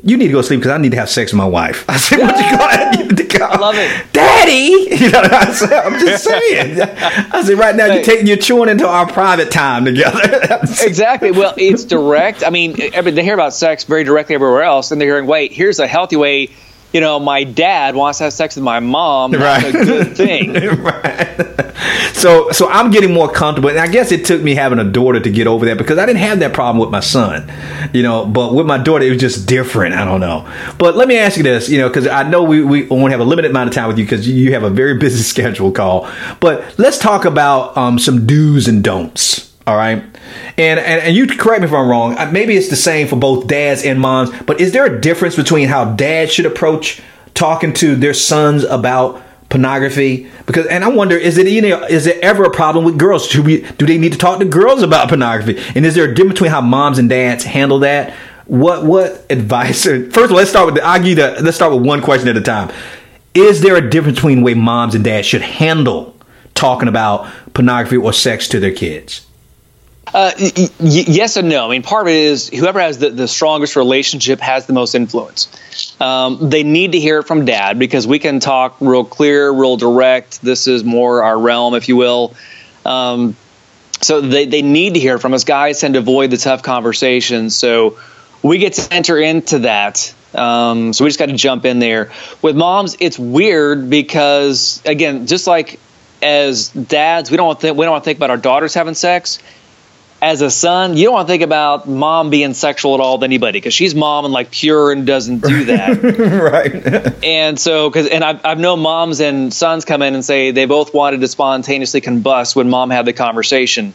you 0.05 0.17
need 0.17 0.29
to 0.29 0.33
go 0.33 0.43
sleep 0.43 0.61
because 0.61 0.73
I 0.73 0.79
need 0.79 0.93
to 0.93 0.97
have 0.97 1.11
sex 1.11 1.33
with 1.33 1.39
my 1.39 1.47
wife. 1.47 1.85
I 1.91 1.97
said, 1.97 2.21
what 2.21 2.37
you 2.37 2.57
got? 2.57 2.99
You 2.99 3.09
to 3.09 3.39
go. 3.39 3.45
I 3.45 3.59
love 3.59 3.75
it. 3.77 4.13
Daddy! 4.13 4.89
You 5.03 5.11
know, 5.11 5.23
what 5.23 5.33
I 5.33 5.53
said, 5.53 5.73
I'm 5.73 5.99
just 5.99 6.25
saying. 6.29 6.81
I 6.81 7.43
said, 7.43 7.59
right 7.59 7.75
now 7.75 7.87
you're 7.87 8.05
taking, 8.05 8.27
you're 8.29 8.37
chewing 8.37 8.69
into 8.69 8.87
our 8.87 9.07
private 9.11 9.51
time 9.51 9.85
together. 9.85 10.21
exactly. 10.81 11.33
Well, 11.33 11.55
it's 11.57 11.85
direct. 11.85 12.45
I 12.47 12.51
mean, 12.51 12.75
they 12.75 13.25
hear 13.25 13.35
about 13.35 13.53
sex 13.53 13.83
very 13.83 14.05
directly 14.05 14.37
everywhere 14.37 14.63
else, 14.63 14.93
and 14.93 15.01
they're 15.01 15.09
hearing, 15.09 15.27
wait, 15.27 15.53
here's 15.53 15.81
a 15.81 15.89
healthy 15.89 16.17
way 16.17 16.51
you 16.93 17.01
know, 17.01 17.19
my 17.19 17.45
dad 17.45 17.95
wants 17.95 18.19
to 18.19 18.25
have 18.25 18.33
sex 18.33 18.57
with 18.57 18.65
my 18.65 18.81
mom. 18.81 19.33
That's 19.33 19.65
right. 19.65 19.75
a 19.75 19.85
good 19.85 20.17
thing. 20.17 20.53
right. 20.83 21.73
So, 22.15 22.51
so 22.53 22.69
I'm 22.69 22.91
getting 22.91 23.13
more 23.13 23.31
comfortable, 23.31 23.71
and 23.71 23.79
I 23.79 23.89
guess 23.89 24.13
it 24.13 24.25
took 24.25 24.43
me 24.43 24.55
having 24.55 24.79
a 24.79 24.85
daughter 24.85 25.19
to 25.19 25.31
get 25.31 25.47
over 25.47 25.67
that 25.67 25.79
because 25.79 25.99
I 25.99 26.07
didn't 26.07 26.21
have 26.21 26.39
that 26.41 26.53
problem 26.53 26.79
with 26.79 26.91
my 26.91 27.01
son, 27.01 27.51
you 27.93 28.03
know. 28.03 28.27
But 28.27 28.55
with 28.55 28.67
my 28.67 28.79
daughter, 28.79 29.05
it 29.05 29.11
was 29.11 29.21
just 29.21 29.49
different. 29.49 29.95
I 29.95 30.05
don't 30.05 30.21
know. 30.21 30.49
But 30.79 30.97
let 30.97 31.09
me 31.09 31.19
ask 31.19 31.37
you 31.37 31.43
this, 31.43 31.69
you 31.69 31.79
know, 31.79 31.89
because 31.89 32.07
I 32.07 32.29
know 32.29 32.43
we 32.43 32.63
we 32.63 32.89
only 32.91 33.11
have 33.11 33.21
a 33.21 33.25
limited 33.25 33.51
amount 33.51 33.69
of 33.69 33.75
time 33.75 33.89
with 33.89 33.99
you 33.99 34.05
because 34.05 34.29
you 34.29 34.53
have 34.53 34.63
a 34.63 34.71
very 34.71 34.99
busy 34.99 35.23
schedule, 35.23 35.73
Carl. 35.73 36.11
But 36.41 36.79
let's 36.79 36.99
talk 36.99 37.25
about 37.25 37.77
um, 37.77 37.99
some 37.99 38.27
do's 38.27 38.69
and 38.69 38.85
don'ts. 38.85 39.53
All 39.67 39.77
right. 39.77 40.05
And, 40.59 40.81
and 40.81 41.03
and 41.03 41.17
you 41.17 41.27
correct 41.27 41.61
me 41.61 41.67
if 41.67 41.73
I'm 41.73 41.89
wrong. 41.89 42.17
Uh, 42.17 42.31
maybe 42.33 42.57
it's 42.57 42.69
the 42.69 42.77
same 42.77 43.09
for 43.09 43.17
both 43.17 43.47
dads 43.47 43.85
and 43.85 44.01
moms, 44.01 44.31
but 44.43 44.61
is 44.61 44.73
there 44.73 44.85
a 44.85 45.01
difference 45.01 45.37
between 45.37 45.69
how 45.69 45.85
dads 45.95 46.33
should 46.33 46.47
approach 46.47 47.01
talking 47.35 47.73
to 47.75 47.97
their 47.97 48.15
sons 48.15 48.65
about 48.65 49.23
pornography? 49.49 50.31
Because 50.47 50.67
and 50.67 50.85
I 50.85 50.89
wonder 50.89 51.17
is 51.17 51.39
it 51.39 51.47
know 51.63 51.85
is 51.85 52.05
there 52.05 52.19
ever 52.23 52.45
a 52.45 52.51
problem 52.51 52.85
with 52.85 52.99
girls? 52.99 53.29
Do 53.29 53.43
we 53.43 53.63
do 53.63 53.87
they 53.87 53.99
need 53.99 54.13
to 54.13 54.19
talk 54.19 54.39
to 54.41 54.45
girls 54.45 54.83
about 54.83 55.09
pornography? 55.09 55.63
And 55.75 55.87
is 55.87 55.95
there 55.95 56.05
a 56.05 56.15
difference 56.15 56.35
between 56.35 56.51
how 56.51 56.61
moms 56.61 56.99
and 56.99 57.09
dads 57.09 57.45
handle 57.45 57.81
that? 57.81 58.15
What 58.47 58.85
what 58.85 59.27
advice? 59.31 59.85
First, 59.85 60.17
of 60.17 60.31
all, 60.31 60.37
let's 60.37 60.51
start 60.51 60.67
with 60.67 60.77
the, 60.77 60.85
I'll 60.85 61.43
let's 61.43 61.57
start 61.57 61.73
with 61.73 61.85
one 61.87 62.03
question 62.03 62.29
at 62.29 62.37
a 62.37 62.41
time. 62.41 62.73
Is 63.35 63.63
there 63.63 63.77
a 63.77 63.91
difference 63.91 64.19
between 64.19 64.39
the 64.39 64.45
way 64.45 64.55
moms 64.55 64.95
and 64.95 65.03
dads 65.03 65.27
should 65.27 65.43
handle 65.43 66.17
talking 66.55 66.89
about 66.89 67.31
pornography 67.55 67.97
or 67.97 68.13
sex 68.13 68.47
to 68.49 68.61
their 68.61 68.75
kids? 68.75 69.27
Uh, 70.15 70.31
y- 70.39 70.69
yes 70.79 71.37
and 71.37 71.49
no. 71.49 71.67
I 71.67 71.71
mean, 71.71 71.83
part 71.83 72.03
of 72.07 72.09
it 72.09 72.17
is 72.17 72.49
whoever 72.49 72.81
has 72.81 72.99
the, 72.99 73.11
the 73.11 73.27
strongest 73.27 73.77
relationship 73.77 74.41
has 74.41 74.67
the 74.67 74.75
most 74.75 74.95
influence. 74.95 75.49
Um, 76.01 76.51
they 76.51 76.65
need 76.65 76.93
to 76.93 77.01
hear 77.01 77.21
it 77.21 77.27
from 77.27 77.47
dad 77.47 77.79
because 77.79 78.07
we 78.07 78.19
can 78.19 78.39
talk 78.39 78.77
real 78.81 79.05
clear, 79.05 79.51
real 79.51 79.77
direct. 79.77 80.43
This 80.43 80.67
is 80.67 80.85
more 80.85 81.23
our 81.23 81.39
realm, 81.39 81.75
if 81.75 81.89
you 81.89 81.97
will. 81.97 82.35
Um, 82.85 83.37
so 84.03 84.21
they, 84.21 84.47
they 84.47 84.63
need 84.63 84.95
to 84.95 85.01
hear 85.01 85.19
from 85.19 85.33
us. 85.33 85.45
Guys 85.45 85.81
tend 85.81 85.95
to 85.95 86.01
avoid 86.01 86.31
the 86.31 86.37
tough 86.37 86.63
conversations. 86.63 87.57
So 87.57 87.99
we 88.43 88.59
get 88.59 88.75
to 88.75 88.93
enter 88.93 89.19
into 89.19 89.61
that. 89.61 90.13
Um, 90.35 90.93
so 90.93 91.05
we 91.05 91.09
just 91.09 91.19
got 91.19 91.27
to 91.27 91.37
jump 91.37 91.65
in 91.65 91.79
there. 91.79 92.11
With 92.43 92.57
moms, 92.57 92.97
it's 93.01 93.19
weird 93.19 93.89
because, 93.89 94.83
again, 94.85 95.27
just 95.27 95.47
like 95.47 95.79
as 96.21 96.69
dads, 96.69 97.31
we 97.31 97.37
don't 97.37 97.47
want 97.47 97.61
to 97.61 97.73
we 97.73 97.85
don't 97.85 97.93
want 97.93 98.05
to 98.05 98.07
think 98.07 98.19
about 98.19 98.31
our 98.31 98.37
daughters 98.37 98.75
having 98.75 98.95
sex 98.95 99.39
as 100.23 100.41
a 100.41 100.51
son, 100.51 100.97
you 100.97 101.07
don't 101.07 101.15
want 101.15 101.27
to 101.27 101.33
think 101.33 101.43
about 101.43 101.89
mom 101.89 102.31
being 102.31 102.55
sexual 102.55 102.95
at 102.95 103.01
all 103.01 103.19
with 103.19 103.25
anybody 103.25 103.59
because 103.59 103.75
she's 103.75 103.93
mom 103.93 104.25
and 104.25 104.33
like 104.33 104.53
pure 104.53 104.93
and 104.93 105.05
doesn't 105.05 105.41
do 105.41 105.65
that. 105.65 106.01
right. 106.55 107.25
and 107.25 107.59
so, 107.59 107.91
because, 107.91 108.07
and 108.07 108.23
I've, 108.23 108.47
I've 108.47 108.59
known 108.61 108.79
moms 108.79 109.21
and 109.21 109.53
sons 109.53 109.85
come 109.85 110.01
in 110.01 110.15
and 110.15 110.25
say 110.25 110.53
they 110.53 110.67
both 110.67 110.95
wanted 110.95 111.23
to 111.23 111.29
spontaneously 111.29 112.01
combust 112.01 112.55
when 112.55 112.71
mom 112.71 112.91
had 112.91 113.05
the 113.05 113.13
conversation. 113.13 113.95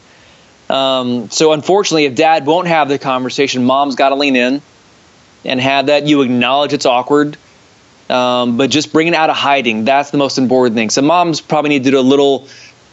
Um, 0.69 1.29
so, 1.29 1.53
unfortunately, 1.53 2.05
if 2.05 2.15
dad 2.15 2.45
won't 2.45 2.67
have 2.67 2.89
the 2.89 2.99
conversation, 2.99 3.63
mom's 3.63 3.95
got 3.95 4.09
to 4.09 4.15
lean 4.15 4.35
in 4.35 4.61
and 5.45 5.61
have 5.61 5.85
that. 5.85 6.07
You 6.07 6.23
acknowledge 6.23 6.73
it's 6.73 6.85
awkward. 6.85 7.37
Um, 8.09 8.57
but 8.57 8.69
just 8.69 8.91
bring 8.91 9.07
it 9.07 9.13
out 9.13 9.29
of 9.29 9.37
hiding. 9.37 9.85
That's 9.85 10.11
the 10.11 10.17
most 10.17 10.37
important 10.37 10.75
thing. 10.75 10.89
So 10.89 11.01
moms 11.01 11.39
probably 11.39 11.69
need 11.69 11.85
to 11.85 11.91
do 11.91 11.99
a 11.99 12.01
little 12.01 12.47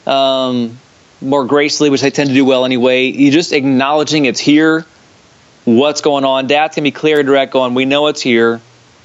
um, 0.06 0.78
more 1.24 1.44
gracefully, 1.44 1.90
which 1.90 2.00
they 2.00 2.10
tend 2.10 2.28
to 2.28 2.34
do 2.34 2.44
well 2.44 2.64
anyway. 2.64 3.06
You 3.06 3.30
just 3.30 3.52
acknowledging 3.52 4.24
it's 4.26 4.40
here, 4.40 4.84
what's 5.64 6.00
going 6.00 6.24
on. 6.24 6.46
Dad's 6.46 6.76
gonna 6.76 6.84
be 6.84 6.90
clear 6.90 7.20
and 7.20 7.26
direct, 7.26 7.52
going, 7.52 7.74
"We 7.74 7.84
know 7.84 8.06
it's 8.08 8.20
here." 8.20 8.60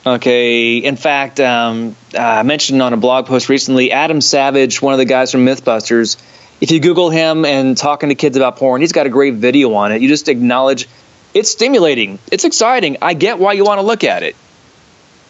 Okay. 0.06 0.78
In 0.78 0.96
fact, 0.96 1.40
um, 1.40 1.96
I 2.18 2.44
mentioned 2.44 2.82
on 2.82 2.94
a 2.94 2.98
blog 2.98 3.26
post 3.26 3.50
recently, 3.50 3.92
Adam 3.92 4.22
Savage, 4.22 4.82
one 4.82 4.94
of 4.94 4.98
the 4.98 5.06
guys 5.06 5.32
from 5.32 5.46
MythBusters. 5.46 6.18
If 6.62 6.72
you 6.72 6.80
Google 6.80 7.10
him 7.10 7.46
and 7.46 7.78
talking 7.78 8.10
to 8.10 8.16
kids 8.16 8.36
about 8.36 8.58
porn, 8.58 8.82
he's 8.82 8.92
got 8.92 9.06
a 9.06 9.10
great 9.10 9.36
video 9.36 9.74
on 9.74 9.92
it. 9.92 10.02
You 10.02 10.08
just 10.08 10.28
acknowledge 10.28 10.88
it's 11.34 11.50
stimulating, 11.50 12.20
it's 12.32 12.44
exciting. 12.44 12.98
I 13.02 13.14
get 13.14 13.40
why 13.40 13.54
you 13.54 13.64
want 13.64 13.80
to 13.80 13.86
look 13.86 14.04
at 14.04 14.24
it. 14.24 14.36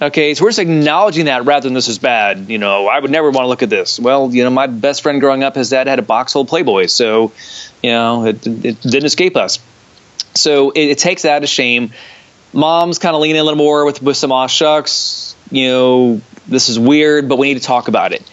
Okay, 0.02 0.34
so 0.34 0.46
we're 0.46 0.50
just 0.50 0.60
acknowledging 0.60 1.26
that 1.26 1.44
rather 1.44 1.66
than 1.68 1.74
this 1.74 1.90
is 1.90 2.00
bad. 2.00 2.50
You 2.50 2.58
know, 2.58 2.88
I 2.88 3.00
would 3.00 3.12
never 3.12 3.32
want 3.32 3.44
to 3.44 3.48
look 3.50 3.64
at 3.64 3.70
this. 3.70 4.00
Well, 4.00 4.34
you 4.34 4.46
know, 4.46 4.50
my 4.50 4.68
best 4.68 5.02
friend 5.04 5.20
growing 5.20 5.44
up, 5.44 5.56
his 5.56 5.70
dad 5.70 5.88
had 5.88 6.00
a 6.00 6.04
box 6.04 6.32
full 6.32 6.44
of 6.44 6.48
Playboys, 6.48 6.92
so 6.92 7.34
you 7.84 7.92
know, 7.92 8.26
it, 8.26 8.48
it 8.48 8.80
didn't 8.82 9.06
escape 9.06 9.36
us. 9.36 9.60
So 10.36 10.70
it, 10.70 10.92
it 10.92 10.98
takes 11.00 11.24
that 11.24 11.44
as 11.44 11.50
shame. 11.50 11.92
Mom's 12.54 12.98
kind 12.98 13.14
of 13.14 13.22
leaning 13.22 13.42
a 13.42 13.44
little 13.44 13.58
more 13.58 13.84
with 13.84 14.02
with 14.02 14.16
some 14.16 14.32
aw 14.32 14.48
shucks. 14.48 15.36
You 15.52 15.68
know, 15.68 16.22
this 16.48 16.70
is 16.70 16.80
weird, 16.80 17.28
but 17.28 17.38
we 17.38 17.50
need 17.50 17.60
to 17.60 17.68
talk 17.68 17.90
about 17.90 18.14
it. 18.14 18.24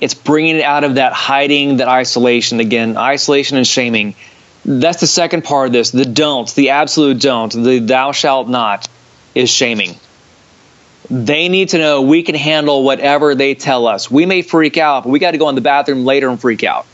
It's 0.00 0.14
bringing 0.14 0.56
it 0.56 0.62
out 0.62 0.82
of 0.82 0.96
that 0.96 1.12
hiding, 1.12 1.76
that 1.76 1.86
isolation 1.86 2.58
again, 2.58 2.96
isolation 2.96 3.56
and 3.56 3.66
shaming. 3.66 4.16
That's 4.64 5.00
the 5.00 5.06
second 5.06 5.44
part 5.44 5.68
of 5.68 5.72
this. 5.72 5.92
The 5.92 6.06
don't, 6.06 6.52
the 6.56 6.70
absolute 6.70 7.20
don't, 7.20 7.52
the 7.52 7.78
thou 7.78 8.10
shalt 8.10 8.48
not, 8.48 8.88
is 9.34 9.48
shaming 9.48 9.96
they 11.10 11.48
need 11.48 11.70
to 11.70 11.78
know 11.78 12.02
we 12.02 12.22
can 12.22 12.34
handle 12.34 12.82
whatever 12.82 13.34
they 13.34 13.54
tell 13.54 13.86
us. 13.86 14.10
We 14.10 14.26
may 14.26 14.42
freak 14.42 14.78
out, 14.78 15.04
but 15.04 15.10
we 15.10 15.18
got 15.18 15.32
to 15.32 15.38
go 15.38 15.48
in 15.48 15.54
the 15.54 15.60
bathroom 15.60 16.04
later 16.04 16.28
and 16.28 16.40
freak 16.40 16.64
out. 16.64 16.86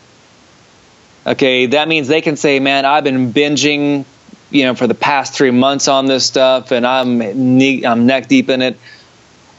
Okay, 1.27 1.66
that 1.66 1.87
means 1.87 2.09
they 2.09 2.23
can 2.23 2.37
say, 2.37 2.61
"Man, 2.61 2.85
I've 2.85 3.05
been 3.05 3.33
binging, 3.33 4.05
you 4.51 4.64
know, 4.64 4.75
for 4.75 4.87
the 4.87 4.94
past 4.94 5.35
three 5.35 5.51
months 5.51 5.87
on 5.87 6.07
this 6.07 6.25
stuff, 6.27 6.73
and 6.73 6.87
I'm 6.87 7.20
I'm 7.23 8.07
neck 8.07 8.27
deep 8.27 8.49
in 8.49 8.62
it." 8.62 8.79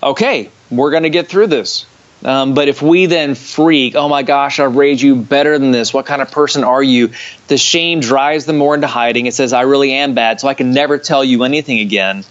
Okay, 0.04 0.50
we're 0.72 1.00
to 1.00 1.10
get 1.10 1.28
through 1.28 1.48
this. 1.48 1.86
Um, 2.24 2.54
but 2.54 2.68
if 2.68 2.82
we 2.82 3.08
then 3.08 3.36
freak, 3.36 3.96
oh 3.96 4.08
my 4.08 4.22
gosh, 4.24 4.60
I've 4.60 4.76
raised 4.76 5.02
you 5.02 5.16
better 5.16 5.58
than 5.58 5.72
this. 5.72 5.94
What 5.94 6.06
kind 6.06 6.22
of 6.22 6.32
person 6.32 6.64
are 6.64 6.84
you? 6.84 7.12
The 7.48 7.58
shame 7.58 8.00
drives 8.00 8.46
them 8.46 8.58
more 8.58 8.76
into 8.76 8.88
hiding. 8.88 9.26
It 9.26 9.34
says, 9.34 9.54
I 9.54 9.62
really 9.62 9.94
am 9.94 10.14
bad, 10.14 10.40
so 10.40 10.48
I 10.48 10.54
can 10.54 10.72
never 10.72 11.00
tell 11.00 11.24
you 11.24 11.44
anything 11.44 11.80
again. 11.80 12.24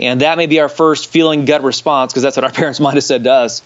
And 0.00 0.22
that 0.22 0.38
may 0.38 0.46
be 0.46 0.60
our 0.60 0.68
first 0.68 1.10
feeling 1.10 1.44
gut 1.44 1.62
response 1.62 2.12
because 2.12 2.22
that's 2.22 2.36
what 2.36 2.44
our 2.44 2.52
parents 2.60 2.80
might 2.80 2.94
have 2.94 3.04
said 3.04 3.24
to 3.24 3.32
us. 3.32 3.62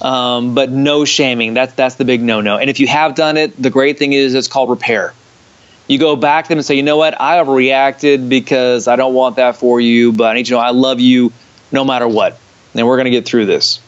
Um, 0.00 0.54
but 0.54 0.70
no 0.70 1.04
shaming. 1.04 1.54
That's 1.54 1.74
that's 1.74 1.96
the 1.96 2.04
big 2.04 2.22
no-no. 2.22 2.58
And 2.58 2.70
if 2.70 2.80
you 2.80 2.88
have 2.88 3.14
done 3.14 3.36
it, 3.36 3.60
the 3.60 3.70
great 3.70 3.98
thing 3.98 4.12
is 4.12 4.34
it's 4.34 4.48
called 4.48 4.70
repair. 4.70 5.14
You 5.86 5.98
go 5.98 6.16
back 6.16 6.44
to 6.44 6.48
them 6.48 6.58
and 6.58 6.64
say, 6.64 6.76
you 6.76 6.82
know 6.82 6.96
what, 6.96 7.20
I 7.20 7.42
overreacted 7.42 8.28
because 8.28 8.88
I 8.88 8.96
don't 8.96 9.14
want 9.14 9.36
that 9.36 9.56
for 9.56 9.80
you, 9.80 10.12
but 10.12 10.24
I 10.24 10.34
need 10.34 10.48
you 10.48 10.54
to 10.56 10.60
know 10.60 10.60
I 10.60 10.70
love 10.70 11.00
you 11.00 11.32
no 11.70 11.84
matter 11.84 12.08
what. 12.08 12.38
And 12.74 12.86
we're 12.86 12.96
going 12.96 13.04
to 13.04 13.10
get 13.10 13.26
through 13.26 13.46
this. 13.46 13.80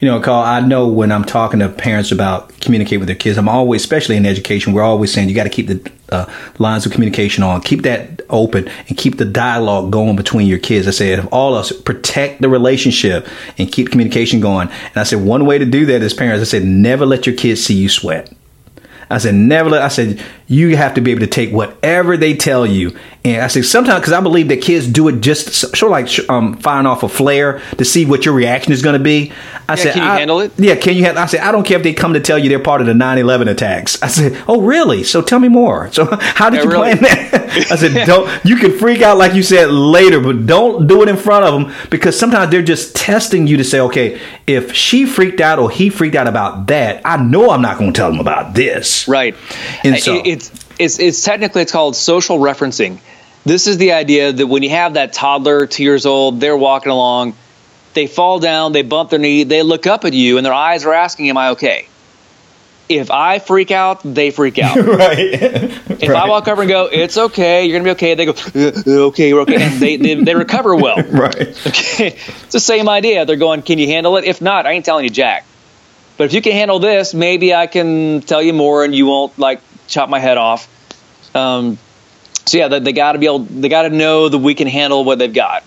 You 0.00 0.08
know, 0.08 0.20
Carl, 0.20 0.44
I 0.44 0.60
know 0.60 0.86
when 0.86 1.10
I'm 1.10 1.24
talking 1.24 1.58
to 1.58 1.68
parents 1.68 2.12
about 2.12 2.56
communicate 2.60 3.00
with 3.00 3.08
their 3.08 3.16
kids, 3.16 3.36
I'm 3.36 3.48
always, 3.48 3.82
especially 3.82 4.16
in 4.16 4.26
education, 4.26 4.72
we're 4.72 4.84
always 4.84 5.12
saying 5.12 5.28
you 5.28 5.34
got 5.34 5.42
to 5.42 5.50
keep 5.50 5.66
the 5.66 5.90
uh, 6.10 6.32
lines 6.60 6.86
of 6.86 6.92
communication 6.92 7.42
on. 7.42 7.60
Keep 7.62 7.82
that 7.82 8.22
open 8.30 8.68
and 8.68 8.96
keep 8.96 9.16
the 9.16 9.24
dialogue 9.24 9.90
going 9.90 10.14
between 10.14 10.46
your 10.46 10.60
kids. 10.60 10.86
I 10.86 10.92
said, 10.92 11.26
all 11.32 11.56
of 11.56 11.62
us 11.62 11.72
protect 11.72 12.40
the 12.40 12.48
relationship 12.48 13.26
and 13.58 13.72
keep 13.72 13.90
communication 13.90 14.38
going. 14.38 14.68
And 14.68 14.96
I 14.98 15.02
said, 15.02 15.20
one 15.20 15.46
way 15.46 15.58
to 15.58 15.66
do 15.66 15.84
that 15.86 16.00
as 16.00 16.14
parents, 16.14 16.42
I 16.42 16.44
said, 16.48 16.62
never 16.62 17.04
let 17.04 17.26
your 17.26 17.34
kids 17.34 17.64
see 17.64 17.74
you 17.74 17.88
sweat. 17.88 18.32
I 19.10 19.18
said, 19.18 19.34
never 19.34 19.70
let, 19.70 19.82
I 19.82 19.88
said, 19.88 20.22
you 20.46 20.76
have 20.76 20.94
to 20.94 21.00
be 21.00 21.10
able 21.10 21.22
to 21.22 21.26
take 21.26 21.50
whatever 21.50 22.16
they 22.16 22.36
tell 22.36 22.64
you. 22.64 22.96
And 23.24 23.42
I 23.42 23.48
said, 23.48 23.64
sometimes, 23.64 24.00
because 24.00 24.12
I 24.12 24.20
believe 24.20 24.48
that 24.48 24.62
kids 24.62 24.86
do 24.86 25.08
it 25.08 25.20
just 25.20 25.52
sort 25.52 25.82
of 25.82 25.90
like 25.90 26.30
um, 26.30 26.56
firing 26.58 26.86
off 26.86 27.02
a 27.02 27.08
flare 27.08 27.60
to 27.76 27.84
see 27.84 28.06
what 28.06 28.24
your 28.24 28.32
reaction 28.32 28.72
is 28.72 28.80
going 28.80 28.96
to 28.96 29.02
be. 29.02 29.32
I 29.68 29.72
Yeah, 29.72 29.76
said, 29.76 29.92
can 29.94 30.02
you 30.02 30.08
I- 30.08 30.18
handle 30.18 30.40
it? 30.40 30.52
Yeah, 30.56 30.76
can 30.76 30.94
you 30.96 31.04
handle 31.04 31.22
I 31.22 31.26
said, 31.26 31.40
I 31.40 31.50
don't 31.52 31.66
care 31.66 31.76
if 31.76 31.82
they 31.82 31.92
come 31.92 32.14
to 32.14 32.20
tell 32.20 32.38
you 32.38 32.48
they're 32.48 32.60
part 32.60 32.80
of 32.80 32.86
the 32.86 32.94
9 32.94 33.18
11 33.18 33.48
attacks. 33.48 34.00
I 34.02 34.06
said, 34.06 34.42
oh, 34.46 34.62
really? 34.62 35.02
So 35.02 35.20
tell 35.20 35.40
me 35.40 35.48
more. 35.48 35.92
So 35.92 36.04
how 36.20 36.48
did 36.48 36.58
Yeah, 36.58 36.62
you 36.62 36.70
really? 36.70 36.96
plan 36.96 37.02
that? 37.02 37.44
I 37.72 37.76
said, 37.76 38.06
don't, 38.06 38.44
you 38.44 38.56
can 38.56 38.78
freak 38.78 39.02
out 39.02 39.18
like 39.18 39.34
you 39.34 39.42
said 39.42 39.68
later, 39.68 40.20
but 40.20 40.46
don't 40.46 40.86
do 40.86 41.02
it 41.02 41.08
in 41.08 41.16
front 41.16 41.44
of 41.44 41.52
them 41.60 41.74
because 41.90 42.18
sometimes 42.18 42.50
they're 42.52 42.62
just 42.62 42.94
testing 42.94 43.46
you 43.48 43.56
to 43.56 43.64
say, 43.64 43.80
okay, 43.80 44.20
if 44.46 44.72
she 44.72 45.04
freaked 45.06 45.40
out 45.40 45.58
or 45.58 45.70
he 45.70 45.90
freaked 45.90 46.14
out 46.14 46.28
about 46.28 46.68
that, 46.68 47.02
I 47.04 47.16
know 47.22 47.50
I'm 47.50 47.62
not 47.62 47.78
going 47.78 47.92
to 47.92 47.96
tell 47.98 48.10
them 48.12 48.20
about 48.20 48.54
this. 48.54 49.08
Right. 49.08 49.34
And 49.82 49.98
so- 49.98 50.22
it's 50.24 50.50
it's 50.78 50.98
it's 50.98 51.22
technically 51.24 51.62
it's 51.62 51.72
called 51.72 51.96
social 51.96 52.38
referencing. 52.38 52.98
This 53.44 53.66
is 53.66 53.78
the 53.78 53.92
idea 53.92 54.32
that 54.32 54.46
when 54.46 54.62
you 54.62 54.70
have 54.70 54.94
that 54.94 55.12
toddler, 55.12 55.66
two 55.66 55.82
years 55.82 56.06
old, 56.06 56.40
they're 56.40 56.56
walking 56.56 56.92
along, 56.92 57.34
they 57.94 58.06
fall 58.06 58.38
down, 58.40 58.72
they 58.72 58.82
bump 58.82 59.10
their 59.10 59.18
knee, 59.18 59.44
they 59.44 59.62
look 59.62 59.86
up 59.86 60.04
at 60.04 60.12
you, 60.12 60.36
and 60.36 60.44
their 60.44 60.52
eyes 60.52 60.84
are 60.84 60.92
asking, 60.92 61.28
"Am 61.30 61.36
I 61.38 61.50
okay?" 61.50 61.86
If 62.88 63.10
I 63.10 63.38
freak 63.38 63.70
out, 63.70 64.00
they 64.02 64.30
freak 64.30 64.58
out. 64.66 64.76
right. 64.76 65.18
If 65.18 66.08
I 66.10 66.28
walk 66.34 66.48
over 66.48 66.62
and 66.62 66.68
go, 66.68 66.86
"It's 66.86 67.16
okay, 67.18 67.66
you're 67.66 67.78
gonna 67.78 67.84
be 67.84 67.90
okay," 67.92 68.14
they 68.14 68.24
go, 68.26 68.34
"Uh, 68.54 69.06
"Okay, 69.08 69.32
we're 69.32 69.40
okay," 69.42 69.62
and 69.62 69.80
they 69.80 69.96
they, 69.96 70.14
they 70.14 70.34
recover 70.34 70.74
well. 70.74 70.96
Right. 71.10 71.66
Okay, 71.66 72.16
it's 72.16 72.52
the 72.52 72.60
same 72.60 72.88
idea. 72.88 73.24
They're 73.24 73.36
going, 73.36 73.62
"Can 73.62 73.78
you 73.78 73.86
handle 73.86 74.16
it?" 74.16 74.24
If 74.24 74.40
not, 74.40 74.66
I 74.66 74.72
ain't 74.72 74.84
telling 74.84 75.04
you 75.04 75.10
jack. 75.10 75.44
But 76.16 76.24
if 76.24 76.32
you 76.34 76.42
can 76.42 76.52
handle 76.52 76.80
this, 76.80 77.14
maybe 77.14 77.54
I 77.54 77.66
can 77.68 78.22
tell 78.22 78.42
you 78.42 78.52
more, 78.52 78.84
and 78.84 78.94
you 78.94 79.06
won't 79.06 79.38
like 79.38 79.60
chop 79.88 80.08
my 80.08 80.18
head 80.18 80.38
off. 80.38 80.68
Um, 81.34 81.78
so 82.46 82.58
yeah, 82.58 82.68
they, 82.68 82.78
they 82.80 82.92
got 82.92 83.12
to 83.12 83.18
be 83.18 83.26
able. 83.26 83.40
They 83.40 83.68
got 83.68 83.82
to 83.82 83.90
know 83.90 84.28
that 84.28 84.38
we 84.38 84.54
can 84.54 84.68
handle 84.68 85.04
what 85.04 85.18
they've 85.18 85.32
got. 85.32 85.64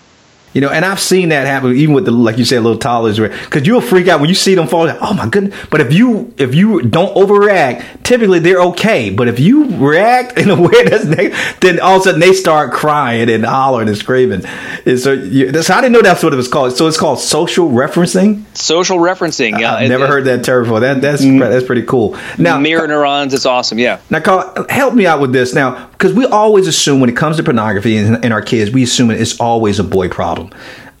You 0.54 0.60
know, 0.60 0.68
and 0.68 0.84
I've 0.84 1.00
seen 1.00 1.30
that 1.30 1.46
happen 1.46 1.74
even 1.76 1.94
with 1.94 2.04
the 2.04 2.10
like 2.10 2.38
you 2.38 2.44
said, 2.44 2.62
little 2.62 2.78
toddlers, 2.78 3.18
because 3.18 3.66
you'll 3.66 3.80
freak 3.80 4.08
out 4.08 4.20
when 4.20 4.28
you 4.28 4.34
see 4.34 4.54
them 4.54 4.66
fall. 4.68 4.86
Like, 4.86 4.98
oh 5.00 5.14
my 5.14 5.28
goodness! 5.28 5.58
But 5.70 5.80
if 5.80 5.92
you 5.92 6.34
if 6.36 6.54
you 6.54 6.82
don't 6.82 7.14
overreact, 7.16 8.02
typically 8.02 8.38
they're 8.38 8.60
okay. 8.62 9.10
But 9.10 9.28
if 9.28 9.40
you 9.40 9.64
react 9.76 10.36
in 10.42 10.50
a 10.50 10.60
way 10.60 10.84
that's 10.84 11.04
negative, 11.04 11.38
then 11.60 11.80
all 11.80 11.96
of 11.96 12.00
a 12.02 12.04
sudden 12.04 12.20
they 12.20 12.32
start 12.32 12.72
crying 12.72 13.30
and 13.30 13.44
hollering 13.44 13.88
and 13.88 13.96
screaming. 13.96 14.42
And 14.84 14.98
so, 15.00 15.12
you, 15.12 15.48
I 15.48 15.52
didn't 15.52 15.92
know 15.92 16.02
that's 16.02 16.22
what 16.22 16.32
it 16.32 16.36
was 16.36 16.48
called. 16.48 16.72
So 16.76 16.86
it's 16.86 16.98
called 16.98 17.18
social 17.18 17.70
referencing. 17.70 18.44
Social 18.56 18.98
referencing. 18.98 19.54
Uh, 19.62 19.76
I've 19.76 19.86
it- 19.86 19.88
never 19.88 20.04
it- 20.04 20.08
heard 20.10 20.24
that 20.26 20.44
term 20.44 20.64
before. 20.64 20.80
That 20.80 21.00
that's 21.00 21.22
that's 21.24 21.64
pretty 21.64 21.82
cool. 21.82 22.16
Now, 22.38 22.58
mirror 22.58 22.86
neurons. 22.88 23.32
It's 23.34 23.46
awesome. 23.46 23.78
Yeah. 23.78 24.00
now, 24.10 24.20
Carl, 24.20 24.66
help 24.68 24.94
me 24.94 25.06
out 25.06 25.20
with 25.20 25.32
this 25.32 25.54
now, 25.54 25.86
because 25.92 26.12
we 26.12 26.26
always 26.26 26.66
assume 26.66 27.00
when 27.00 27.08
it 27.10 27.16
comes 27.16 27.36
to 27.38 27.42
pornography 27.42 27.96
and, 27.96 28.24
and 28.24 28.32
our 28.34 28.42
kids, 28.42 28.70
we 28.70 28.82
assume 28.82 29.10
it's 29.10 29.38
always 29.40 29.78
a 29.78 29.84
boy 29.84 30.08
problem. 30.08 30.41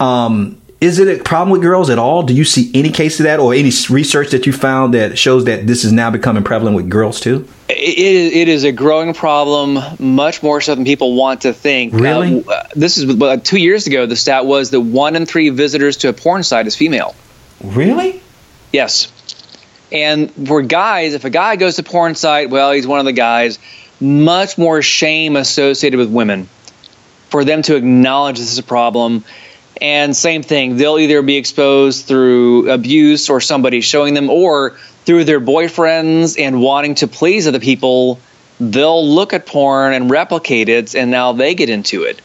Um, 0.00 0.58
is 0.82 0.98
it 0.98 1.20
a 1.20 1.22
problem 1.22 1.50
with 1.52 1.62
girls 1.62 1.90
at 1.90 1.98
all? 1.98 2.24
Do 2.24 2.34
you 2.34 2.44
see 2.44 2.68
any 2.74 2.90
case 2.90 3.20
of 3.20 3.24
that, 3.24 3.38
or 3.38 3.54
any 3.54 3.70
research 3.88 4.32
that 4.32 4.46
you 4.46 4.52
found 4.52 4.94
that 4.94 5.16
shows 5.16 5.44
that 5.44 5.64
this 5.64 5.84
is 5.84 5.92
now 5.92 6.10
becoming 6.10 6.42
prevalent 6.42 6.74
with 6.74 6.90
girls 6.90 7.20
too? 7.20 7.46
It, 7.68 7.98
it, 7.98 8.32
it 8.32 8.48
is 8.48 8.64
a 8.64 8.72
growing 8.72 9.14
problem, 9.14 9.78
much 10.00 10.42
more 10.42 10.60
so 10.60 10.74
than 10.74 10.84
people 10.84 11.14
want 11.14 11.42
to 11.42 11.52
think. 11.52 11.94
Really? 11.94 12.44
Uh, 12.44 12.64
this 12.74 12.98
is 12.98 13.22
uh, 13.22 13.36
two 13.36 13.58
years 13.58 13.86
ago. 13.86 14.06
The 14.06 14.16
stat 14.16 14.44
was 14.44 14.70
that 14.70 14.80
one 14.80 15.14
in 15.14 15.24
three 15.24 15.50
visitors 15.50 15.98
to 15.98 16.08
a 16.08 16.12
porn 16.12 16.42
site 16.42 16.66
is 16.66 16.74
female. 16.74 17.14
Really? 17.62 18.20
Yes. 18.72 19.12
And 19.92 20.32
for 20.48 20.62
guys, 20.62 21.14
if 21.14 21.24
a 21.24 21.30
guy 21.30 21.54
goes 21.54 21.76
to 21.76 21.84
porn 21.84 22.16
site, 22.16 22.50
well, 22.50 22.72
he's 22.72 22.88
one 22.88 22.98
of 22.98 23.04
the 23.04 23.12
guys. 23.12 23.60
Much 24.00 24.58
more 24.58 24.82
shame 24.82 25.36
associated 25.36 25.98
with 25.98 26.10
women 26.10 26.48
for 27.32 27.44
them 27.44 27.62
to 27.62 27.74
acknowledge 27.74 28.38
this 28.38 28.52
is 28.52 28.58
a 28.58 28.62
problem. 28.62 29.24
And 29.80 30.14
same 30.14 30.42
thing, 30.42 30.76
they'll 30.76 30.98
either 30.98 31.22
be 31.22 31.38
exposed 31.38 32.06
through 32.06 32.70
abuse 32.70 33.30
or 33.30 33.40
somebody 33.40 33.80
showing 33.80 34.14
them, 34.14 34.30
or 34.30 34.76
through 35.06 35.24
their 35.24 35.40
boyfriends 35.40 36.38
and 36.38 36.60
wanting 36.60 36.94
to 36.96 37.08
please 37.08 37.48
other 37.48 37.58
people. 37.58 38.20
They'll 38.60 39.08
look 39.08 39.32
at 39.32 39.46
porn 39.46 39.94
and 39.94 40.10
replicate 40.10 40.68
it, 40.68 40.94
and 40.94 41.10
now 41.10 41.32
they 41.32 41.54
get 41.54 41.70
into 41.70 42.04
it. 42.04 42.20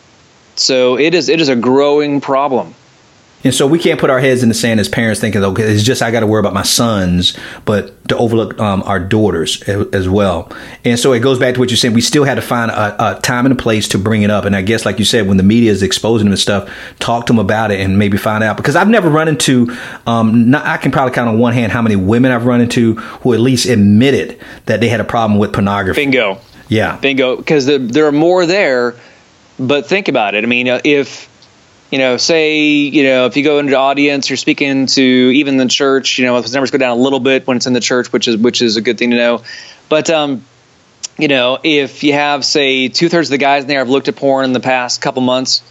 So 0.55 0.99
it 0.99 1.13
is 1.13 1.29
it 1.29 1.39
is 1.39 1.49
a 1.49 1.55
growing 1.55 2.19
problem. 2.21 2.75
And 3.43 3.53
so 3.53 3.67
we 3.67 3.77
can't 3.77 3.99
put 3.99 4.09
our 4.09 4.19
heads 4.19 4.41
in 4.41 4.49
the 4.49 4.55
sand 4.55 4.79
as 4.79 4.89
parents 4.89 5.21
thinking, 5.21 5.43
okay, 5.43 5.63
it's 5.63 5.83
just 5.83 6.01
I 6.01 6.09
got 6.09 6.21
to 6.21 6.27
worry 6.27 6.39
about 6.39 6.53
my 6.53 6.63
sons, 6.63 7.37
but 7.65 8.07
to 8.09 8.17
overlook 8.17 8.59
um, 8.59 8.81
our 8.83 8.99
daughters 8.99 9.61
as, 9.63 10.09
well. 10.09 10.51
And 10.83 10.97
so 10.97 11.13
it 11.13 11.19
goes 11.19 11.37
back 11.37 11.53
to 11.53 11.59
what 11.59 11.69
you 11.69 11.77
said. 11.77 11.93
We 11.93 12.01
still 12.01 12.23
had 12.23 12.35
to 12.35 12.41
find 12.41 12.71
a, 12.71 13.17
a 13.17 13.21
time 13.21 13.45
and 13.45 13.53
a 13.53 13.61
place 13.61 13.89
to 13.89 13.99
bring 13.99 14.23
it 14.23 14.31
up. 14.31 14.45
And 14.45 14.55
I 14.55 14.63
guess, 14.63 14.85
like 14.85 14.97
you 14.99 15.05
said, 15.05 15.27
when 15.27 15.37
the 15.37 15.43
media 15.43 15.71
is 15.71 15.83
exposing 15.83 16.25
them 16.25 16.31
and 16.31 16.39
stuff, 16.39 16.69
talk 16.99 17.27
to 17.27 17.33
them 17.33 17.39
about 17.39 17.71
it 17.71 17.79
and 17.79 17.99
maybe 17.99 18.17
find 18.17 18.43
out. 18.43 18.57
Because 18.57 18.75
I've 18.75 18.89
never 18.89 19.09
run 19.09 19.27
into, 19.27 19.75
um, 20.07 20.49
not, 20.49 20.65
I 20.65 20.77
can 20.77 20.91
probably 20.91 21.13
count 21.13 21.29
on 21.29 21.37
one 21.37 21.53
hand 21.53 21.71
how 21.71 21.81
many 21.81 21.95
women 21.95 22.31
I've 22.31 22.45
run 22.45 22.61
into 22.61 22.95
who 22.95 23.33
at 23.33 23.39
least 23.39 23.67
admitted 23.67 24.39
that 24.65 24.79
they 24.79 24.89
had 24.89 24.99
a 24.99 25.05
problem 25.05 25.39
with 25.39 25.53
pornography. 25.53 26.01
Bingo. 26.01 26.39
Yeah. 26.69 26.97
Bingo, 26.97 27.35
because 27.35 27.65
the, 27.65 27.77
there 27.77 28.07
are 28.07 28.11
more 28.11 28.45
there. 28.45 28.95
But 29.59 29.87
think 29.87 30.07
about 30.07 30.35
it. 30.35 30.43
I 30.43 30.47
mean, 30.47 30.69
uh, 30.69 30.81
if 30.83 31.29
you 31.91 31.97
know, 31.97 32.17
say 32.17 32.59
you 32.59 33.03
know, 33.03 33.25
if 33.25 33.37
you 33.37 33.43
go 33.43 33.59
into 33.59 33.71
the 33.71 33.77
audience, 33.77 34.29
you're 34.29 34.37
speaking 34.37 34.87
to 34.87 35.01
even 35.01 35.57
the 35.57 35.67
church. 35.67 36.17
You 36.17 36.25
know, 36.25 36.39
those 36.41 36.53
numbers 36.53 36.71
go 36.71 36.77
down 36.77 36.97
a 36.97 37.01
little 37.01 37.19
bit 37.19 37.47
when 37.47 37.57
it's 37.57 37.67
in 37.67 37.73
the 37.73 37.79
church, 37.79 38.11
which 38.11 38.27
is 38.27 38.37
which 38.37 38.61
is 38.61 38.77
a 38.77 38.81
good 38.81 38.97
thing 38.97 39.11
to 39.11 39.17
know. 39.17 39.43
But 39.89 40.09
um, 40.09 40.43
you 41.17 41.27
know, 41.27 41.59
if 41.63 42.03
you 42.03 42.13
have 42.13 42.45
say 42.45 42.89
two 42.89 43.09
thirds 43.09 43.29
of 43.29 43.31
the 43.31 43.37
guys 43.37 43.63
in 43.63 43.67
there 43.67 43.79
have 43.79 43.89
looked 43.89 44.07
at 44.07 44.15
porn 44.15 44.45
in 44.45 44.53
the 44.53 44.59
past 44.59 45.01
couple 45.01 45.21
months. 45.21 45.63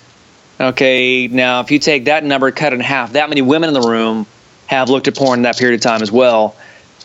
Okay, 0.59 1.27
now 1.27 1.61
if 1.61 1.71
you 1.71 1.79
take 1.79 2.07
that 2.07 2.25
number, 2.25 2.51
cut 2.51 2.73
in 2.73 2.81
half, 2.81 3.13
that 3.13 3.29
many 3.29 3.43
women 3.43 3.69
in 3.69 3.75
the 3.75 3.87
room 3.87 4.27
have 4.67 4.89
looked 4.89 5.07
at 5.07 5.15
porn 5.15 5.41
in 5.41 5.43
that 5.43 5.59
period 5.59 5.75
of 5.75 5.83
time 5.83 6.03
as 6.03 6.11
well. 6.11 6.57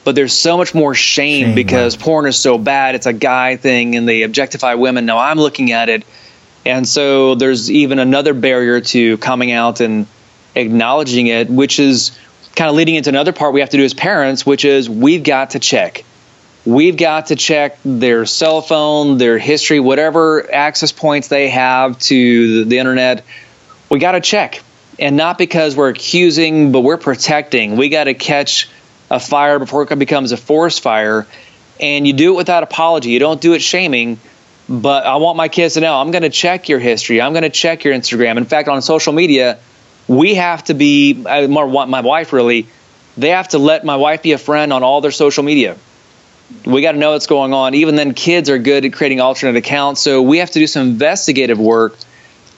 But 0.03 0.15
there's 0.15 0.33
so 0.33 0.57
much 0.57 0.73
more 0.73 0.95
shame, 0.95 1.47
Shame, 1.47 1.55
because 1.55 1.97
right. 1.97 2.05
porn 2.05 2.25
is 2.27 2.39
so 2.39 2.57
bad. 2.57 2.95
It's 2.95 3.05
a 3.05 3.13
guy 3.13 3.57
thing, 3.57 3.95
and 3.95 4.07
they 4.07 4.23
objectify 4.23 4.75
women. 4.75 5.05
Now 5.05 5.19
I'm 5.19 5.37
looking 5.37 5.73
at 5.73 5.89
it, 5.89 6.03
and 6.65 6.87
so 6.87 7.35
there's 7.35 7.71
even 7.71 7.99
another 7.99 8.33
barrier 8.33 8.81
to 8.81 9.17
coming 9.17 9.51
out 9.51 9.81
and 9.81 10.07
acknowledging 10.55 11.27
it, 11.27 11.49
which 11.49 11.79
is 11.79 12.17
kind 12.55 12.69
of 12.69 12.75
leading 12.75 12.95
into 12.95 13.09
another 13.09 13.31
part 13.31 13.53
we 13.53 13.61
have 13.61 13.69
to 13.69 13.77
do 13.77 13.83
as 13.83 13.93
parents, 13.93 14.45
which 14.45 14.65
is 14.65 14.89
we've 14.89 15.23
got 15.23 15.51
to 15.51 15.59
check. 15.59 16.03
We've 16.65 16.97
got 16.97 17.27
to 17.27 17.35
check 17.35 17.79
their 17.83 18.25
cell 18.27 18.61
phone, 18.61 19.17
their 19.17 19.39
history, 19.39 19.79
whatever 19.79 20.53
access 20.53 20.91
points 20.91 21.27
they 21.27 21.49
have 21.49 21.97
to 21.99 22.65
the, 22.65 22.77
internet. 22.77 23.25
We 23.89 23.97
got 23.97 24.11
to 24.11 24.21
check. 24.21 24.61
And 24.99 25.17
not 25.17 25.39
because 25.39 25.75
we're 25.75 25.89
accusing, 25.89 26.71
but 26.71 26.81
we're 26.81 26.97
protecting. 26.97 27.77
We 27.77 27.89
got 27.89 28.03
to 28.03 28.13
catch 28.13 28.69
a 29.09 29.19
fire 29.19 29.57
before 29.57 29.81
it 29.81 29.97
becomes 29.97 30.31
a 30.31 30.37
forest 30.37 30.81
fire. 30.81 31.25
And 31.79 32.05
you 32.05 32.13
do 32.13 32.33
it 32.33 32.37
without 32.37 32.61
apology. 32.61 33.09
You 33.09 33.17
don't 33.17 33.41
do 33.41 33.53
it 33.53 33.63
shaming. 33.63 34.19
But 34.69 35.05
I 35.05 35.17
want 35.17 35.37
my 35.37 35.49
kids 35.49 35.73
to 35.73 35.81
know 35.81 35.95
I'm 35.95 36.11
going 36.11 36.23
to 36.23 36.29
check 36.29 36.69
your 36.69 36.79
history. 36.79 37.21
I'm 37.21 37.33
going 37.33 37.43
to 37.43 37.49
check 37.49 37.83
your 37.83 37.93
Instagram. 37.93 38.37
In 38.37 38.45
fact, 38.45 38.69
on 38.69 38.81
social 38.81 39.13
media, 39.13 39.59
we 40.07 40.35
have 40.35 40.63
to 40.65 40.73
be, 40.73 41.23
uh, 41.25 41.47
more 41.47 41.67
want 41.67 41.89
my 41.89 42.01
wife 42.01 42.33
really, 42.33 42.67
they 43.17 43.29
have 43.29 43.49
to 43.49 43.57
let 43.57 43.83
my 43.83 43.97
wife 43.97 44.23
be 44.23 44.31
a 44.31 44.37
friend 44.37 44.71
on 44.71 44.83
all 44.83 45.01
their 45.01 45.11
social 45.11 45.43
media. 45.43 45.77
We 46.65 46.81
got 46.81 46.93
to 46.93 46.97
know 46.97 47.11
what's 47.11 47.27
going 47.27 47.53
on. 47.53 47.75
Even 47.75 47.95
then, 47.95 48.13
kids 48.13 48.49
are 48.49 48.57
good 48.57 48.85
at 48.85 48.93
creating 48.93 49.21
alternate 49.21 49.55
accounts. 49.55 50.01
So 50.01 50.21
we 50.21 50.39
have 50.39 50.51
to 50.51 50.59
do 50.59 50.67
some 50.67 50.89
investigative 50.89 51.59
work 51.59 51.97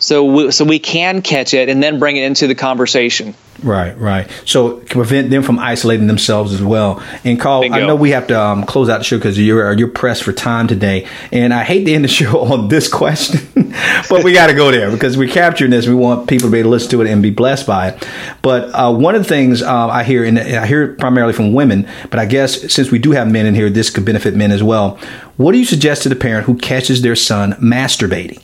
so 0.03 0.25
we, 0.25 0.51
so 0.51 0.65
we 0.65 0.79
can 0.79 1.21
catch 1.21 1.53
it 1.53 1.69
and 1.69 1.81
then 1.81 1.97
bring 1.97 2.17
it 2.17 2.25
into 2.25 2.45
the 2.45 2.55
conversation. 2.55 3.33
Right, 3.63 3.97
right. 3.97 4.29
So 4.43 4.79
prevent 4.79 5.29
them 5.29 5.43
from 5.43 5.59
isolating 5.59 6.07
themselves 6.07 6.53
as 6.53 6.61
well. 6.61 7.01
And 7.23 7.39
Carl, 7.39 7.73
I 7.73 7.79
know 7.79 7.95
we 7.95 8.09
have 8.09 8.27
to 8.27 8.37
um, 8.37 8.65
close 8.65 8.89
out 8.89 8.97
the 8.97 9.05
show 9.05 9.17
because 9.17 9.39
you're 9.39 9.71
you're 9.71 9.87
pressed 9.87 10.23
for 10.23 10.33
time 10.33 10.67
today, 10.67 11.07
and 11.31 11.53
I 11.53 11.63
hate 11.63 11.85
to 11.85 11.93
end 11.93 12.03
the 12.03 12.07
show 12.19 12.41
on 12.41 12.67
this 12.67 12.89
question, 12.89 13.47
but 14.09 14.25
we 14.25 14.33
got 14.33 14.47
to 14.47 14.53
go 14.53 14.71
there 14.71 14.91
because 14.91 15.15
we're 15.15 15.31
capturing 15.31 15.71
this. 15.71 15.87
We 15.87 15.95
want 15.95 16.27
people 16.27 16.49
to 16.49 16.51
be 16.51 16.59
able 16.59 16.71
to 16.71 16.71
listen 16.71 16.91
to 16.91 17.01
it 17.01 17.09
and 17.09 17.23
be 17.23 17.31
blessed 17.31 17.65
by 17.65 17.91
it. 17.91 18.07
But 18.41 18.71
uh, 18.73 18.93
one 18.93 19.15
of 19.15 19.23
the 19.23 19.29
things 19.29 19.61
uh, 19.61 19.87
I 19.87 20.03
hear, 20.03 20.25
and 20.25 20.37
I 20.37 20.65
hear 20.65 20.83
it 20.83 20.99
primarily 20.99 21.31
from 21.31 21.53
women, 21.53 21.87
but 22.09 22.19
I 22.19 22.25
guess 22.25 22.73
since 22.73 22.91
we 22.91 22.99
do 22.99 23.11
have 23.11 23.31
men 23.31 23.45
in 23.45 23.55
here, 23.55 23.69
this 23.69 23.89
could 23.89 24.03
benefit 24.03 24.35
men 24.35 24.51
as 24.51 24.61
well. 24.61 24.99
What 25.37 25.53
do 25.53 25.59
you 25.59 25.65
suggest 25.65 26.03
to 26.03 26.09
the 26.09 26.17
parent 26.17 26.45
who 26.45 26.57
catches 26.57 27.03
their 27.03 27.15
son 27.15 27.53
masturbating? 27.53 28.43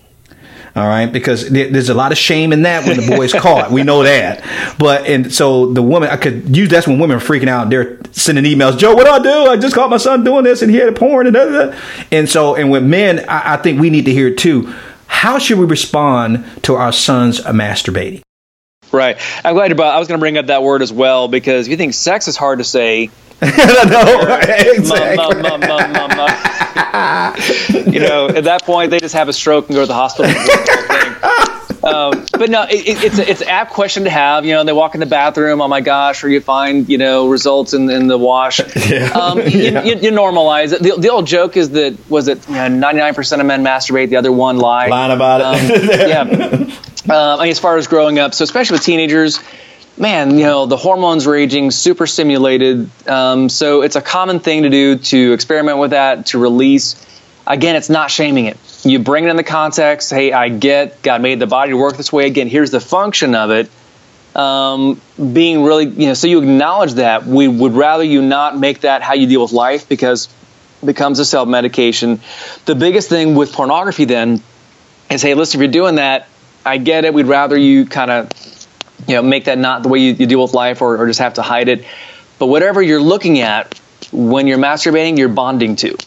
All 0.80 0.88
right, 0.88 1.12
because 1.12 1.50
there's 1.50 1.90
a 1.90 1.94
lot 1.94 2.14
of 2.14 2.18
shame 2.18 2.54
in 2.54 2.62
that 2.62 2.88
when 2.88 2.96
the 2.96 3.06
boy's 3.06 3.34
caught. 3.46 3.70
We 3.70 3.84
know 3.84 4.04
that. 4.04 4.46
But 4.80 5.06
and 5.08 5.34
so 5.34 5.74
the 5.74 5.84
woman, 5.84 6.10
I 6.10 6.16
could 6.16 6.56
use 6.56 6.70
that's 6.70 6.88
when 6.88 7.00
women 7.00 7.18
are 7.18 7.20
freaking 7.20 7.50
out. 7.50 7.70
They're 7.70 8.00
sending 8.14 8.46
emails. 8.46 8.78
Joe, 8.78 8.96
what 8.96 9.04
do 9.04 9.12
I 9.12 9.20
do? 9.20 9.52
I 9.52 9.58
just 9.58 9.76
caught 9.76 9.90
my 9.90 9.98
son 9.98 10.24
doing 10.24 10.46
this, 10.46 10.62
and 10.62 10.72
he 10.72 10.78
had 10.78 10.88
a 10.88 10.94
porn 10.94 11.28
and 11.28 11.34
da, 11.34 11.44
da, 11.44 11.66
da. 11.66 11.78
and 12.14 12.30
so 12.30 12.56
and 12.56 12.72
with 12.72 12.84
men, 12.84 13.26
I, 13.28 13.56
I 13.56 13.58
think 13.58 13.82
we 13.82 13.90
need 13.90 14.06
to 14.06 14.14
hear 14.14 14.30
it 14.30 14.38
too. 14.38 14.74
How 15.08 15.38
should 15.38 15.60
we 15.60 15.66
respond 15.66 16.46
to 16.64 16.76
our 16.76 16.94
sons 16.94 17.42
masturbating? 17.42 18.22
Right. 18.94 19.18
I'm 19.44 19.54
glad 19.54 19.70
you 19.70 19.76
brought. 19.76 19.94
I 19.94 20.00
was 20.00 20.08
going 20.08 20.18
to 20.18 20.22
bring 20.22 20.38
up 20.38 20.46
that 20.46 20.64
word 20.64 20.82
as 20.82 20.94
well 20.94 21.28
because 21.28 21.68
if 21.68 21.72
you 21.72 21.78
think 21.78 21.94
sex 21.94 22.30
is 22.30 22.38
hard 22.38 22.60
to 22.60 22.64
say, 22.64 23.10
no, 23.42 23.48
exactly. 24.48 25.18
you 27.70 28.00
know, 28.00 28.30
at 28.30 28.46
that 28.46 28.64
point, 28.64 28.92
they 28.92 29.00
just 29.00 29.16
have 29.16 29.30
a 29.30 29.34
stroke 29.34 29.68
and 29.68 29.76
go 29.76 29.82
to 29.82 29.88
the 29.88 29.94
hospital. 29.94 30.32
um, 31.84 32.26
but 32.32 32.50
no, 32.50 32.64
it, 32.64 33.04
it's 33.04 33.20
a, 33.20 33.30
it's 33.30 33.42
an 33.42 33.48
apt 33.50 33.74
question 33.74 34.04
to 34.06 34.10
have. 34.10 34.46
You 34.46 34.54
know, 34.54 34.64
they 34.64 34.74
walk 34.74 34.94
in 34.94 35.00
the 35.00 35.06
bathroom. 35.06 35.62
Oh 35.62 35.68
my 35.68 35.82
gosh! 35.82 36.24
Or 36.24 36.30
you 36.30 36.42
find 36.42 36.88
you 36.88 36.98
know 36.98 37.28
results 37.28 37.74
in, 37.74 37.90
in 37.90 38.08
the 38.08 38.18
wash. 38.18 38.62
Yeah. 38.90 39.10
Um, 39.12 39.40
yeah. 39.40 39.84
You, 39.84 39.96
you, 39.98 40.12
normalize 40.12 40.74
it. 40.74 40.82
The, 40.82 40.96
the, 41.00 41.10
old 41.10 41.28
joke 41.28 41.58
is 41.58 41.72
that 41.72 41.96
was 42.10 42.28
it 42.28 42.50
ninety 42.50 42.98
nine 42.98 43.14
percent 43.14 43.40
of 43.40 43.46
men 43.46 43.64
masturbate, 43.64 44.10
the 44.10 44.16
other 44.16 44.32
one 44.32 44.58
lie. 44.58 44.88
Lying 44.88 45.12
about 45.12 45.42
it. 45.42 45.46
Um, 45.46 46.10
yeah. 46.10 46.74
Um, 47.14 47.40
I 47.40 47.44
mean, 47.44 47.52
as 47.52 47.60
far 47.60 47.78
as 47.78 47.88
growing 47.88 48.18
up, 48.18 48.34
so 48.34 48.44
especially 48.44 48.76
with 48.76 48.84
teenagers, 48.84 49.40
man, 50.00 50.38
you 50.38 50.46
know, 50.46 50.66
the 50.66 50.78
hormones 50.78 51.28
raging, 51.28 51.72
super 51.72 52.08
stimulated. 52.08 52.90
Um, 53.08 53.50
so 53.50 53.82
it's 53.82 53.96
a 53.96 54.02
common 54.02 54.40
thing 54.40 54.64
to 54.64 54.70
do 54.70 54.96
to 54.98 55.34
experiment 55.34 55.78
with 55.78 55.92
that, 55.92 56.28
to 56.28 56.40
release. 56.40 57.06
Again, 57.46 57.76
it's 57.76 57.90
not 57.90 58.10
shaming 58.10 58.46
it. 58.46 58.58
You 58.84 59.00
bring 59.00 59.26
it 59.26 59.30
in 59.30 59.36
the 59.36 59.44
context. 59.44 60.10
Hey, 60.10 60.32
I 60.32 60.50
get 60.50 61.02
God 61.02 61.22
made 61.22 61.40
the 61.40 61.48
body 61.48 61.72
to 61.72 61.78
work 61.78 61.98
this 61.98 62.14
way. 62.14 62.28
Again, 62.28 62.48
here's 62.48 62.72
the 62.72 62.80
function 62.80 63.36
of 63.36 63.52
it. 63.52 63.70
Um, 64.36 65.02
being 65.18 65.64
really, 65.64 65.86
you 65.86 66.08
know, 66.08 66.14
so 66.14 66.28
you 66.28 66.40
acknowledge 66.40 66.94
that. 66.94 67.26
We 67.26 67.48
would 67.48 67.74
rather 67.74 68.04
you 68.04 68.22
not 68.22 68.58
make 68.58 68.82
that 68.82 69.02
how 69.02 69.16
you 69.16 69.28
deal 69.28 69.42
with 69.42 69.52
life 69.52 69.90
because 69.90 70.30
it 70.82 70.86
becomes 70.86 71.20
a 71.20 71.26
self 71.26 71.50
medication. 71.50 72.22
The 72.66 72.76
biggest 72.76 73.10
thing 73.10 73.36
with 73.36 73.52
pornography 73.52 74.06
then 74.06 74.42
is, 75.10 75.22
hey, 75.22 75.34
listen, 75.34 75.60
if 75.60 75.64
you're 75.64 75.72
doing 75.72 75.96
that, 75.96 76.28
I 76.66 76.78
get 76.78 77.04
it. 77.04 77.14
We'd 77.14 77.26
rather 77.26 77.58
you 77.58 77.86
kind 77.86 78.12
of 78.12 78.30
you 79.08 79.16
know 79.16 79.22
make 79.22 79.46
that 79.46 79.58
not 79.58 79.84
the 79.84 79.90
way 79.90 80.00
you, 80.00 80.14
you 80.14 80.26
deal 80.26 80.42
with 80.42 80.54
life 80.54 80.82
or, 80.82 80.98
or 80.98 81.08
just 81.08 81.20
have 81.20 81.36
to 81.36 81.42
hide 81.42 81.70
it. 81.70 81.86
But 82.38 82.48
whatever 82.48 82.82
you're 82.82 83.02
looking 83.02 83.40
at 83.40 83.80
when 84.12 84.48
you're 84.48 84.58
masturbating 84.58 85.18
you're 85.18 85.30
bonding 85.30 85.76
to. 85.78 85.98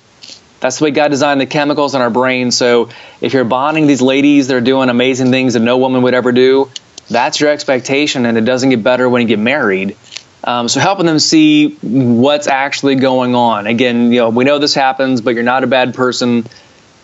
That's 0.60 0.78
the 0.78 0.84
way 0.84 0.90
god 0.90 1.08
designed 1.08 1.40
the 1.40 1.46
chemicals 1.46 1.94
in 1.94 2.00
our 2.00 2.10
brain. 2.10 2.50
So 2.50 2.90
if 3.20 3.32
you're 3.32 3.44
bonding 3.44 3.86
these 3.86 4.02
ladies 4.02 4.48
that 4.48 4.56
are 4.56 4.60
doing 4.60 4.88
amazing 4.88 5.30
things 5.30 5.54
that 5.54 5.60
no 5.60 5.78
woman 5.78 6.02
would 6.02 6.14
ever 6.14 6.32
do 6.32 6.70
that's 7.08 7.40
your 7.40 7.50
expectation 7.50 8.26
and 8.26 8.38
it 8.38 8.44
doesn't 8.44 8.70
get 8.70 8.82
better 8.82 9.08
when 9.08 9.22
you 9.22 9.28
get 9.28 9.38
married. 9.38 9.96
Um, 10.44 10.68
so 10.68 10.80
helping 10.80 11.06
them 11.06 11.18
see 11.18 11.74
what's 11.82 12.46
actually 12.46 12.96
going 12.96 13.34
on. 13.34 13.66
Again 13.66 14.12
you 14.12 14.20
know 14.20 14.30
we 14.30 14.44
know 14.44 14.58
this 14.58 14.74
happens 14.74 15.20
but 15.20 15.34
you're 15.34 15.42
not 15.42 15.64
a 15.64 15.66
bad 15.66 15.94
person 15.94 16.46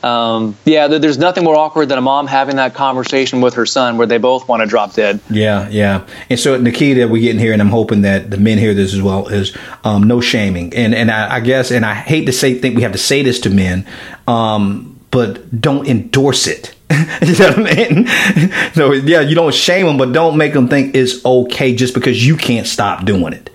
um, 0.03 0.57
yeah, 0.65 0.87
there's 0.87 1.19
nothing 1.19 1.45
more 1.45 1.57
awkward 1.57 1.89
than 1.89 1.99
a 1.99 2.01
mom 2.01 2.27
having 2.27 2.57
that 2.57 2.75
conversation 2.75 3.41
with 3.41 3.55
her 3.55 3.67
son 3.67 3.99
where 3.99 4.07
they 4.07 4.19
both 4.19 4.47
want 4.47 4.63
to 4.63 4.67
drop 4.67 4.95
dead. 4.95 5.21
Yeah, 5.29 5.69
yeah. 5.69 6.07
And 6.31 6.39
so 6.39 6.57
the 6.57 6.71
key 6.71 6.95
that 6.95 7.11
we 7.11 7.21
get 7.21 7.33
in 7.33 7.39
here, 7.39 7.53
and 7.53 7.61
I'm 7.61 7.71
hoping 7.71 8.03
that 8.03 8.31
the 8.31 8.37
men 8.37 8.59
hear 8.59 8.75
this 8.75 8.95
as 8.95 9.03
well, 9.03 9.27
is 9.29 9.57
um, 9.85 10.05
no 10.05 10.21
shaming. 10.21 10.75
And 10.75 10.95
and 10.95 11.11
I, 11.11 11.37
I, 11.37 11.41
guess, 11.41 11.71
and 11.71 11.85
I 11.85 11.95
hate 11.95 12.27
to 12.27 12.33
say, 12.33 12.55
think 12.55 12.77
we 12.77 12.83
have 12.83 12.93
to 12.93 12.99
say 12.99 13.23
this 13.23 13.41
to 13.41 13.51
men, 13.51 13.87
um, 14.29 15.01
but 15.11 15.61
don't 15.61 15.87
endorse 15.89 16.47
it. 16.47 16.75
you 16.91 17.35
know 17.39 17.51
what 17.51 17.59
I 17.59 17.75
mean? 17.75 18.07
so 18.75 18.93
yeah, 18.93 19.21
you 19.21 19.35
don't 19.35 19.55
shame 19.55 19.87
them, 19.87 19.99
but 19.99 20.13
don't 20.13 20.37
make 20.37 20.53
them 20.53 20.69
think 20.69 20.95
it's 20.95 21.25
okay 21.25 21.75
just 21.75 21.93
because 21.95 22.25
you 22.25 22.37
can't 22.37 22.67
stop 22.67 23.05
doing 23.05 23.33
it 23.33 23.51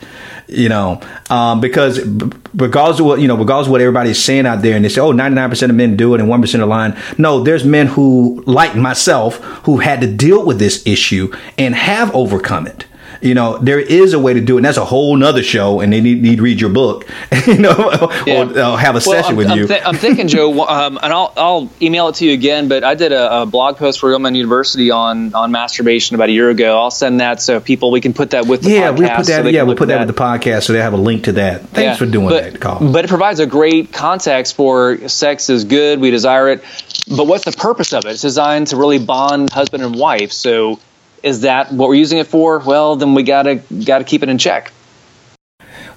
you 0.53 0.69
know, 0.69 1.01
um, 1.29 1.59
because 1.59 1.99
regardless 2.53 2.99
of 2.99 3.05
what, 3.05 3.19
you 3.19 3.27
know, 3.27 3.37
regardless 3.37 3.67
of 3.67 3.71
what 3.71 3.81
everybody's 3.81 4.23
saying 4.23 4.45
out 4.45 4.61
there 4.61 4.75
and 4.75 4.85
they 4.85 4.89
say, 4.89 5.01
oh, 5.01 5.11
99% 5.11 5.69
of 5.69 5.75
men 5.75 5.97
do 5.97 6.13
it 6.13 6.21
and 6.21 6.29
1% 6.29 6.59
are 6.59 6.65
lying. 6.65 6.93
No, 7.17 7.43
there's 7.43 7.65
men 7.65 7.87
who, 7.87 8.43
like 8.45 8.75
myself, 8.75 9.37
who 9.65 9.77
had 9.77 10.01
to 10.01 10.07
deal 10.07 10.45
with 10.45 10.59
this 10.59 10.85
issue 10.85 11.33
and 11.57 11.75
have 11.75 12.13
overcome 12.15 12.67
it 12.67 12.85
you 13.23 13.33
know, 13.33 13.57
there 13.57 13.79
is 13.79 14.13
a 14.13 14.19
way 14.19 14.33
to 14.33 14.41
do 14.41 14.55
it. 14.55 14.59
And 14.59 14.65
that's 14.65 14.77
a 14.77 14.85
whole 14.85 15.15
nother 15.15 15.43
show, 15.43 15.79
and 15.79 15.91
they 15.91 16.01
need, 16.01 16.21
need 16.21 16.35
to 16.37 16.41
read 16.41 16.59
your 16.59 16.69
book, 16.69 17.07
you 17.47 17.57
know, 17.57 18.11
yeah. 18.27 18.43
or, 18.43 18.73
or, 18.73 18.77
have 18.77 18.95
a 18.95 18.97
well, 18.97 19.01
session 19.01 19.31
I'm, 19.31 19.35
with 19.37 19.47
I'm 19.47 19.57
you. 19.57 19.67
Th- 19.67 19.81
I'm 19.85 19.95
thinking, 19.95 20.27
Joe, 20.27 20.61
um, 20.67 20.99
and 21.01 21.13
I'll, 21.13 21.33
I'll 21.37 21.69
email 21.81 22.09
it 22.09 22.15
to 22.15 22.25
you 22.25 22.33
again, 22.33 22.67
but 22.67 22.83
I 22.83 22.95
did 22.95 23.11
a, 23.11 23.41
a, 23.41 23.45
blog 23.45 23.77
post 23.77 23.99
for 23.99 24.17
Men 24.19 24.35
University 24.35 24.91
on, 24.91 25.33
on 25.33 25.51
masturbation 25.51 26.15
about 26.15 26.29
a 26.29 26.31
year 26.31 26.49
ago. 26.49 26.79
I'll 26.79 26.91
send 26.91 27.19
that 27.21 27.41
so 27.41 27.59
people, 27.59 27.91
we 27.91 28.01
can 28.01 28.13
put 28.13 28.31
that 28.31 28.45
with 28.45 28.63
the 28.63 28.71
yeah, 28.71 28.91
podcast. 28.91 28.99
We 28.99 29.07
put 29.07 29.25
that, 29.27 29.43
so 29.43 29.49
yeah, 29.49 29.63
we'll 29.63 29.75
put 29.75 29.87
that, 29.87 29.99
that, 29.99 30.07
with 30.07 30.15
the 30.15 30.21
podcast 30.21 30.63
so 30.63 30.73
they 30.73 30.79
have 30.79 30.93
a 30.93 30.97
link 30.97 31.25
to 31.25 31.33
that. 31.33 31.61
Thanks 31.61 31.75
yeah. 31.77 31.95
for 31.95 32.05
doing 32.05 32.29
but, 32.29 32.43
that, 32.43 32.59
Carl. 32.59 32.91
But 32.91 33.05
it 33.05 33.07
provides 33.07 33.39
a 33.39 33.45
great 33.45 33.93
context 33.93 34.55
for 34.55 35.07
sex 35.07 35.49
is 35.49 35.63
good, 35.63 35.99
we 35.99 36.11
desire 36.11 36.49
it. 36.49 36.63
But 37.07 37.27
what's 37.27 37.45
the 37.45 37.51
purpose 37.51 37.93
of 37.93 38.05
it? 38.05 38.11
It's 38.11 38.21
designed 38.21 38.67
to 38.67 38.77
really 38.77 38.99
bond 38.99 39.49
husband 39.49 39.83
and 39.83 39.95
wife. 39.95 40.31
So 40.31 40.79
is 41.23 41.41
that 41.41 41.71
what 41.71 41.89
we're 41.89 41.95
using 41.95 42.19
it 42.19 42.27
for? 42.27 42.59
Well, 42.59 42.97
then 42.97 43.15
we 43.15 43.23
gotta 43.23 43.55
gotta 43.55 44.03
keep 44.03 44.21
it 44.21 44.29
in 44.29 44.37
check. 44.37 44.71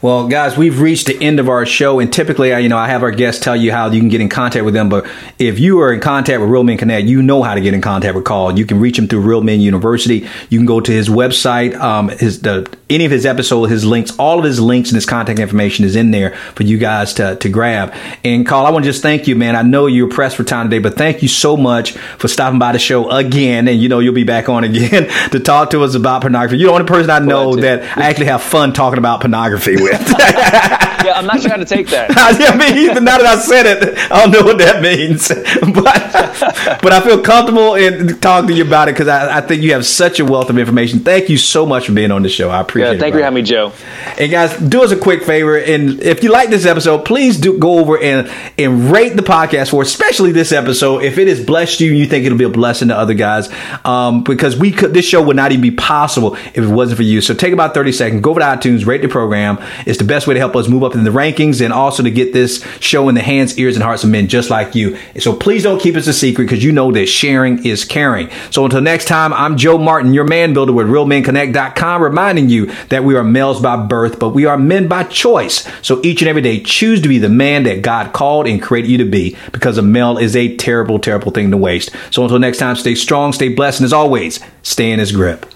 Well, 0.06 0.28
guys, 0.28 0.56
we've 0.56 0.80
reached 0.80 1.08
the 1.08 1.20
end 1.20 1.40
of 1.40 1.48
our 1.48 1.66
show, 1.66 1.98
and 1.98 2.12
typically, 2.12 2.50
you 2.62 2.68
know, 2.68 2.78
I 2.78 2.86
have 2.86 3.02
our 3.02 3.10
guests 3.10 3.42
tell 3.42 3.56
you 3.56 3.72
how 3.72 3.90
you 3.90 3.98
can 3.98 4.08
get 4.08 4.20
in 4.20 4.28
contact 4.28 4.64
with 4.64 4.72
them. 4.72 4.88
But 4.88 5.04
if 5.36 5.58
you 5.58 5.80
are 5.80 5.92
in 5.92 5.98
contact 5.98 6.40
with 6.40 6.48
Real 6.48 6.62
Men 6.62 6.78
Connect, 6.78 7.08
you 7.08 7.22
know 7.22 7.42
how 7.42 7.56
to 7.56 7.60
get 7.60 7.74
in 7.74 7.80
contact 7.80 8.14
with 8.14 8.22
Carl. 8.22 8.56
You 8.56 8.66
can 8.66 8.78
reach 8.78 9.00
him 9.00 9.08
through 9.08 9.22
Real 9.22 9.42
Men 9.42 9.60
University. 9.60 10.28
You 10.48 10.60
can 10.60 10.64
go 10.64 10.80
to 10.80 10.92
his 10.92 11.08
website, 11.08 11.74
um, 11.80 12.08
his 12.08 12.40
the 12.40 12.72
any 12.88 13.04
of 13.04 13.10
his 13.10 13.26
episodes, 13.26 13.72
his 13.72 13.84
links, 13.84 14.16
all 14.16 14.38
of 14.38 14.44
his 14.44 14.60
links 14.60 14.90
and 14.90 14.94
his 14.94 15.06
contact 15.06 15.40
information 15.40 15.84
is 15.84 15.96
in 15.96 16.12
there 16.12 16.36
for 16.54 16.62
you 16.62 16.78
guys 16.78 17.14
to 17.14 17.34
to 17.34 17.48
grab. 17.48 17.92
And 18.22 18.46
Carl, 18.46 18.64
I 18.64 18.70
want 18.70 18.84
to 18.84 18.92
just 18.92 19.02
thank 19.02 19.26
you, 19.26 19.34
man. 19.34 19.56
I 19.56 19.62
know 19.62 19.88
you're 19.88 20.08
pressed 20.08 20.36
for 20.36 20.44
time 20.44 20.70
today, 20.70 20.78
but 20.78 20.96
thank 20.96 21.20
you 21.20 21.28
so 21.28 21.56
much 21.56 21.94
for 22.18 22.28
stopping 22.28 22.60
by 22.60 22.70
the 22.70 22.78
show 22.78 23.10
again. 23.10 23.66
And 23.66 23.82
you 23.82 23.88
know, 23.88 23.98
you'll 23.98 24.14
be 24.14 24.22
back 24.22 24.48
on 24.48 24.62
again 24.62 25.08
to 25.32 25.40
talk 25.40 25.70
to 25.70 25.82
us 25.82 25.96
about 25.96 26.20
pornography. 26.20 26.58
You're 26.58 26.68
the 26.68 26.74
only 26.74 26.86
person 26.86 27.10
I 27.10 27.18
know 27.18 27.56
that 27.56 27.98
I 27.98 28.08
actually 28.08 28.26
have 28.26 28.44
fun 28.44 28.72
talking 28.72 28.98
about 28.98 29.20
pornography 29.20 29.74
with. 29.74 29.95
yeah, 31.06 31.12
I'm 31.14 31.26
not 31.26 31.40
sure 31.40 31.50
how 31.50 31.56
to 31.56 31.64
take 31.64 31.88
that. 31.88 32.10
I 32.16 32.56
mean, 32.56 32.90
even 32.90 33.04
now 33.04 33.18
that 33.18 33.26
I 33.26 33.38
said 33.38 33.66
it, 33.66 33.98
I 34.10 34.22
don't 34.22 34.32
know 34.32 34.42
what 34.44 34.58
that 34.58 34.82
means, 34.82 35.28
but 35.74 36.82
but 36.82 36.92
I 36.92 37.00
feel 37.00 37.20
comfortable 37.22 37.74
in 37.74 38.18
talking 38.20 38.48
to 38.48 38.54
you 38.54 38.64
about 38.64 38.88
it 38.88 38.92
because 38.92 39.08
I, 39.08 39.38
I, 39.38 39.40
think 39.40 39.62
you 39.62 39.72
have 39.72 39.86
such 39.86 40.20
a 40.20 40.24
wealth 40.24 40.50
of 40.50 40.58
information. 40.58 41.00
Thank 41.00 41.28
you 41.28 41.38
so 41.38 41.66
much 41.66 41.86
for 41.86 41.92
being 41.92 42.10
on 42.10 42.22
the 42.22 42.28
show. 42.28 42.50
I 42.50 42.60
appreciate 42.60 42.88
yeah, 42.88 42.94
it. 42.96 43.00
Thank 43.00 43.14
you 43.14 43.20
for 43.20 43.24
having 43.24 43.34
me, 43.34 43.42
Joe. 43.42 43.72
And 44.18 44.30
guys, 44.30 44.56
do 44.58 44.82
us 44.82 44.90
a 44.90 44.96
quick 44.96 45.22
favor, 45.22 45.58
and 45.58 46.00
if 46.00 46.22
you 46.22 46.30
like 46.30 46.50
this 46.50 46.66
episode, 46.66 47.04
please 47.04 47.38
do 47.38 47.58
go 47.58 47.78
over 47.78 47.98
and 47.98 48.30
and 48.58 48.90
rate 48.90 49.16
the 49.16 49.22
podcast 49.22 49.70
for, 49.70 49.82
especially 49.82 50.32
this 50.32 50.52
episode. 50.52 51.02
If 51.02 51.18
it 51.18 51.28
has 51.28 51.44
blessed 51.44 51.80
you, 51.80 51.90
and 51.90 51.98
you 51.98 52.06
think 52.06 52.26
it'll 52.26 52.38
be 52.38 52.44
a 52.44 52.48
blessing 52.48 52.88
to 52.88 52.96
other 52.96 53.14
guys, 53.14 53.48
um, 53.84 54.24
because 54.24 54.56
we 54.56 54.72
could 54.72 54.92
this 54.92 55.06
show 55.06 55.22
would 55.22 55.36
not 55.36 55.52
even 55.52 55.62
be 55.62 55.70
possible 55.70 56.34
if 56.34 56.58
it 56.58 56.68
wasn't 56.68 56.96
for 56.96 57.04
you. 57.04 57.20
So 57.20 57.34
take 57.34 57.52
about 57.52 57.74
thirty 57.74 57.92
seconds, 57.92 58.22
go 58.22 58.30
over 58.30 58.40
to 58.40 58.46
iTunes, 58.46 58.86
rate 58.86 59.02
the 59.02 59.08
program. 59.08 59.58
It's 59.84 59.98
the 59.98 60.04
best 60.04 60.26
way 60.26 60.34
to 60.34 60.40
help 60.40 60.56
us 60.56 60.68
move 60.68 60.84
up 60.84 60.94
in 60.94 61.04
the 61.04 61.10
rankings 61.10 61.62
and 61.62 61.72
also 61.72 62.02
to 62.02 62.10
get 62.10 62.32
this 62.32 62.64
show 62.80 63.08
in 63.08 63.14
the 63.14 63.22
hands, 63.22 63.58
ears, 63.58 63.76
and 63.76 63.82
hearts 63.82 64.04
of 64.04 64.10
men 64.10 64.28
just 64.28 64.50
like 64.50 64.74
you. 64.74 64.98
So 65.18 65.34
please 65.34 65.62
don't 65.62 65.80
keep 65.80 65.96
us 65.96 66.06
a 66.06 66.12
secret 66.12 66.44
because 66.44 66.64
you 66.64 66.72
know 66.72 66.92
that 66.92 67.06
sharing 67.06 67.64
is 67.64 67.84
caring. 67.84 68.30
So 68.50 68.64
until 68.64 68.80
next 68.80 69.06
time, 69.06 69.32
I'm 69.32 69.56
Joe 69.56 69.78
Martin, 69.78 70.14
your 70.14 70.24
man 70.24 70.54
builder 70.54 70.72
with 70.72 70.86
RealMenConnect.com, 70.86 72.02
reminding 72.02 72.48
you 72.48 72.66
that 72.88 73.04
we 73.04 73.16
are 73.16 73.24
males 73.24 73.60
by 73.60 73.76
birth, 73.76 74.18
but 74.18 74.30
we 74.30 74.44
are 74.44 74.58
men 74.58 74.88
by 74.88 75.04
choice. 75.04 75.68
So 75.82 76.00
each 76.04 76.22
and 76.22 76.28
every 76.28 76.42
day, 76.42 76.60
choose 76.60 77.00
to 77.02 77.08
be 77.08 77.18
the 77.18 77.28
man 77.28 77.64
that 77.64 77.82
God 77.82 78.12
called 78.12 78.46
and 78.46 78.62
created 78.62 78.90
you 78.90 78.98
to 78.98 79.04
be 79.04 79.36
because 79.52 79.78
a 79.78 79.82
male 79.82 80.18
is 80.18 80.36
a 80.36 80.56
terrible, 80.56 80.98
terrible 80.98 81.32
thing 81.32 81.50
to 81.50 81.56
waste. 81.56 81.90
So 82.10 82.22
until 82.22 82.38
next 82.38 82.58
time, 82.58 82.76
stay 82.76 82.94
strong, 82.94 83.32
stay 83.32 83.48
blessed, 83.48 83.80
and 83.80 83.84
as 83.84 83.92
always, 83.92 84.40
stay 84.62 84.90
in 84.92 84.98
his 84.98 85.12
grip. 85.12 85.46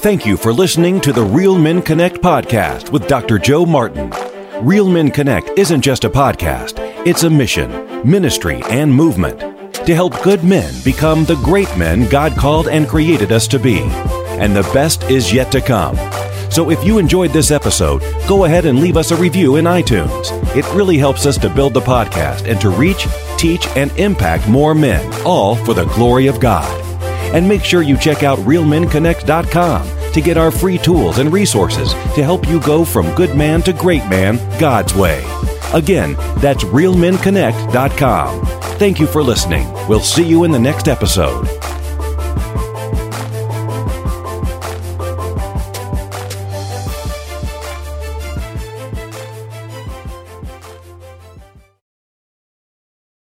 Thank 0.00 0.24
you 0.24 0.38
for 0.38 0.50
listening 0.50 0.98
to 1.02 1.12
the 1.12 1.22
Real 1.22 1.58
Men 1.58 1.82
Connect 1.82 2.22
podcast 2.22 2.90
with 2.90 3.06
Dr. 3.06 3.38
Joe 3.38 3.66
Martin. 3.66 4.10
Real 4.62 4.88
Men 4.88 5.10
Connect 5.10 5.50
isn't 5.58 5.82
just 5.82 6.04
a 6.04 6.08
podcast, 6.08 6.78
it's 7.06 7.24
a 7.24 7.28
mission, 7.28 7.70
ministry, 8.10 8.62
and 8.70 8.90
movement 8.90 9.40
to 9.74 9.94
help 9.94 10.22
good 10.22 10.42
men 10.42 10.72
become 10.84 11.26
the 11.26 11.34
great 11.44 11.68
men 11.76 12.08
God 12.08 12.34
called 12.34 12.66
and 12.68 12.88
created 12.88 13.30
us 13.30 13.46
to 13.48 13.58
be. 13.58 13.80
And 14.40 14.56
the 14.56 14.62
best 14.72 15.02
is 15.10 15.34
yet 15.34 15.52
to 15.52 15.60
come. 15.60 15.96
So 16.50 16.70
if 16.70 16.82
you 16.82 16.96
enjoyed 16.96 17.32
this 17.32 17.50
episode, 17.50 18.00
go 18.26 18.44
ahead 18.44 18.64
and 18.64 18.80
leave 18.80 18.96
us 18.96 19.10
a 19.10 19.16
review 19.16 19.56
in 19.56 19.66
iTunes. 19.66 20.30
It 20.56 20.64
really 20.72 20.96
helps 20.96 21.26
us 21.26 21.36
to 21.36 21.54
build 21.54 21.74
the 21.74 21.80
podcast 21.80 22.50
and 22.50 22.58
to 22.62 22.70
reach, 22.70 23.06
teach, 23.36 23.66
and 23.76 23.90
impact 23.98 24.48
more 24.48 24.74
men, 24.74 25.12
all 25.26 25.56
for 25.56 25.74
the 25.74 25.84
glory 25.84 26.26
of 26.26 26.40
God. 26.40 26.89
And 27.32 27.48
make 27.48 27.64
sure 27.64 27.82
you 27.82 27.96
check 27.96 28.22
out 28.22 28.38
RealMenConnect.com 28.40 30.12
to 30.12 30.20
get 30.20 30.36
our 30.36 30.50
free 30.50 30.78
tools 30.78 31.18
and 31.18 31.32
resources 31.32 31.92
to 31.92 32.22
help 32.22 32.48
you 32.48 32.60
go 32.60 32.84
from 32.84 33.14
good 33.14 33.36
man 33.36 33.62
to 33.62 33.72
great 33.72 34.04
man 34.08 34.36
God's 34.58 34.94
way. 34.94 35.22
Again, 35.72 36.14
that's 36.38 36.64
realmenconnect.com. 36.64 38.46
Thank 38.78 38.98
you 38.98 39.06
for 39.06 39.22
listening. 39.22 39.70
We'll 39.88 40.00
see 40.00 40.26
you 40.26 40.44
in 40.44 40.50
the 40.50 40.58
next 40.58 40.88
episode. 40.88 41.59